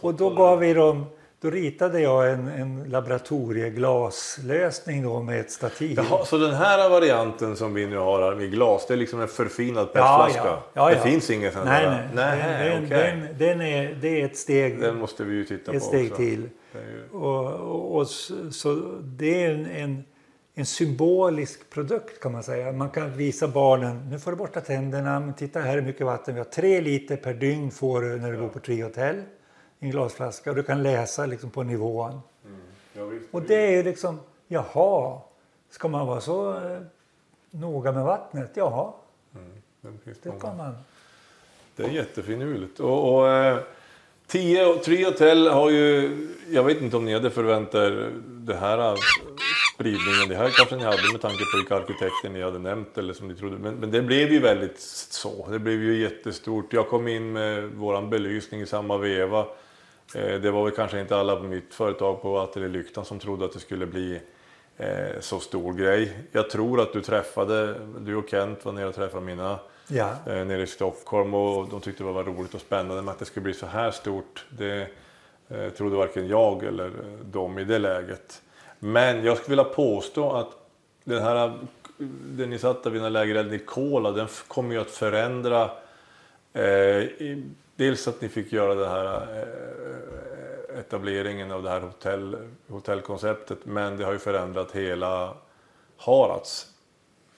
Och 0.00 0.14
då 0.14 0.30
gav 0.30 0.58
vi 0.58 0.74
dem, 0.74 1.06
då 1.44 1.50
ritade 1.50 2.00
jag 2.00 2.30
en, 2.32 2.48
en 2.48 2.84
laboratorieglaslösning 2.88 5.02
då 5.02 5.22
med 5.22 5.40
ett 5.40 5.50
stativ. 5.50 5.98
Jaha, 6.10 6.24
så 6.24 6.38
den 6.38 6.54
här 6.54 6.88
varianten 6.90 7.56
som 7.56 7.74
vi 7.74 7.86
nu 7.86 7.96
har 7.96 8.22
här 8.22 8.34
med 8.36 8.50
glas, 8.50 8.86
det 8.86 8.94
är 8.94 8.98
liksom 8.98 9.20
en 9.20 9.28
förfinad 9.28 9.88
Ja, 9.94 10.24
petflaska? 10.26 10.48
ja. 10.50 10.62
Ja, 10.72 10.88
det 10.88 10.94
ja. 10.96 11.02
finns 11.02 11.30
ingen 11.30 11.52
sån 11.52 11.64
Nej, 11.64 11.84
där? 11.86 12.08
nej. 12.14 12.38
nej 12.38 12.70
den, 12.70 12.84
okej. 12.84 12.98
den, 12.98 13.26
den 13.38 13.60
är, 13.60 13.98
det 14.00 14.20
är 14.20 14.24
ett 14.24 14.36
steg, 14.36 14.80
Den 14.80 14.96
måste 14.98 15.24
vi 15.24 15.34
ju 15.34 15.44
titta 15.44 15.70
på 15.72 15.76
ett 15.76 15.82
steg 15.82 16.04
också. 16.06 16.16
till. 16.16 16.48
Det 16.72 16.78
ju- 16.78 17.08
Och, 17.18 17.52
och, 17.52 17.96
och 17.96 18.06
så, 18.50 18.74
det 19.02 19.44
är 19.44 19.50
en, 19.54 19.66
en, 19.66 20.04
en 20.54 20.66
symbolisk 20.66 21.70
produkt 21.70 22.20
kan 22.22 22.32
man 22.32 22.42
säga. 22.42 22.72
Man 22.72 22.90
kan 22.90 23.12
visa 23.16 23.48
barnen, 23.48 24.08
nu 24.10 24.18
får 24.18 24.30
du 24.30 24.36
borsta 24.36 24.60
tänderna, 24.60 25.20
men 25.20 25.34
titta 25.34 25.60
här 25.60 25.74
hur 25.74 25.82
mycket 25.82 26.06
vatten 26.06 26.34
vi 26.34 26.40
har. 26.40 26.44
Tre 26.44 26.80
liter 26.80 27.16
per 27.16 27.34
dygn 27.34 27.70
får 27.70 28.00
du 28.00 28.16
när 28.16 28.32
du 28.32 28.38
bor 28.38 28.48
på 28.48 28.58
Trehotell 28.58 29.16
i 29.16 29.22
en 29.84 29.90
glasflaska. 29.90 30.50
Och 30.50 30.56
du 30.56 30.62
kan 30.62 30.82
läsa 30.82 31.26
liksom 31.26 31.50
på 31.50 31.62
nivån. 31.62 32.20
Ja, 32.92 33.04
visst. 33.04 33.26
Och 33.30 33.42
det 33.42 33.54
är 33.54 33.70
ju 33.70 33.82
liksom, 33.82 34.20
jaha, 34.48 35.20
ska 35.70 35.88
man 35.88 36.06
vara 36.06 36.20
så 36.20 36.50
eh, 36.50 36.80
noga 37.50 37.92
med 37.92 38.04
vattnet? 38.04 38.50
Jaha, 38.54 38.92
finns 40.04 40.18
det 40.22 40.40
kan 40.40 40.56
man. 40.56 40.74
Det 41.76 41.84
är 41.84 41.88
jättefinurligt. 41.88 42.80
Och, 42.80 43.14
och, 43.14 43.28
eh, 43.28 43.58
tio, 44.26 44.74
tre 44.74 45.04
hotell 45.04 45.48
har 45.48 45.70
ju... 45.70 46.28
Jag 46.50 46.64
vet 46.64 46.80
inte 46.80 46.96
om 46.96 47.04
ni 47.04 47.12
hade 47.12 47.30
förväntat 47.30 47.74
er 47.74 48.12
det 48.26 48.54
här 48.54 48.78
eh, 48.78 48.94
spridningen. 49.74 50.28
Det 50.28 50.36
här 50.36 50.50
kanske 50.50 50.76
ni 50.76 50.84
hade 50.84 51.12
med 51.12 51.20
tanke 51.20 51.44
på 51.52 51.56
vilka 51.56 51.76
arkitekter 51.76 52.28
ni 52.28 52.42
hade 52.42 52.58
nämnt 52.58 52.98
eller 52.98 53.14
som 53.14 53.28
ni 53.28 53.34
trodde. 53.34 53.58
Men, 53.58 53.74
men 53.74 53.90
det 53.90 54.02
blev 54.02 54.32
ju 54.32 54.40
väldigt 54.40 54.80
så. 55.10 55.46
Det 55.50 55.58
blev 55.58 55.82
ju 55.82 56.02
jättestort. 56.02 56.72
Jag 56.72 56.88
kom 56.88 57.08
in 57.08 57.32
med 57.32 57.64
våran 57.64 58.10
belysning 58.10 58.60
i 58.60 58.66
samma 58.66 58.98
veva. 58.98 59.46
Eh, 60.14 60.40
det 60.40 60.50
var 60.50 60.64
väl 60.64 60.72
kanske 60.74 61.00
inte 61.00 61.16
alla 61.16 61.36
på 61.36 61.42
mitt 61.42 61.74
företag 61.74 62.22
på 62.22 62.38
Ateljé 62.38 62.68
Lyktan 62.68 63.04
som 63.04 63.18
trodde 63.18 63.44
att 63.44 63.52
det 63.52 63.60
skulle 63.60 63.86
bli 63.86 64.20
eh, 64.76 65.20
så 65.20 65.40
stor 65.40 65.72
grej. 65.72 66.18
Jag 66.32 66.50
tror 66.50 66.80
att 66.80 66.92
du 66.92 67.00
träffade, 67.00 67.74
du 67.98 68.16
och 68.16 68.28
Kent 68.28 68.64
var 68.64 68.72
nere 68.72 68.86
och 68.86 68.94
träffade 68.94 69.24
mina 69.24 69.58
Ja. 69.88 70.10
eh, 70.26 70.44
nere 70.44 70.62
i 70.62 70.66
Stockholm 70.66 71.34
och 71.34 71.68
de 71.68 71.80
tyckte 71.80 72.04
det 72.04 72.12
var 72.12 72.24
roligt 72.24 72.54
och 72.54 72.60
spännande 72.60 73.02
men 73.02 73.08
att 73.08 73.18
det 73.18 73.24
skulle 73.24 73.44
bli 73.44 73.54
så 73.54 73.66
här 73.66 73.90
stort 73.90 74.44
det 74.50 74.88
trodde 75.76 75.96
varken 75.96 76.28
jag 76.28 76.64
eller 76.64 76.92
de 77.24 77.58
i 77.58 77.64
det 77.64 77.78
läget. 77.78 78.42
Men 78.78 79.24
jag 79.24 79.36
skulle 79.38 79.56
vilja 79.56 79.74
påstå 79.74 80.32
att 80.32 80.48
den 81.04 81.22
här, 81.22 81.58
den 82.24 82.50
ni 82.50 82.58
satte 82.58 82.90
vid 82.90 83.02
den 83.02 83.12
lägerelden 83.12 83.54
i 83.54 83.58
Kola 83.58 84.10
den 84.10 84.28
kommer 84.48 84.74
ju 84.74 84.80
att 84.80 84.90
förändra 84.90 85.70
eh, 86.52 86.64
i, 87.02 87.44
dels 87.76 88.08
att 88.08 88.20
ni 88.20 88.28
fick 88.28 88.52
göra 88.52 88.74
den 88.74 88.90
här 88.90 89.28
eh, 90.74 90.78
etableringen 90.78 91.52
av 91.52 91.62
det 91.62 91.70
här 91.70 91.80
hotell, 91.80 92.36
hotellkonceptet 92.68 93.58
men 93.64 93.96
det 93.96 94.04
har 94.04 94.12
ju 94.12 94.18
förändrat 94.18 94.72
hela 94.72 95.34
Harads 95.96 96.66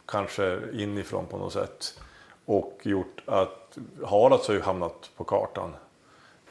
kanske 0.07 0.59
inifrån 0.72 1.27
på 1.27 1.38
något 1.38 1.53
sätt. 1.53 2.01
Och 2.44 2.81
gjort 2.83 3.22
att 3.27 3.79
Harads 4.05 4.49
har 4.49 4.55
ju 4.55 4.61
hamnat 4.61 5.11
på 5.16 5.25
kartan 5.25 5.75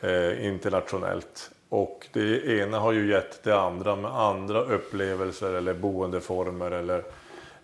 eh, 0.02 0.45
internationellt. 0.45 1.52
Och 1.69 2.08
det 2.13 2.60
ena 2.60 2.80
har 2.80 2.91
ju 2.91 3.12
gett 3.12 3.43
det 3.43 3.60
andra 3.60 3.95
med 3.95 4.12
andra 4.12 4.62
upplevelser 4.62 5.54
eller 5.54 5.74
boendeformer. 5.74 6.71
Eller, 6.71 7.04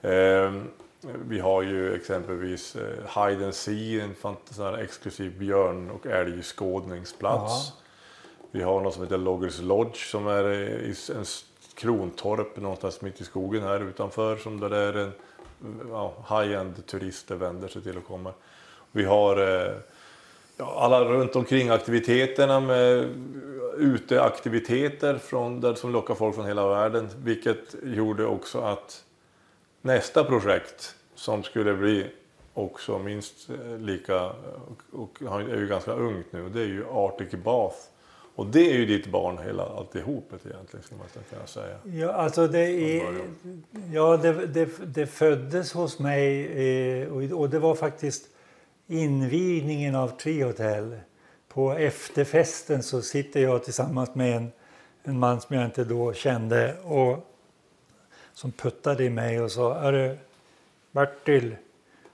eh, 0.01 0.53
vi 1.27 1.39
har 1.39 1.61
ju 1.61 1.95
exempelvis 1.95 2.75
eh, 2.75 3.23
Hide 3.25 3.45
and 3.45 3.53
Sea, 3.55 4.03
en 4.03 4.15
sån 4.51 4.75
exklusiv 4.75 5.39
björn 5.39 5.89
och 5.91 6.05
älgskådningsplats. 6.05 7.73
Vi 8.51 8.63
har 8.63 8.81
något 8.81 8.93
som 8.93 9.03
heter 9.03 9.17
Loggers 9.17 9.61
Lodge 9.61 9.95
som 10.11 10.27
är 10.27 10.49
i 10.53 10.91
s- 10.91 11.09
en 11.15 11.25
krontorp 11.75 12.57
någonstans 12.57 13.01
mitt 13.01 13.21
i 13.21 13.23
skogen 13.23 13.63
här 13.63 13.79
utanför. 13.79 14.35
Som 14.37 14.59
där 14.59 14.71
är 14.71 14.93
en 14.97 15.11
ja, 15.89 16.13
high-end 16.29 16.85
turister 16.85 17.35
vänder 17.35 17.67
sig 17.67 17.81
till 17.83 17.97
och 17.97 18.07
kommer. 18.07 18.33
Vi 18.91 19.03
har 19.03 19.37
eh, 19.37 19.73
ja, 20.57 20.75
alla 20.79 21.03
runt 21.05 21.35
omkring 21.35 21.69
aktiviteterna 21.69 22.59
med 22.59 23.09
uteaktiviteter 23.77 25.17
från, 25.17 25.61
där, 25.61 25.73
som 25.75 25.91
lockar 25.91 26.15
folk 26.15 26.35
från 26.35 26.45
hela 26.45 26.67
världen. 26.69 27.09
Vilket 27.17 27.75
gjorde 27.83 28.25
också 28.25 28.59
att 28.61 29.03
nästa 29.81 30.23
projekt 30.23 30.95
som 31.15 31.43
skulle 31.43 31.73
bli 31.73 32.05
också 32.53 32.99
minst 32.99 33.49
eh, 33.49 33.77
lika 33.79 34.31
och, 34.91 35.19
han 35.29 35.51
är 35.51 35.55
ju 35.55 35.67
ganska 35.67 35.91
ungt 35.91 36.25
nu. 36.31 36.49
Det 36.49 36.61
är 36.61 36.67
ju 36.67 36.85
Arctic 36.89 37.43
Bath. 37.43 37.77
Och 38.35 38.47
det 38.47 38.71
är 38.71 38.73
ju 38.73 38.85
ditt 38.85 39.07
barn 39.07 39.37
hela 39.37 39.65
alltihopet 39.65 40.45
egentligen 40.45 40.83
skulle 40.83 40.99
man 40.99 41.07
kunna 41.29 41.47
säga. 41.47 41.77
Ja, 41.83 42.11
alltså 42.11 42.47
det, 42.47 42.59
är, 42.59 43.21
ja, 43.93 44.17
det, 44.17 44.47
det, 44.47 44.69
det 44.85 45.07
föddes 45.07 45.73
hos 45.73 45.99
mig 45.99 46.45
eh, 47.01 47.07
och, 47.07 47.39
och 47.41 47.49
det 47.49 47.59
var 47.59 47.75
faktiskt 47.75 48.29
invigningen 48.87 49.95
av 49.95 50.07
Trihotell. 50.07 50.97
På 51.47 51.71
efterfesten 51.71 52.83
så 52.83 53.01
sitter 53.01 53.39
jag 53.39 53.63
tillsammans 53.63 54.15
med 54.15 54.37
en, 54.37 54.51
en 55.03 55.19
man 55.19 55.41
som 55.41 55.55
jag 55.55 55.65
inte 55.65 55.83
då 55.83 56.13
kände 56.13 56.75
och 56.83 57.30
som 58.33 58.51
puttade 58.51 59.03
i 59.03 59.09
mig 59.09 59.41
och 59.41 59.51
sa 59.51 59.73
Hörru, 59.73 60.17
Bertil, 60.91 61.55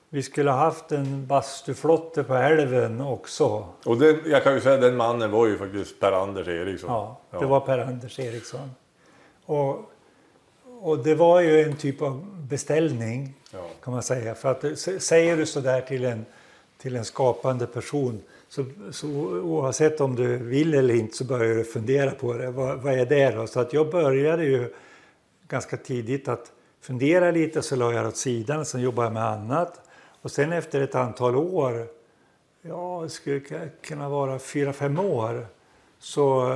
vi 0.10 0.24
skulle 0.24 0.52
ha 0.52 0.58
haft 0.58 0.92
en 0.92 1.28
bastuflotte 1.28 2.24
på 2.24 2.34
älven 2.36 3.02
också. 3.02 3.68
Och 3.86 3.98
den, 3.98 4.22
jag 4.26 4.44
kan 4.44 4.54
ju 4.54 4.62
säga 4.62 4.78
den 4.78 4.96
mannen 4.96 5.32
var 5.32 5.48
ju 5.48 5.58
faktiskt 5.58 6.00
Per-Anders 6.00 6.48
Eriksson. 6.48 6.90
Ja, 6.90 7.40
det 7.40 7.46
var 7.46 7.60
Per-Anders 7.60 8.20
Eriksson. 8.20 8.72
Och, 9.46 9.92
och 10.82 10.98
det 11.00 11.16
var 11.16 11.42
ju 11.42 11.62
en 11.64 11.76
typ 11.76 12.02
av 12.02 12.26
beställning 12.50 13.34
Ja. 13.52 13.60
kan 13.84 13.94
man 13.94 14.04
säga. 14.04 14.36
För 14.36 14.52
att 14.52 14.80
säger 15.02 15.38
du 15.38 15.46
så 15.46 15.60
där 15.60 15.82
till 15.82 16.06
en, 16.06 16.26
till 16.78 16.96
en 16.96 17.06
skapande 17.06 17.68
person 17.68 18.22
så, 18.50 18.66
så 18.92 19.08
oavsett 19.42 20.02
om 20.02 20.16
du 20.16 20.38
vill 20.38 20.74
eller 20.74 20.94
inte 20.94 21.18
så 21.18 21.24
börjar 21.24 21.56
du 21.56 21.64
fundera 21.64 22.12
på 22.12 22.34
det. 22.34 22.52
Vad, 22.52 22.78
vad 22.82 22.94
är 22.94 23.06
det 23.06 23.30
då? 23.30 23.48
Så 23.48 23.60
att 23.60 23.74
jag 23.74 23.92
började 23.92 24.44
ju 24.44 24.74
ganska 25.48 25.78
tidigt 25.78 26.28
att 26.28 26.52
fundera 26.82 27.32
lite 27.32 27.62
så 27.62 27.76
la 27.76 27.94
jag 27.94 28.04
det 28.04 28.08
åt 28.08 28.18
sidan. 28.18 28.66
Sen 28.66 28.82
jobbade 28.82 29.06
jag 29.06 29.14
med 29.14 29.24
annat. 29.24 29.82
Och 30.22 30.32
sen 30.32 30.54
efter 30.54 30.82
ett 30.82 30.96
antal 30.96 31.36
år, 31.36 31.88
ja 32.62 33.00
det 33.04 33.10
skulle 33.10 33.40
kunna 33.82 34.10
vara 34.10 34.40
fyra, 34.40 34.74
fem 34.74 35.00
år 35.00 35.48
så, 36.00 36.54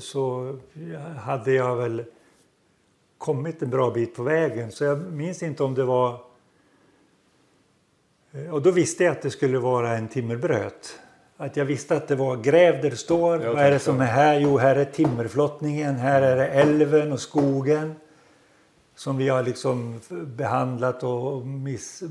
så 0.00 0.56
hade 1.18 1.52
jag 1.52 1.76
väl 1.76 2.04
kommit 3.18 3.62
en 3.62 3.70
bra 3.70 3.90
bit 3.90 4.16
på 4.16 4.22
vägen. 4.22 4.72
Så 4.72 4.84
jag 4.84 5.12
minns 5.12 5.42
inte 5.42 5.62
om 5.62 5.74
det 5.74 5.84
var... 5.84 6.20
Och 8.50 8.62
då 8.62 8.70
visste 8.70 9.04
jag 9.04 9.12
att 9.12 9.22
det 9.22 9.30
skulle 9.30 9.58
vara 9.58 9.96
en 9.96 10.08
timmerbröt. 10.08 11.00
Att 11.36 11.56
jag 11.56 11.64
visste 11.64 11.96
att 11.96 12.08
det 12.08 12.16
var 12.16 12.36
gräv 12.36 12.82
där 12.82 12.90
det 12.90 12.96
står. 12.96 13.38
Vad 13.38 13.58
är 13.58 13.70
det 13.70 13.78
som 13.78 14.00
är 14.00 14.04
här? 14.06 14.40
Jo, 14.40 14.58
här 14.58 14.76
är 14.76 14.84
timmerflottningen. 14.84 15.94
Här 15.94 16.22
är 16.22 16.36
det 16.36 16.48
älven 16.48 17.12
och 17.12 17.20
skogen. 17.20 17.94
Som 19.00 19.16
vi 19.16 19.28
har 19.28 19.42
liksom 19.42 20.00
behandlat 20.36 21.02
och 21.02 21.46
miss, 21.46 22.02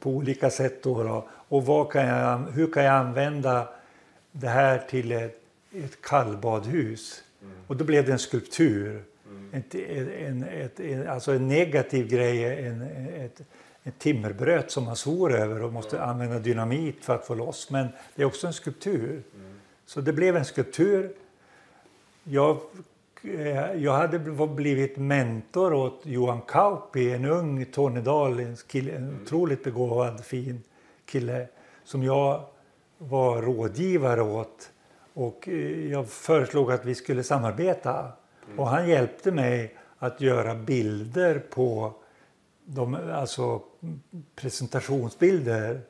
på 0.00 0.10
olika 0.10 0.50
sätt. 0.50 0.82
Då, 0.82 1.02
då. 1.02 1.28
Och 1.30 1.66
vad 1.66 1.92
kan 1.92 2.06
jag, 2.06 2.38
hur 2.38 2.72
kan 2.72 2.84
jag 2.84 2.94
använda 2.94 3.68
det 4.32 4.48
här 4.48 4.78
till 4.78 5.12
ett, 5.12 5.42
ett 5.72 6.02
kallbadhus? 6.02 7.22
Och 7.66 7.76
då 7.76 7.84
blev 7.84 8.06
det 8.06 8.12
en 8.12 8.18
skulptur. 8.18 9.02
Ett, 9.52 9.74
en, 9.74 10.42
ett, 10.42 10.80
en, 10.80 11.08
alltså 11.08 11.32
en 11.32 11.48
negativ 11.48 12.08
grej, 12.08 12.66
en, 12.66 12.82
ett, 13.16 13.40
ett 13.82 13.98
timmerbröt 13.98 14.70
som 14.70 14.84
man 14.84 14.96
svor 14.96 15.34
över 15.34 15.62
och 15.62 15.72
måste 15.72 16.02
använda 16.02 16.38
dynamit 16.38 17.04
för 17.04 17.14
att 17.14 17.26
få 17.26 17.34
loss. 17.34 17.70
Men 17.70 17.88
det 18.14 18.22
är 18.22 18.26
också 18.26 18.46
en 18.46 18.52
skulptur. 18.52 19.22
Så 19.86 20.00
det 20.00 20.12
blev 20.12 20.36
en 20.36 20.44
skulptur. 20.44 21.12
Jag, 22.24 22.60
Eh, 23.22 23.72
jag 23.72 23.92
hade 23.92 24.18
blivit 24.48 24.96
mentor 24.96 25.72
åt 25.72 26.00
Johan 26.04 26.40
Kauppi, 26.40 27.12
en 27.12 27.24
ung 27.24 27.64
Tornedal, 27.64 28.40
en, 28.40 28.56
kille, 28.56 28.92
en 28.92 29.20
otroligt 29.22 29.64
begåvad, 29.64 30.24
fin 30.24 30.62
kille 31.04 31.46
som 31.84 32.02
jag 32.02 32.44
var 32.98 33.42
rådgivare 33.42 34.22
åt. 34.22 34.70
Och 35.14 35.48
eh, 35.48 35.90
jag 35.90 36.08
föreslog 36.08 36.72
att 36.72 36.84
vi 36.84 36.94
skulle 36.94 37.22
samarbeta. 37.22 38.12
Och 38.56 38.68
han 38.68 38.88
hjälpte 38.88 39.32
mig 39.32 39.76
att 39.98 40.20
göra 40.20 40.54
bilder 40.54 41.38
på 41.38 41.92
de, 42.64 42.94
alltså 42.94 43.62
presentationsbilder. 44.34 45.80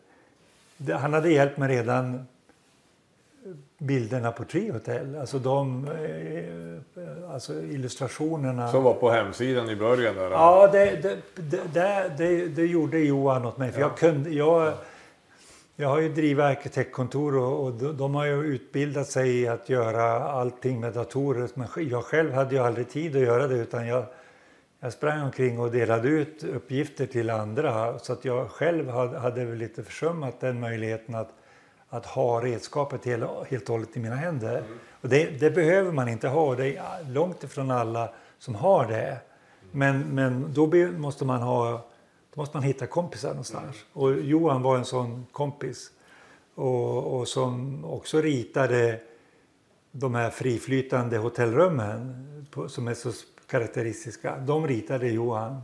Han 0.92 1.12
hade 1.12 1.32
hjälpt 1.32 1.58
mig 1.58 1.68
redan 1.68 2.26
bilderna 3.80 4.32
på 4.32 4.44
Trihotell, 4.44 5.16
alltså 5.16 5.38
de 5.38 5.84
eh, 5.84 7.32
alltså 7.32 7.62
illustrationerna. 7.62 8.68
Som 8.68 8.84
var 8.84 8.94
på 8.94 9.10
hemsidan 9.10 9.70
i 9.70 9.76
början 9.76 10.14
där. 10.14 10.30
Ja, 10.30 10.68
det, 10.72 11.02
det, 11.02 11.18
det, 11.34 12.10
det, 12.18 12.48
det, 12.48 12.66
gjorde 12.66 12.98
Johan 12.98 13.44
åt 13.44 13.58
mig. 13.58 13.72
För 13.72 13.80
jag, 13.80 13.96
kunde, 13.96 14.30
jag, 14.30 14.72
Jag 15.76 15.88
har 15.88 16.00
ju 16.00 16.08
drivit 16.08 16.44
arkitektkontor 16.44 17.36
och, 17.36 17.64
och 17.64 17.72
de, 17.72 17.96
de 17.96 18.14
har 18.14 18.24
ju 18.24 18.44
utbildat 18.44 19.06
sig 19.06 19.40
i 19.40 19.48
att 19.48 19.68
göra 19.68 20.22
allting 20.22 20.80
med 20.80 20.92
datorer. 20.92 21.48
Men 21.54 21.68
jag 21.88 22.04
själv 22.04 22.32
hade 22.32 22.54
ju 22.54 22.60
aldrig 22.60 22.88
tid 22.88 23.16
att 23.16 23.22
göra 23.22 23.48
det 23.48 23.54
utan 23.54 23.86
jag, 23.86 24.04
jag 24.80 24.92
sprang 24.92 25.22
omkring 25.22 25.60
och 25.60 25.70
delade 25.70 26.08
ut 26.08 26.44
uppgifter 26.44 27.06
till 27.06 27.30
andra. 27.30 27.98
Så 27.98 28.12
att 28.12 28.24
jag 28.24 28.50
själv 28.50 28.88
hade, 28.88 29.18
hade 29.18 29.44
väl 29.44 29.58
lite 29.58 29.82
försummat 29.82 30.40
den 30.40 30.60
möjligheten 30.60 31.14
att, 31.14 31.30
att 31.90 32.06
ha 32.06 32.44
redskapet 32.44 33.04
helt, 33.04 33.24
helt 33.48 33.68
och 33.68 33.74
hållet 33.74 33.96
i 33.96 34.00
mina 34.00 34.16
händer. 34.16 34.62
Och 35.00 35.08
det, 35.08 35.40
det 35.40 35.50
behöver 35.50 35.92
man 35.92 36.08
inte 36.08 36.28
ha. 36.28 36.54
Det 36.54 36.76
är 36.76 37.04
långt 37.10 37.44
ifrån 37.44 37.70
alla 37.70 38.12
som 38.38 38.54
har 38.54 38.86
det. 38.86 39.18
Men, 39.72 40.00
men 40.00 40.52
då 40.54 40.66
måste 40.98 41.24
man 41.24 41.42
ha 41.42 41.70
då 42.34 42.40
måste 42.40 42.56
man 42.56 42.64
hitta 42.64 42.86
kompisar 42.86 43.28
någonstans. 43.28 43.76
Och 43.92 44.12
Johan 44.20 44.62
var 44.62 44.76
en 44.76 44.84
sån 44.84 45.26
kompis. 45.32 45.90
Och, 46.54 47.18
och 47.18 47.28
som 47.28 47.84
också 47.84 48.20
ritade 48.20 49.00
de 49.92 50.14
här 50.14 50.30
friflytande 50.30 51.16
hotellrummen 51.18 52.26
på, 52.50 52.68
som 52.68 52.88
är 52.88 52.94
så 52.94 53.12
karaktäristiska. 53.50 54.36
De 54.38 54.66
ritade 54.66 55.08
Johan. 55.08 55.62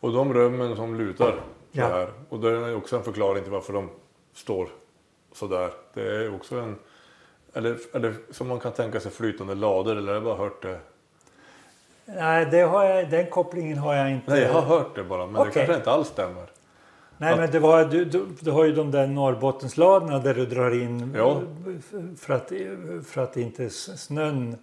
Och 0.00 0.12
de 0.12 0.34
rummen 0.34 0.76
som 0.76 0.94
lutar 0.94 1.30
så 1.32 1.38
Ja. 1.72 1.86
här. 1.86 2.12
Och 2.28 2.40
det 2.40 2.48
är 2.50 2.76
också 2.76 2.96
en 2.96 3.02
förklaring 3.02 3.42
till 3.42 3.52
varför 3.52 3.72
de 3.72 3.88
står 4.34 4.68
så 5.36 5.46
där. 5.46 5.70
Det 5.94 6.02
är 6.16 6.34
också 6.34 6.56
en... 6.58 6.76
Eller, 7.54 7.76
eller 7.92 8.14
som 8.30 8.48
man 8.48 8.60
kan 8.60 8.72
tänka 8.72 9.00
sig 9.00 9.10
flytande 9.12 9.54
lador 9.54 9.96
eller 9.96 10.06
har 10.06 10.14
jag 10.14 10.24
bara 10.24 10.36
hört 10.36 10.62
det? 10.62 10.78
Nej, 12.04 12.46
det 12.50 12.60
har 12.60 12.84
jag, 12.84 13.10
den 13.10 13.26
kopplingen 13.26 13.78
har 13.78 13.94
jag 13.94 14.10
inte. 14.10 14.30
Nej, 14.30 14.42
jag 14.42 14.52
har 14.52 14.62
hört 14.62 14.94
det 14.94 15.04
bara 15.04 15.26
men 15.26 15.34
det 15.34 15.40
Okej. 15.40 15.52
kanske 15.52 15.74
inte 15.74 15.90
alls 15.90 16.08
stämmer. 16.08 16.46
Nej, 17.18 17.36
men 17.36 17.50
det 17.50 17.58
var, 17.58 17.84
du, 17.84 18.04
du, 18.04 18.26
du 18.40 18.50
har 18.50 18.64
ju 18.64 18.72
de 18.72 18.90
där 18.90 19.06
Norrbottensladorna 19.06 20.18
där 20.18 20.34
du 20.34 20.46
drar 20.46 20.70
in 20.82 21.14
Ja. 21.16 21.40
för, 22.18 22.34
att, 22.34 22.52
för 23.06 23.20
att 23.22 23.36
inte 23.36 23.70
snön 23.70 24.56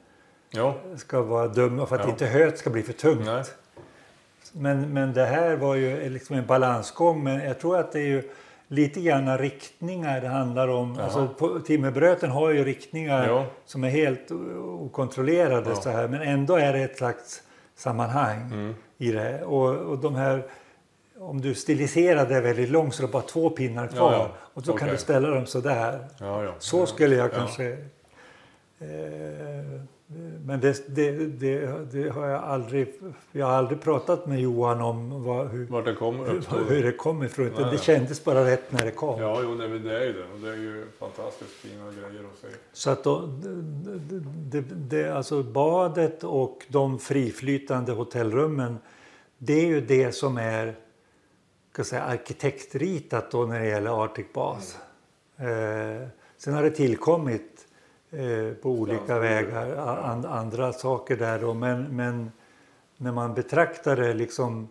Ja, 0.49 0.75
ska 0.97 1.21
vara 1.21 1.47
dum 1.47 1.79
och 1.79 1.89
för 1.89 1.95
att 1.95 2.03
Ja. 2.05 2.09
inte 2.09 2.25
höet 2.25 2.57
ska 2.57 2.69
bli 2.69 2.83
för 2.83 2.93
tungt. 2.93 3.25
nej. 3.25 3.43
Men, 4.51 4.93
men 4.93 5.13
det 5.13 5.25
här 5.25 5.55
var 5.55 5.75
ju 5.75 6.09
liksom 6.09 6.35
en 6.35 6.45
balansgång. 6.45 7.23
Men 7.23 7.39
jag 7.45 7.59
tror 7.59 7.77
att 7.77 7.91
det 7.91 7.99
är 7.99 8.05
ju 8.07 8.29
lite 8.73 9.01
grann 9.01 9.37
riktningar 9.37 10.21
det 10.21 10.27
handlar 10.27 10.67
om. 10.67 10.95
Jaha. 10.95 11.03
Alltså, 11.03 11.59
timmerbröten 11.65 12.29
har 12.31 12.49
ju 12.49 12.63
riktningar 12.63 13.27
Ja. 13.27 13.45
som 13.65 13.83
är 13.83 13.89
helt 13.89 14.31
okontrollerade. 14.63 15.69
Ja. 15.69 15.75
Så 15.75 15.89
här. 15.89 16.07
Men 16.07 16.21
ändå 16.21 16.55
är 16.55 16.73
det 16.73 16.79
ett 16.79 16.97
slags 16.97 17.41
sammanhang 17.75 18.41
Mm. 18.41 18.75
i 18.97 19.11
det. 19.11 19.43
Och, 19.43 19.69
och 19.75 19.97
de 19.97 20.15
här, 20.15 20.43
om 21.19 21.41
du 21.41 21.53
stiliserar 21.55 22.25
det 22.25 22.41
väldigt 22.41 22.69
långt 22.69 22.95
så 22.95 23.03
är 23.03 23.07
det 23.07 23.13
bara 23.13 23.23
två 23.23 23.49
pinnar 23.49 23.87
kvar. 23.87 24.13
Ja. 24.13 24.29
Och 24.53 24.61
då 24.61 24.73
kan 24.73 24.87
Okej. 24.87 24.91
du 24.91 24.97
ställa 25.01 25.27
dem 25.29 25.45
så 25.45 25.59
där. 25.59 25.99
Så 26.59 26.85
skulle 26.85 27.15
jag 27.15 27.25
Ja. 27.25 27.35
kanske... 27.37 27.77
Eh, 28.79 29.81
men 30.45 30.59
det, 30.59 30.95
det, 30.95 31.11
det, 31.11 31.91
det 31.91 32.09
har 32.09 32.27
jag 32.27 32.43
aldrig... 32.43 32.93
Jag 33.31 33.45
har 33.45 33.53
aldrig 33.53 33.81
pratat 33.81 34.27
med 34.27 34.41
Johan 34.41 34.81
om 34.81 35.23
vad, 35.23 35.47
hur, 35.47 35.65
Vart 35.65 35.85
det 35.85 35.95
kommer 35.95 36.35
uppstår. 36.35 36.57
hur 36.69 36.83
det 36.83 36.91
kom 36.91 37.23
ifrån. 37.23 37.49
Nej, 37.57 37.71
det 37.71 37.77
kändes 37.77 38.23
bara 38.23 38.45
rätt 38.45 38.71
när 38.71 38.85
det 38.85 38.91
kom. 38.91 39.21
Ja, 39.21 39.39
jo, 39.43 39.55
nej, 39.55 39.79
det 39.79 39.97
är 39.97 40.05
ju 40.05 40.13
det. 40.13 40.23
Och 40.33 40.39
det 40.39 40.49
är 40.49 40.55
ju 40.55 40.85
fantastiskt 40.99 41.51
fina 41.51 41.83
grejer 41.83 42.23
att 42.33 42.39
se. 42.41 42.47
Så 42.73 42.89
att 42.89 43.03
då, 43.03 43.29
det, 44.51 44.61
det, 44.61 45.09
alltså 45.09 45.43
badet 45.43 46.23
och 46.23 46.65
de 46.67 46.99
friflytande 46.99 47.91
hotellrummen 47.91 48.77
det 49.37 49.53
är 49.53 49.65
ju 49.65 49.81
det 49.81 50.11
som 50.11 50.37
är 50.37 50.75
ska 51.73 51.83
säga, 51.83 52.01
arkitektritat 52.03 53.31
då 53.31 53.45
när 53.45 53.59
det 53.59 53.67
gäller 53.67 54.03
Arctic 54.03 54.25
Bas. 54.33 54.77
Eh, 55.37 56.07
sen 56.37 56.53
har 56.53 56.63
det 56.63 56.71
tillkommit 56.71 57.52
eh, 58.13 58.53
på 58.53 58.69
olika 58.69 59.19
vägar 59.19 59.75
an, 59.77 60.25
andra 60.25 60.73
saker 60.73 61.17
där 61.17 61.39
då, 61.39 61.53
men, 61.53 61.95
men 61.95 62.31
när 62.97 63.11
man 63.11 63.33
betraktar 63.33 63.95
det 63.95 64.13
liksom 64.13 64.67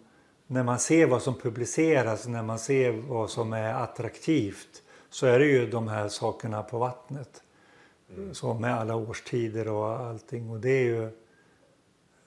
när 0.46 0.62
man 0.62 0.78
ser 0.78 1.06
vad 1.06 1.22
som 1.22 1.34
publiceras, 1.34 2.28
när 2.28 2.42
man 2.42 2.58
ser 2.58 2.92
vad 2.92 3.30
som 3.30 3.52
är 3.52 3.74
attraktivt 3.74 4.82
så 5.10 5.26
är 5.26 5.38
det 5.38 5.46
ju 5.46 5.70
de 5.70 5.88
här 5.88 6.08
sakerna 6.08 6.62
på 6.62 6.78
vattnet. 6.78 7.42
Så 8.32 8.54
med 8.54 8.74
alla 8.74 8.96
årstider 8.96 9.68
och 9.68 9.88
allting. 10.00 10.50
Och 10.50 10.60
det 10.60 10.70
är 10.70 10.84
ju... 10.84 11.04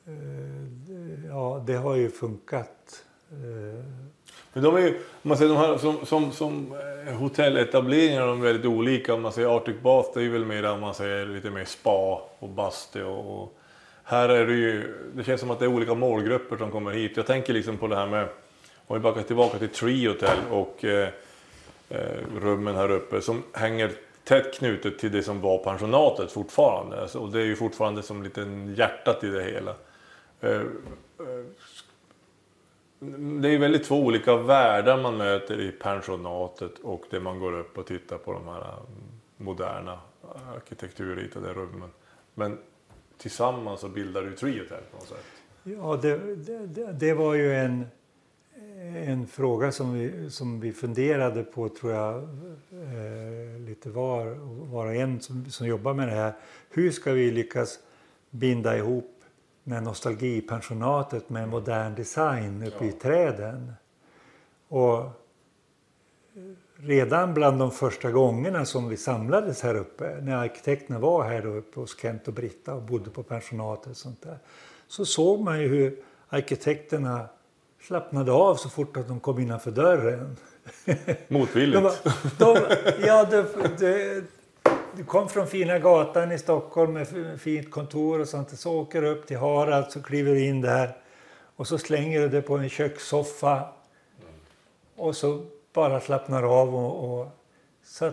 eh, 0.05 1.25
Ja, 1.27 1.63
det 1.67 1.73
har 1.75 1.95
ju 1.95 2.09
funkat. 2.09 3.03
Eh, 3.31 3.85
men 4.55 4.63
de 4.63 4.75
är 4.75 4.79
ju, 4.79 4.89
om 4.97 5.29
man 5.29 5.37
säger 5.37 5.53
de 5.53 5.57
här 5.57 5.77
som, 5.77 6.05
som, 6.05 6.31
som 6.31 6.75
eh, 7.07 7.13
hotelletableringar, 7.13 8.27
de 8.27 8.39
är 8.39 8.43
väldigt 8.43 8.65
olika. 8.65 9.13
Om 9.13 9.21
man 9.21 9.31
säger 9.31 9.57
Arctic 9.57 9.75
Bath, 9.81 10.09
det 10.13 10.19
är 10.19 10.23
ju 10.23 10.29
väl 10.29 10.45
mer 10.45 10.65
om 10.65 10.79
man 10.79 10.93
säger 10.93 11.25
lite 11.25 11.49
mer 11.49 11.65
spa 11.65 12.21
och 12.39 12.49
bastu 12.49 13.03
och, 13.03 13.41
och 13.41 13.57
här 14.03 14.29
är 14.29 14.47
det 14.47 14.53
ju, 14.53 14.95
det 15.13 15.23
känns 15.23 15.41
som 15.41 15.51
att 15.51 15.59
det 15.59 15.65
är 15.65 15.69
olika 15.69 15.93
målgrupper 15.93 16.57
som 16.57 16.71
kommer 16.71 16.91
hit. 16.91 17.11
Jag 17.15 17.27
tänker 17.27 17.53
liksom 17.53 17.77
på 17.77 17.87
det 17.87 17.95
här 17.95 18.07
med, 18.07 18.27
om 18.87 18.97
vi 18.97 18.99
backar 18.99 19.21
tillbaka 19.21 19.57
till 19.57 19.69
Tree 19.69 20.07
Hotel 20.07 20.37
och 20.51 20.85
eh, 20.85 21.09
eh, 21.89 21.99
rummen 22.41 22.75
här 22.75 22.91
uppe 22.91 23.21
som 23.21 23.43
hänger 23.53 23.91
tätt 24.23 24.57
knutet 24.57 24.99
till 24.99 25.11
det 25.11 25.23
som 25.23 25.41
var 25.41 25.57
pensionatet 25.57 26.31
fortfarande. 26.31 27.01
Alltså, 27.01 27.19
och 27.19 27.31
det 27.31 27.39
är 27.39 27.45
ju 27.45 27.55
fortfarande 27.55 28.03
som 28.03 28.23
lite 28.23 28.41
hjärtat 28.77 29.23
i 29.23 29.27
det 29.27 29.43
hela. 29.43 29.75
Eh, 30.41 30.51
eh, 30.51 31.45
det 33.41 33.49
är 33.49 33.59
väldigt 33.59 33.83
två 33.83 33.95
olika 34.05 34.35
världar 34.37 35.01
man 35.01 35.17
möter 35.17 35.61
i 35.61 35.71
pensionatet 35.71 36.71
och 36.83 37.03
det 37.09 37.19
man 37.19 37.39
går 37.39 37.59
upp 37.59 37.77
och 37.77 37.85
tittar 37.87 38.17
på 38.17 38.33
de 38.33 38.47
här 38.47 38.59
eh, 38.61 38.67
moderna 39.37 39.99
eh, 40.23 40.49
arkitekturritade 40.55 41.53
rummen. 41.53 41.89
Men 42.33 42.57
tillsammans 43.17 43.79
så 43.81 43.89
bildar 43.89 44.21
det 44.21 44.27
ju 44.27 44.35
här 44.69 44.81
på 44.91 44.97
något 44.97 45.07
sätt. 45.07 45.25
Ja, 45.63 45.99
det, 46.01 46.35
det- 46.35 46.67
det, 46.67 46.91
det 46.93 47.13
var 47.13 47.33
ju 47.33 47.53
en, 47.55 47.85
en 48.95 49.27
fråga 49.27 49.71
som 49.71 49.93
vi, 49.93 50.29
som 50.29 50.59
vi 50.59 50.71
funderade 50.73 51.43
på, 51.43 51.69
tror 51.69 51.93
jag, 51.93 52.15
eh, 52.15 53.59
lite 53.67 53.89
var, 53.89 54.25
var 54.71 54.85
och 54.85 54.95
en 54.95 55.19
som, 55.21 55.45
som 55.49 55.67
jobbar 55.67 55.93
med 55.93 56.07
det 56.07 56.13
här. 56.13 56.33
Hur 56.69 56.91
ska 56.91 57.11
vi 57.11 57.31
lyckas 57.31 57.79
binda 58.29 58.77
ihop 58.77 59.14
med 59.67 59.83
nostalgipensionatet 59.83 61.29
med 61.29 61.49
modern 61.49 61.95
design 61.95 62.63
uppe 62.67 62.85
i 62.85 62.91
träden? 62.91 63.73
Och 64.67 65.09
redan 66.77 67.33
bland 67.33 67.59
de 67.59 67.71
första 67.71 68.11
gångerna 68.11 68.65
som 68.65 68.89
vi 68.89 68.97
samlades 68.97 69.61
här 69.61 69.75
uppe, 69.75 70.21
när 70.21 70.35
arkitekterna 70.35 70.99
var 70.99 71.23
här 71.23 71.45
uppe 71.45 71.79
hos 71.79 71.99
Kent 71.99 72.27
och 72.27 72.33
Britta 72.33 72.73
och 72.73 72.81
bodde 72.81 73.09
på 73.09 73.23
pensionatet 73.23 73.91
och 73.91 73.97
sånt 73.97 74.21
där, 74.21 74.37
så 74.87 75.05
såg 75.05 75.41
man 75.41 75.61
ju 75.61 75.67
hur 75.67 75.97
arkitekterna 76.29 77.29
slappnade 77.81 78.31
av 78.31 78.55
så 78.55 78.69
fort 78.69 78.97
att 78.97 79.07
de 79.07 79.19
kom 79.19 79.39
innanför 79.39 79.71
dörren. 79.71 80.37
Motvilligt. 81.27 81.81
De, 81.81 81.91
de, 82.37 82.57
ja, 83.05 83.23
det, 83.23 83.45
det, 83.79 84.23
du 84.97 85.03
kom 85.03 85.29
från 85.29 85.47
fina 85.47 85.79
gatan 85.79 86.31
i 86.31 86.37
Stockholm 86.39 86.93
med 86.93 87.07
fint 87.41 87.71
kontor 87.71 88.19
och 88.21 88.27
sånt. 88.27 88.59
Så 88.59 88.73
åker 88.81 89.01
du 89.01 89.07
upp 89.09 89.27
till 89.27 89.37
Harald 89.37 89.91
så 89.91 90.01
kliver 90.01 90.31
du 90.33 90.45
in 90.45 90.61
där 90.61 90.97
och 91.55 91.67
så 91.67 91.77
slänger 91.77 92.19
du 92.21 92.29
dig 92.29 92.41
på 92.41 92.57
en 92.57 92.69
kökssoffa 92.69 93.69
och 94.95 95.15
så 95.15 95.45
bara 95.73 95.99
slappnar 96.01 96.43
av. 96.61 96.75
Och, 96.75 97.19
och, 97.19 97.27
så 97.83 98.11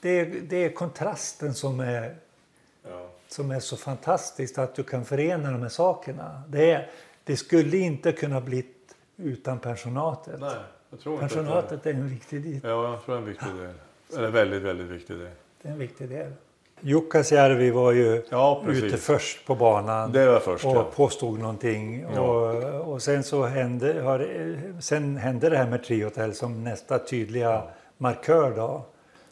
det, 0.00 0.08
är- 0.20 0.40
det 0.48 0.56
är 0.56 0.70
kontrasten 0.72 1.54
som 1.54 1.80
är, 1.80 2.16
Ja. 2.90 3.06
som 3.28 3.50
är 3.50 3.60
så 3.60 3.76
fantastiskt 3.76 4.58
att 4.58 4.74
du 4.74 4.82
kan 4.82 5.04
förena 5.04 5.50
de 5.50 5.62
här 5.62 5.68
sakerna. 5.68 6.42
Det, 6.48 6.88
det 7.24 7.36
skulle 7.36 7.76
inte 7.76 8.12
kunna 8.12 8.40
bli 8.40 8.66
utan 9.16 9.58
pensionatet. 9.58 10.40
Nej, 10.40 10.50
jag 10.90 11.00
tror 11.00 11.22
inte 11.22 11.42
det- 11.82 11.90
är 11.90 11.94
en 11.94 12.08
viktig 12.08 12.42
del. 12.42 12.60
Ja, 12.70 12.90
jag 12.90 13.04
tror 13.04 13.16
en 13.16 13.24
viktig 13.24 13.54
del. 13.54 13.74
Eller 14.16 14.28
väldigt, 14.28 14.62
väldigt 14.62 14.86
viktig 14.86 15.16
del. 15.16 15.28
Det 15.62 15.68
är 15.68 15.72
en 15.72 15.78
viktig 15.78 16.08
del. 16.08 16.32
Jukkasjärvi 16.80 17.70
var 17.70 17.92
ju 17.92 18.22
Ja, 18.30 18.62
precis. 18.66 18.84
ute 18.84 18.96
först 18.96 19.46
på 19.46 19.54
banan 19.54 20.12
Det 20.12 20.26
var 20.26 20.40
först, 20.40 20.64
och 20.64 20.76
ja. 20.76 20.90
påstod 20.96 21.38
någonting. 21.38 22.06
Ja. 22.14 22.20
Och, 22.20 22.92
och 22.92 23.02
sen 23.02 23.22
så 23.22 23.42
hände, 23.42 24.00
har, 24.02 24.26
sen 24.80 25.16
hände 25.16 25.48
det 25.48 25.56
här 25.56 25.66
med 25.66 25.84
Triotel 25.84 26.34
som 26.34 26.64
nästa 26.64 26.98
tydliga 26.98 27.62
markör. 27.98 28.52
Då. 28.56 28.84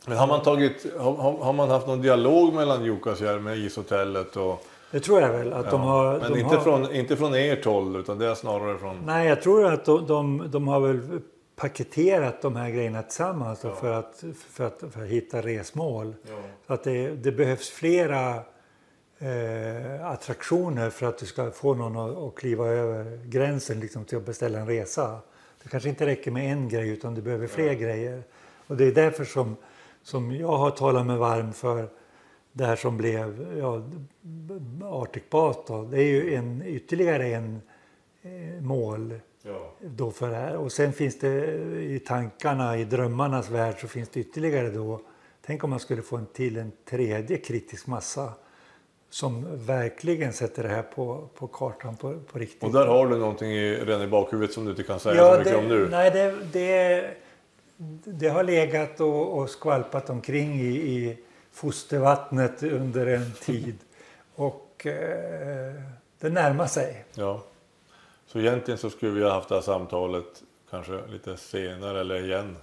Men 0.07 0.17
har 0.17 0.27
man, 0.27 0.43
tagit, 0.43 0.87
har, 0.99 1.13
har 1.39 1.53
man 1.53 1.71
haft 1.71 1.87
någon 1.87 2.03
dialog 2.03 2.55
mellan 2.55 2.85
Jukkasjärvi 2.85 3.41
med 3.41 3.59
ishotellet 3.59 4.37
och... 4.37 4.65
Det 4.91 5.01
tror 5.01 5.21
jag 5.21 5.33
väl 5.33 5.53
att 5.53 5.71
de 5.71 5.81
har... 5.81 6.19
men 6.19 6.33
de 6.33 6.39
inte, 6.39 6.57
har, 6.57 6.63
från, 6.63 6.95
inte 6.95 7.17
från 7.17 7.35
ert 7.35 7.65
håll 7.65 7.97
utan 7.97 8.19
det 8.19 8.27
är 8.27 8.35
snarare 8.35 8.79
från... 8.79 8.97
Nej, 9.07 9.29
jag 9.29 9.43
tror 9.43 9.73
att 9.73 9.85
de, 9.85 10.07
de, 10.07 10.45
de 10.51 10.69
har 10.69 10.81
väl 10.81 11.21
paketerat 11.59 12.43
de 12.43 12.57
här 12.57 12.71
grejerna 12.71 13.03
tillsammans 13.03 13.61
då 13.61 13.71
för, 13.73 13.93
att, 13.93 14.25
för, 14.49 14.67
att, 14.67 14.85
för 14.93 15.03
att 15.03 15.09
hitta 15.09 15.43
resmål. 15.43 16.15
Ja. 16.29 16.37
Så 16.67 16.73
att 16.73 16.85
det, 16.85 17.11
det 17.11 17.33
behövs 17.33 17.71
flera 17.71 18.35
eh, 19.19 20.07
attraktioner 20.07 20.91
för 20.91 21.07
att 21.07 21.19
du 21.19 21.27
ska 21.27 21.51
få 21.51 21.75
någon 21.75 21.97
att, 21.97 22.17
att 22.17 22.35
kliva 22.35 22.67
över 22.67 23.21
gränsen 23.25 23.81
liksom, 23.81 24.05
till 24.05 24.19
att 24.19 24.27
beställa 24.27 24.59
en 24.59 24.67
resa. 24.67 25.21
Det 25.63 25.69
kanske 25.69 25.89
inte 25.89 26.07
räcker 26.07 26.31
med 26.31 26.53
en 26.53 26.69
grej 26.69 26.89
utan 26.89 27.15
du 27.15 27.23
behöver 27.23 27.47
fler 27.47 27.75
grejer. 27.75 28.23
Och 28.67 28.77
det 28.77 28.85
är 28.85 28.93
därför 28.93 29.25
som, 29.25 29.57
som 30.03 30.33
jag 30.33 30.57
har 30.57 30.71
talat 30.71 31.07
mig 31.07 31.17
varm 31.17 31.53
för 31.53 31.89
det 32.53 32.65
här 32.65 32.77
som 32.77 32.97
blev 32.97 33.57
ja, 33.59 33.83
Arctic. 34.83 35.23
Då. 35.67 35.89
Det 35.91 36.03
är 36.03 36.07
ju 36.07 36.35
en, 36.35 36.63
ytterligare 36.67 37.27
en 37.27 37.61
eh, 38.23 38.63
mål 38.63 39.15
Ja. 39.43 39.73
då 39.81 40.11
för 40.11 40.31
det 40.31 40.37
här. 40.37 40.57
Och 40.57 40.73
sen 40.73 40.93
finns 40.93 41.19
det 41.19 41.45
i 41.81 42.03
tankarna, 42.07 42.79
i 42.79 42.85
drömmarnas 42.85 43.51
värld 43.51 43.81
så 43.81 43.89
finns 43.89 44.09
det 44.09 44.21
ytterligare 44.21 44.71
då. 44.71 45.01
Tänk 45.47 45.65
om 45.65 45.71
man 45.71 45.81
skulle 45.81 46.03
få 46.03 46.17
en 46.17 46.27
till 46.27 46.57
en 46.57 46.73
tredje 46.85 47.37
kritisk 47.37 47.87
massa 47.87 48.33
som 49.11 49.67
verkligen 49.67 50.33
sätter 50.33 50.63
det 50.63 50.69
här 50.69 50.83
på, 50.83 51.29
på 51.35 51.47
kartan 51.47 51.97
på, 51.97 52.21
på 52.33 52.39
riktigt. 52.39 52.63
Och 52.63 52.73
där 52.73 52.87
har 52.87 53.09
du 53.09 53.19
någonting 53.19 53.53
i, 53.53 53.77
redan 53.77 54.03
i 54.03 54.07
bakhuvudet 54.07 54.55
som 54.55 54.65
du 54.65 54.71
inte 54.71 54.83
kan 54.83 55.01
säga 55.01 55.15
ja, 55.15 55.33
så 55.33 55.39
mycket 55.39 55.53
det, 55.53 55.59
om 55.59 55.69
nu. 55.69 55.89
Nej, 55.91 56.11
det, 56.11 56.35
det, 56.53 57.11
det 58.05 58.29
har 58.29 58.43
legat 58.43 59.01
och, 59.01 59.39
och 59.39 59.51
skvalpat 59.51 60.11
omkring 60.11 60.61
i, 60.61 60.69
i 60.69 61.19
fostervattnet 61.53 62.63
under 62.63 63.07
en 63.07 63.33
tid. 63.33 63.79
Och 64.35 64.87
eh, 64.87 65.75
det 66.21 66.29
närmar 66.29 66.67
sig. 66.67 67.05
Ja. 67.15 67.43
Så 68.33 68.39
egentligen 68.39 68.79
så 68.79 68.91
skulle 68.91 69.13
vi 69.13 69.23
ha 69.23 69.31
haft 69.31 69.49
det 69.49 69.55
här 69.55 69.63
samtalet 69.63 70.43
kanske 70.71 71.07
lite 71.07 71.37
senare 71.37 72.01
eller 72.01 72.25
igen. 72.25 72.57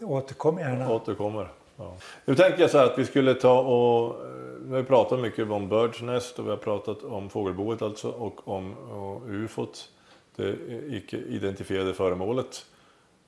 Återkom 0.00 0.58
gärna. 0.58 0.90
Återkommer. 0.92 1.48
Ja. 1.76 1.94
Nu 2.24 2.34
tänker 2.34 2.60
jag 2.60 2.70
så 2.70 2.78
här 2.78 2.84
att 2.86 2.98
vi 2.98 3.04
skulle 3.04 3.34
ta 3.34 3.60
och... 3.60 4.24
eh, 4.24 4.30
Vi 4.60 4.76
har 4.76 4.82
pratat 4.82 5.20
mycket 5.20 5.50
om 5.50 5.68
Birds 5.68 6.02
Nest 6.02 6.38
och 6.38 6.46
vi 6.46 6.50
har 6.50 6.56
pratat 6.56 7.02
om 7.04 7.30
fågelboet 7.30 7.82
alltså 7.82 8.08
och 8.10 8.48
om 8.48 8.74
och 8.78 9.22
ufot. 9.28 9.90
Det 10.36 10.56
icke 10.88 11.16
identifierade 11.16 11.94
föremålet. 11.94 12.66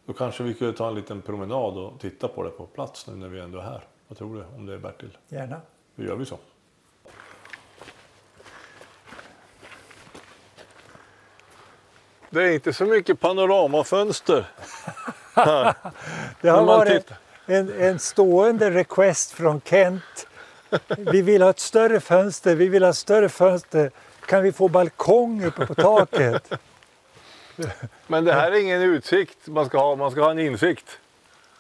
Då 0.07 0.13
kanske 0.13 0.43
vi 0.43 0.55
kunde 0.55 0.73
ta 0.77 0.89
en 0.89 0.95
liten 0.95 1.23
promenad 1.23 1.79
och 1.79 2.01
titta 2.01 2.29
på 2.29 2.43
det 2.43 2.51
på 2.51 2.67
plats 2.67 3.07
nu 3.07 3.15
när 3.17 3.29
vi 3.29 3.41
ändå 3.41 3.59
är 3.59 3.63
här. 3.63 3.81
Vad 4.09 4.19
tror 4.19 4.35
du 4.35 4.45
om 4.57 4.67
det 4.67 4.79
Bertil? 4.79 5.19
Gärna. 5.29 5.61
Då 5.97 6.05
gör 6.05 6.17
vi 6.17 6.25
så. 6.25 6.37
Det 12.31 12.43
är 12.43 12.51
inte 12.53 12.73
så 12.73 12.85
mycket 12.85 13.21
panoramafönster. 13.21 14.45
Det 16.41 16.49
har 16.49 16.65
varit 16.65 17.07
en, 17.47 17.81
en 17.81 17.99
stående 17.99 18.71
request 18.71 19.33
från 19.33 19.61
Kent. 19.65 20.27
Vi 20.97 21.23
vill 21.23 21.43
ha 21.43 21.51
ett 21.51 21.61
större 21.61 22.01
fönster, 22.01 22.55
vi 22.55 22.69
vill 22.69 22.83
ha 22.83 22.91
ett 22.91 22.97
större 22.97 23.29
fönster. 23.29 23.91
Kan 24.27 24.43
vi 24.43 24.53
få 24.53 24.69
balkong 24.69 25.45
uppe 25.45 25.67
på 25.67 25.75
taket? 25.75 26.53
Men 28.07 28.25
det 28.25 28.33
här 28.33 28.53
är 28.53 28.61
ingen 28.61 28.83
utsikt 28.83 29.47
man 29.47 29.67
ska 29.67 29.79
ha, 29.79 29.97
man 29.97 30.11
ska 30.11 30.23
ha 30.23 30.31
en 30.31 30.39
insikt. 30.39 30.99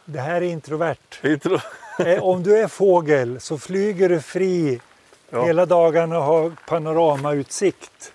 Det 0.04 0.20
här 0.20 0.34
är 0.36 0.40
introvert. 0.46 0.96
Intro. 1.22 1.58
Eh, 1.98 2.22
Om 2.22 2.42
du 2.42 2.58
är 2.58 2.68
fågel 2.68 3.40
så 3.40 3.58
flyger 3.58 4.08
du 4.08 4.20
fri 4.20 4.80
Ja. 5.32 5.44
hela 5.44 5.66
dagarna 5.66 6.18
och 6.18 6.24
har 6.24 6.52
panoramautsikt. 6.68 8.12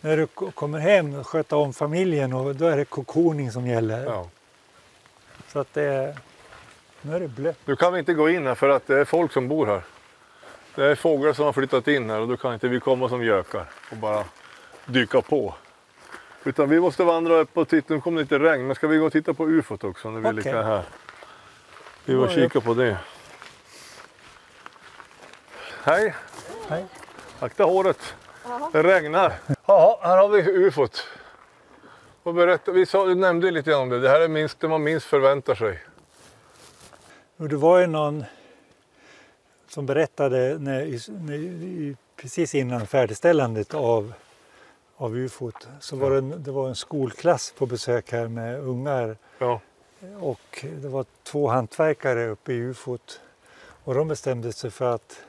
När 0.00 0.16
du 0.16 0.26
kommer 0.26 0.78
hem 0.78 1.14
och 1.14 1.26
sköter 1.26 1.56
om 1.56 1.72
familjen 1.72 2.32
och 2.32 2.56
då 2.56 2.66
är 2.66 2.76
det 2.76 2.84
kokoning 2.84 3.52
som 3.52 3.66
gäller. 3.66 4.04
Ja. 4.04 4.28
Så 5.48 5.58
att 5.58 5.74
det 5.74 5.82
är... 5.82 6.18
Nu 7.02 7.16
är 7.16 7.20
det 7.20 7.28
blött. 7.28 7.58
Nu 7.64 7.76
kan 7.76 7.92
vi 7.92 7.98
inte 7.98 8.14
gå 8.14 8.30
in 8.30 8.46
här 8.46 8.54
för 8.54 8.68
att 8.68 8.86
det 8.86 9.00
är 9.00 9.04
folk 9.04 9.32
som 9.32 9.48
bor 9.48 9.66
här. 9.66 9.82
Det 10.74 10.84
är 10.84 10.94
fåglar 10.94 11.32
som 11.32 11.44
har 11.44 11.52
flyttat 11.52 11.88
in 11.88 12.10
här 12.10 12.20
och 12.20 12.28
då 12.28 12.36
kan 12.36 12.54
inte 12.54 12.68
vi 12.68 12.80
komma 12.80 13.08
som 13.08 13.24
gökar 13.24 13.70
och 13.90 13.96
bara 13.96 14.24
dyka 14.86 15.22
på. 15.22 15.54
Utan 16.44 16.68
vi 16.68 16.80
måste 16.80 17.04
vandra 17.04 17.34
upp 17.34 17.56
och 17.56 17.68
titta. 17.68 17.94
Nu 17.94 18.00
kommer 18.00 18.16
det 18.16 18.22
lite 18.22 18.38
regn, 18.38 18.66
men 18.66 18.76
ska 18.76 18.86
vi 18.86 18.98
gå 18.98 19.06
och 19.06 19.12
titta 19.12 19.34
på 19.34 19.48
ufot 19.48 19.84
också 19.84 20.10
när 20.10 20.20
vi 20.20 20.26
Okej. 20.26 20.36
lika 20.36 20.58
är 20.58 20.62
här? 20.62 20.82
Vi 22.04 22.14
går 22.14 22.24
och 22.24 22.30
Ja, 22.30 22.34
kika 22.34 22.60
på 22.60 22.74
det. 22.74 22.96
Hej! 25.82 26.14
Hej. 26.68 26.84
Akta 27.40 27.64
håret. 27.64 28.14
Det 28.72 28.82
regnar. 28.82 29.32
Ja, 29.78 29.98
här 30.02 30.16
har 30.16 30.28
vi 30.28 30.50
ufot. 30.50 31.06
Och 32.22 32.34
berätta, 32.34 32.72
vi 32.72 32.86
sa, 32.86 33.06
du 33.06 33.14
nämnde 33.14 33.50
lite 33.50 33.74
om 33.74 33.88
det. 33.88 34.00
Det 34.00 34.08
här 34.08 34.20
är 34.20 34.28
minst, 34.28 34.60
det 34.60 34.68
man 34.68 34.82
minst 34.82 35.06
förväntar 35.06 35.54
sig. 35.54 35.78
Det 37.36 37.56
var 37.56 37.78
ju 37.78 37.86
någon 37.86 38.24
som 39.68 39.86
berättade 39.86 40.58
när, 40.58 41.10
när, 41.20 41.96
precis 42.16 42.54
innan 42.54 42.86
färdigställandet 42.86 43.74
av, 43.74 44.12
av 44.96 45.16
ufot 45.16 45.68
så 45.80 45.96
var 45.96 46.10
det, 46.10 46.18
en, 46.18 46.42
det 46.42 46.50
var 46.50 46.68
en 46.68 46.76
skolklass 46.76 47.54
på 47.58 47.66
besök 47.66 48.12
här 48.12 48.28
med 48.28 48.60
ungar 48.60 49.16
Ja, 49.38 49.60
och 50.20 50.64
det 50.82 50.88
var 50.88 51.04
två 51.22 51.48
hantverkare 51.48 52.28
uppe 52.28 52.52
i 52.52 52.56
ufot 52.56 53.20
och 53.84 53.94
de 53.94 54.08
bestämde 54.08 54.52
sig 54.52 54.70
för 54.70 54.94
att 54.94 55.22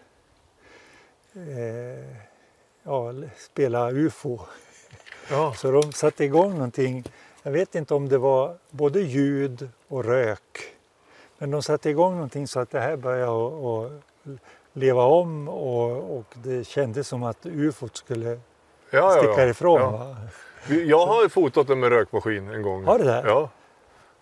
eh, 1.33 2.28
ja, 2.89 3.13
spela 3.37 3.91
ufo. 3.91 4.39
ja. 5.29 5.53
Så 5.53 5.71
de 5.71 5.91
satte 5.91 6.23
igång 6.25 6.53
någonting. 6.53 7.03
Jag 7.43 7.51
vet 7.51 7.75
inte 7.75 7.93
om 7.93 8.09
det 8.09 8.17
var 8.17 8.55
både 8.69 8.99
ljud 9.01 9.69
och 9.87 10.05
rök. 10.05 10.75
Men 11.37 11.51
de 11.51 11.61
satte 11.63 11.89
igång 11.89 12.13
någonting 12.13 12.47
så 12.47 12.59
att 12.59 12.71
det 12.71 12.79
här 12.79 12.97
började 12.97 13.87
att- 13.87 13.91
leva 14.73 15.03
om 15.03 15.47
och, 15.49 16.17
och 16.17 16.25
det 16.33 16.67
kändes 16.67 17.07
som 17.07 17.23
att 17.23 17.45
ufot 17.45 17.97
skulle 17.97 18.29
ja, 18.29 18.39
ja, 18.91 19.11
sticka 19.11 19.43
ja. 19.43 19.49
ifrån. 19.49 19.81
Ja. 19.81 20.15
Jag 20.75 21.05
har 21.07 21.23
ju 21.23 21.29
fotat 21.29 21.67
den 21.67 21.79
med 21.79 21.89
rökmaskin 21.89 22.49
en 22.49 22.61
gång. 22.61 22.85
Har 22.85 22.99
du 22.99 23.05
det? 23.05 23.23
Ja. 23.25 23.49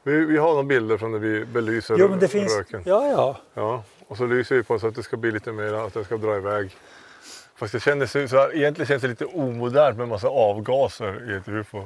Vi, 0.04 0.26
vi 0.26 0.38
har 0.38 0.50
några 0.50 0.64
bilder 0.64 0.98
från 0.98 1.12
när 1.12 1.20
vi 1.20 1.46
belyser 1.46 1.96
Jo, 1.98 2.08
men 2.10 2.20
det 2.20 2.28
finns... 2.28 2.58
röken. 2.58 2.82
Ja, 2.86 3.08
ja. 3.08 3.38
Ja. 3.54 3.84
Och 4.08 4.18
så 4.18 4.26
lyser 4.26 4.56
vi 4.56 4.64
på 4.64 4.80
så 4.80 4.88
att 4.88 4.96
det 4.96 5.04
ska 5.04 5.18
bli 5.18 5.32
lite 5.32 5.52
mer, 5.52 5.74
att 5.74 5.94
det 5.94 6.04
ska 6.04 6.18
dra 6.18 6.38
iväg. 6.38 6.76
Fast 7.58 7.74
det 7.74 7.80
kändes 7.80 8.16
ju 8.16 8.28
så 8.28 8.38
här, 8.38 8.56
egentligen 8.56 8.88
känns 8.88 9.02
det 9.02 9.08
lite 9.08 9.26
omodernt 9.26 9.98
med 9.98 10.08
massa 10.08 10.28
avgaser 10.28 11.32
i 11.32 11.36
ett 11.38 11.48
ufo. 11.48 11.78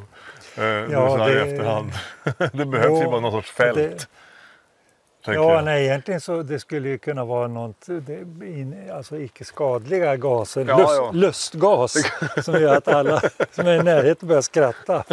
Eh, 0.57 0.63
ja, 0.65 1.25
det- 1.27 1.33
i 1.33 1.37
efterhand. 1.51 1.91
det 2.53 2.65
behövs 2.65 2.99
ju 2.99 3.03
Jo, 3.03 3.11
bara 3.11 3.19
någon 3.21 3.31
sorts 3.31 3.51
fält. 3.51 3.75
det- 3.77 4.07
Ja, 5.25 5.33
jag. 5.33 5.65
nej, 5.65 5.85
egentligen 5.85 6.21
så 6.21 6.43
det 6.43 6.59
skulle 6.59 6.89
ju 6.89 6.97
kunna 6.97 7.25
vara 7.25 7.47
något, 7.47 7.85
det, 7.87 8.19
in, 8.47 8.91
alltså 8.93 9.17
icke 9.19 9.45
skadliga 9.45 10.15
gaser, 10.15 10.65
Ja, 10.67 10.77
lust, 10.77 10.91
ja. 10.97 11.11
lustgas 11.13 11.93
som 12.45 12.53
gör 12.61 12.75
att 12.77 12.87
alla 12.87 13.21
som 13.51 13.67
är 13.67 13.79
i 13.79 13.83
närheten 13.83 14.27
börjar 14.27 14.41
skratta. 14.41 15.03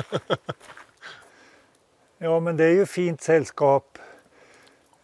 Ja, 2.18 2.40
men 2.40 2.56
det 2.56 2.64
är 2.64 2.72
ju 2.72 2.86
fint 2.86 3.20
sällskap. 3.22 3.98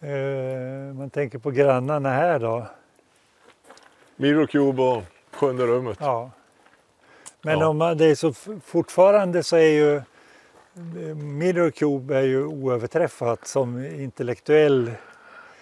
Eh, 0.01 0.95
man 0.95 1.09
tänker 1.09 1.37
på 1.37 1.51
grannarna 1.51 2.09
här 2.09 2.39
då. 2.39 2.67
Mirror 4.15 4.45
Cube 4.47 4.81
och 4.81 5.03
Sjunde 5.35 5.65
rummet. 5.67 5.97
Ja. 6.01 6.31
Men 7.41 7.59
Ja. 7.59 7.67
om 7.67 7.97
det 7.97 8.05
är 8.05 8.15
så 8.15 8.33
fortfarande 8.65 9.43
så 9.43 9.55
är 9.55 9.69
ju 9.69 10.01
Mirror 11.15 11.69
Cube 11.71 12.17
är 12.17 12.21
ju 12.21 12.45
oöverträffat 12.45 13.47
som 13.47 13.85
intellektuell. 13.85 14.91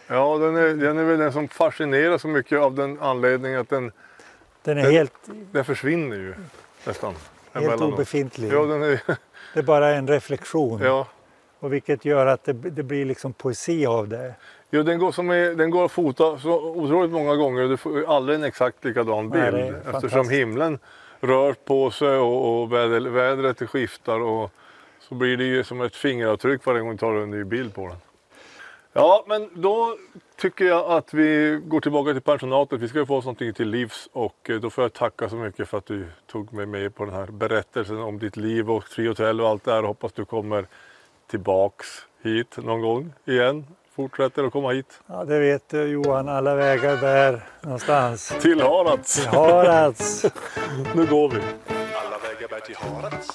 Ja, 0.08 0.38
den 0.38 0.56
är, 0.56 0.68
den 0.68 0.98
är 0.98 1.04
väl 1.04 1.18
den 1.20 1.34
som 1.34 1.48
fascinerar 1.48 2.18
så 2.18 2.28
mycket 2.28 2.60
av 2.60 2.76
den 2.76 3.00
anledningen 3.00 3.60
att 3.60 3.70
den, 3.70 3.92
Den 4.64 4.78
är 4.78 4.84
Den- 4.84 4.92
helt, 4.92 5.14
den 5.52 5.66
försvinner 5.66 6.16
ju 6.18 6.34
nästan. 6.86 7.14
helt 7.54 7.82
obefintlig. 7.82 8.54
Ja, 8.54 8.66
den 8.66 8.84
är, 8.84 9.02
Det 9.54 9.60
är 9.60 9.64
bara 9.64 9.90
en 9.96 10.08
reflektion. 10.08 10.82
ja. 10.82 11.08
Och 11.60 11.74
vilket 11.74 12.06
gör 12.06 12.26
att 12.26 12.44
det, 12.44 12.54
det 12.54 12.84
blir 12.84 13.06
liksom 13.06 13.34
poesi 13.34 13.86
av 13.86 14.08
det. 14.08 14.34
Jo, 14.76 14.84
den 14.84 15.00
går, 15.00 15.12
som 15.12 15.30
är, 15.30 15.56
den 15.56 15.70
går 15.70 15.86
att 15.86 15.92
fota 15.92 16.40
så 16.40 16.62
otroligt 16.62 17.12
många 17.12 17.36
gånger 17.36 17.64
och 17.64 17.70
du 17.70 17.78
får 17.78 18.16
aldrig 18.16 18.36
en 18.36 18.44
exakt 18.44 18.86
likadan 18.86 19.28
Nej, 19.28 19.52
bild. 19.52 19.64
är 19.64 19.96
eftersom 19.96 20.30
himlen 20.30 20.80
rör 21.20 21.54
på 21.54 21.92
sig 21.92 22.18
och, 22.18 22.62
och 22.62 22.74
väder, 22.74 23.00
vädret 23.00 23.70
skiftar 23.70 24.20
och 24.20 24.52
så 25.00 25.16
blir 25.16 25.38
det 25.38 25.44
ju 25.44 25.64
som 25.64 25.82
ett 25.82 25.96
fingeravtryck 25.96 26.66
varje 26.66 26.82
gång 26.82 26.92
du 26.92 26.98
tar 26.98 27.14
en 27.14 27.32
ny 27.32 27.44
bild 27.44 27.74
på 27.74 27.88
den. 27.88 27.98
Ja, 28.94 29.26
men 29.28 29.50
då 29.54 29.98
tycker 30.38 30.66
jag 30.66 30.92
att 30.92 31.14
vi 31.14 31.62
går 31.66 31.82
tillbaka 31.82 32.12
till 32.12 32.22
pensionatet. 32.22 32.80
Vi 32.80 32.88
ska 32.88 33.00
ju 33.00 33.06
få 33.06 33.18
oss 33.18 33.26
någonting 33.26 33.54
till 33.54 33.70
livs 33.70 34.10
och 34.14 34.50
eh, 34.50 34.60
då 34.60 34.70
får 34.70 34.84
jag 34.84 34.94
tacka 34.94 35.30
så 35.30 35.36
mycket 35.36 35.70
för 35.70 35.78
att 35.78 35.86
du 35.86 36.08
tog 36.28 36.54
mig 36.54 36.66
med 36.66 36.96
på 36.96 37.06
den 37.06 37.14
här 37.14 37.28
berättelsen 37.28 37.98
om 37.98 38.20
ditt 38.20 38.38
liv 38.38 38.72
och 38.72 38.86
Tri 38.86 39.08
Hotel 39.08 39.42
och 39.42 39.50
allt 39.50 39.64
det 39.64 39.72
här. 39.72 39.84
Hoppas 39.84 40.14
du 40.14 40.26
kommer 40.26 40.68
tillbaks 41.28 41.88
hit 42.24 42.58
någon 42.58 42.82
gång 42.82 43.14
igen. 43.26 43.66
Fortsätter 43.96 44.44
att 44.44 44.52
komma 44.54 44.72
hit. 44.72 45.00
Ja, 45.08 45.24
det 45.24 45.40
vet 45.40 45.70
du 45.70 45.84
Johan, 45.84 46.30
alla 46.30 46.56
vägar 46.56 46.98
bär 46.98 47.44
någonstans. 47.62 48.34
Till 48.42 48.62
Harads. 48.62 49.26
Harads! 49.26 50.26
Nu 50.96 51.06
går 51.06 51.30
vi. 51.30 51.38
Alla 52.06 52.18
vägar 52.18 52.48
bär 52.50 52.60
till 52.60 52.76
Harads. 52.76 53.28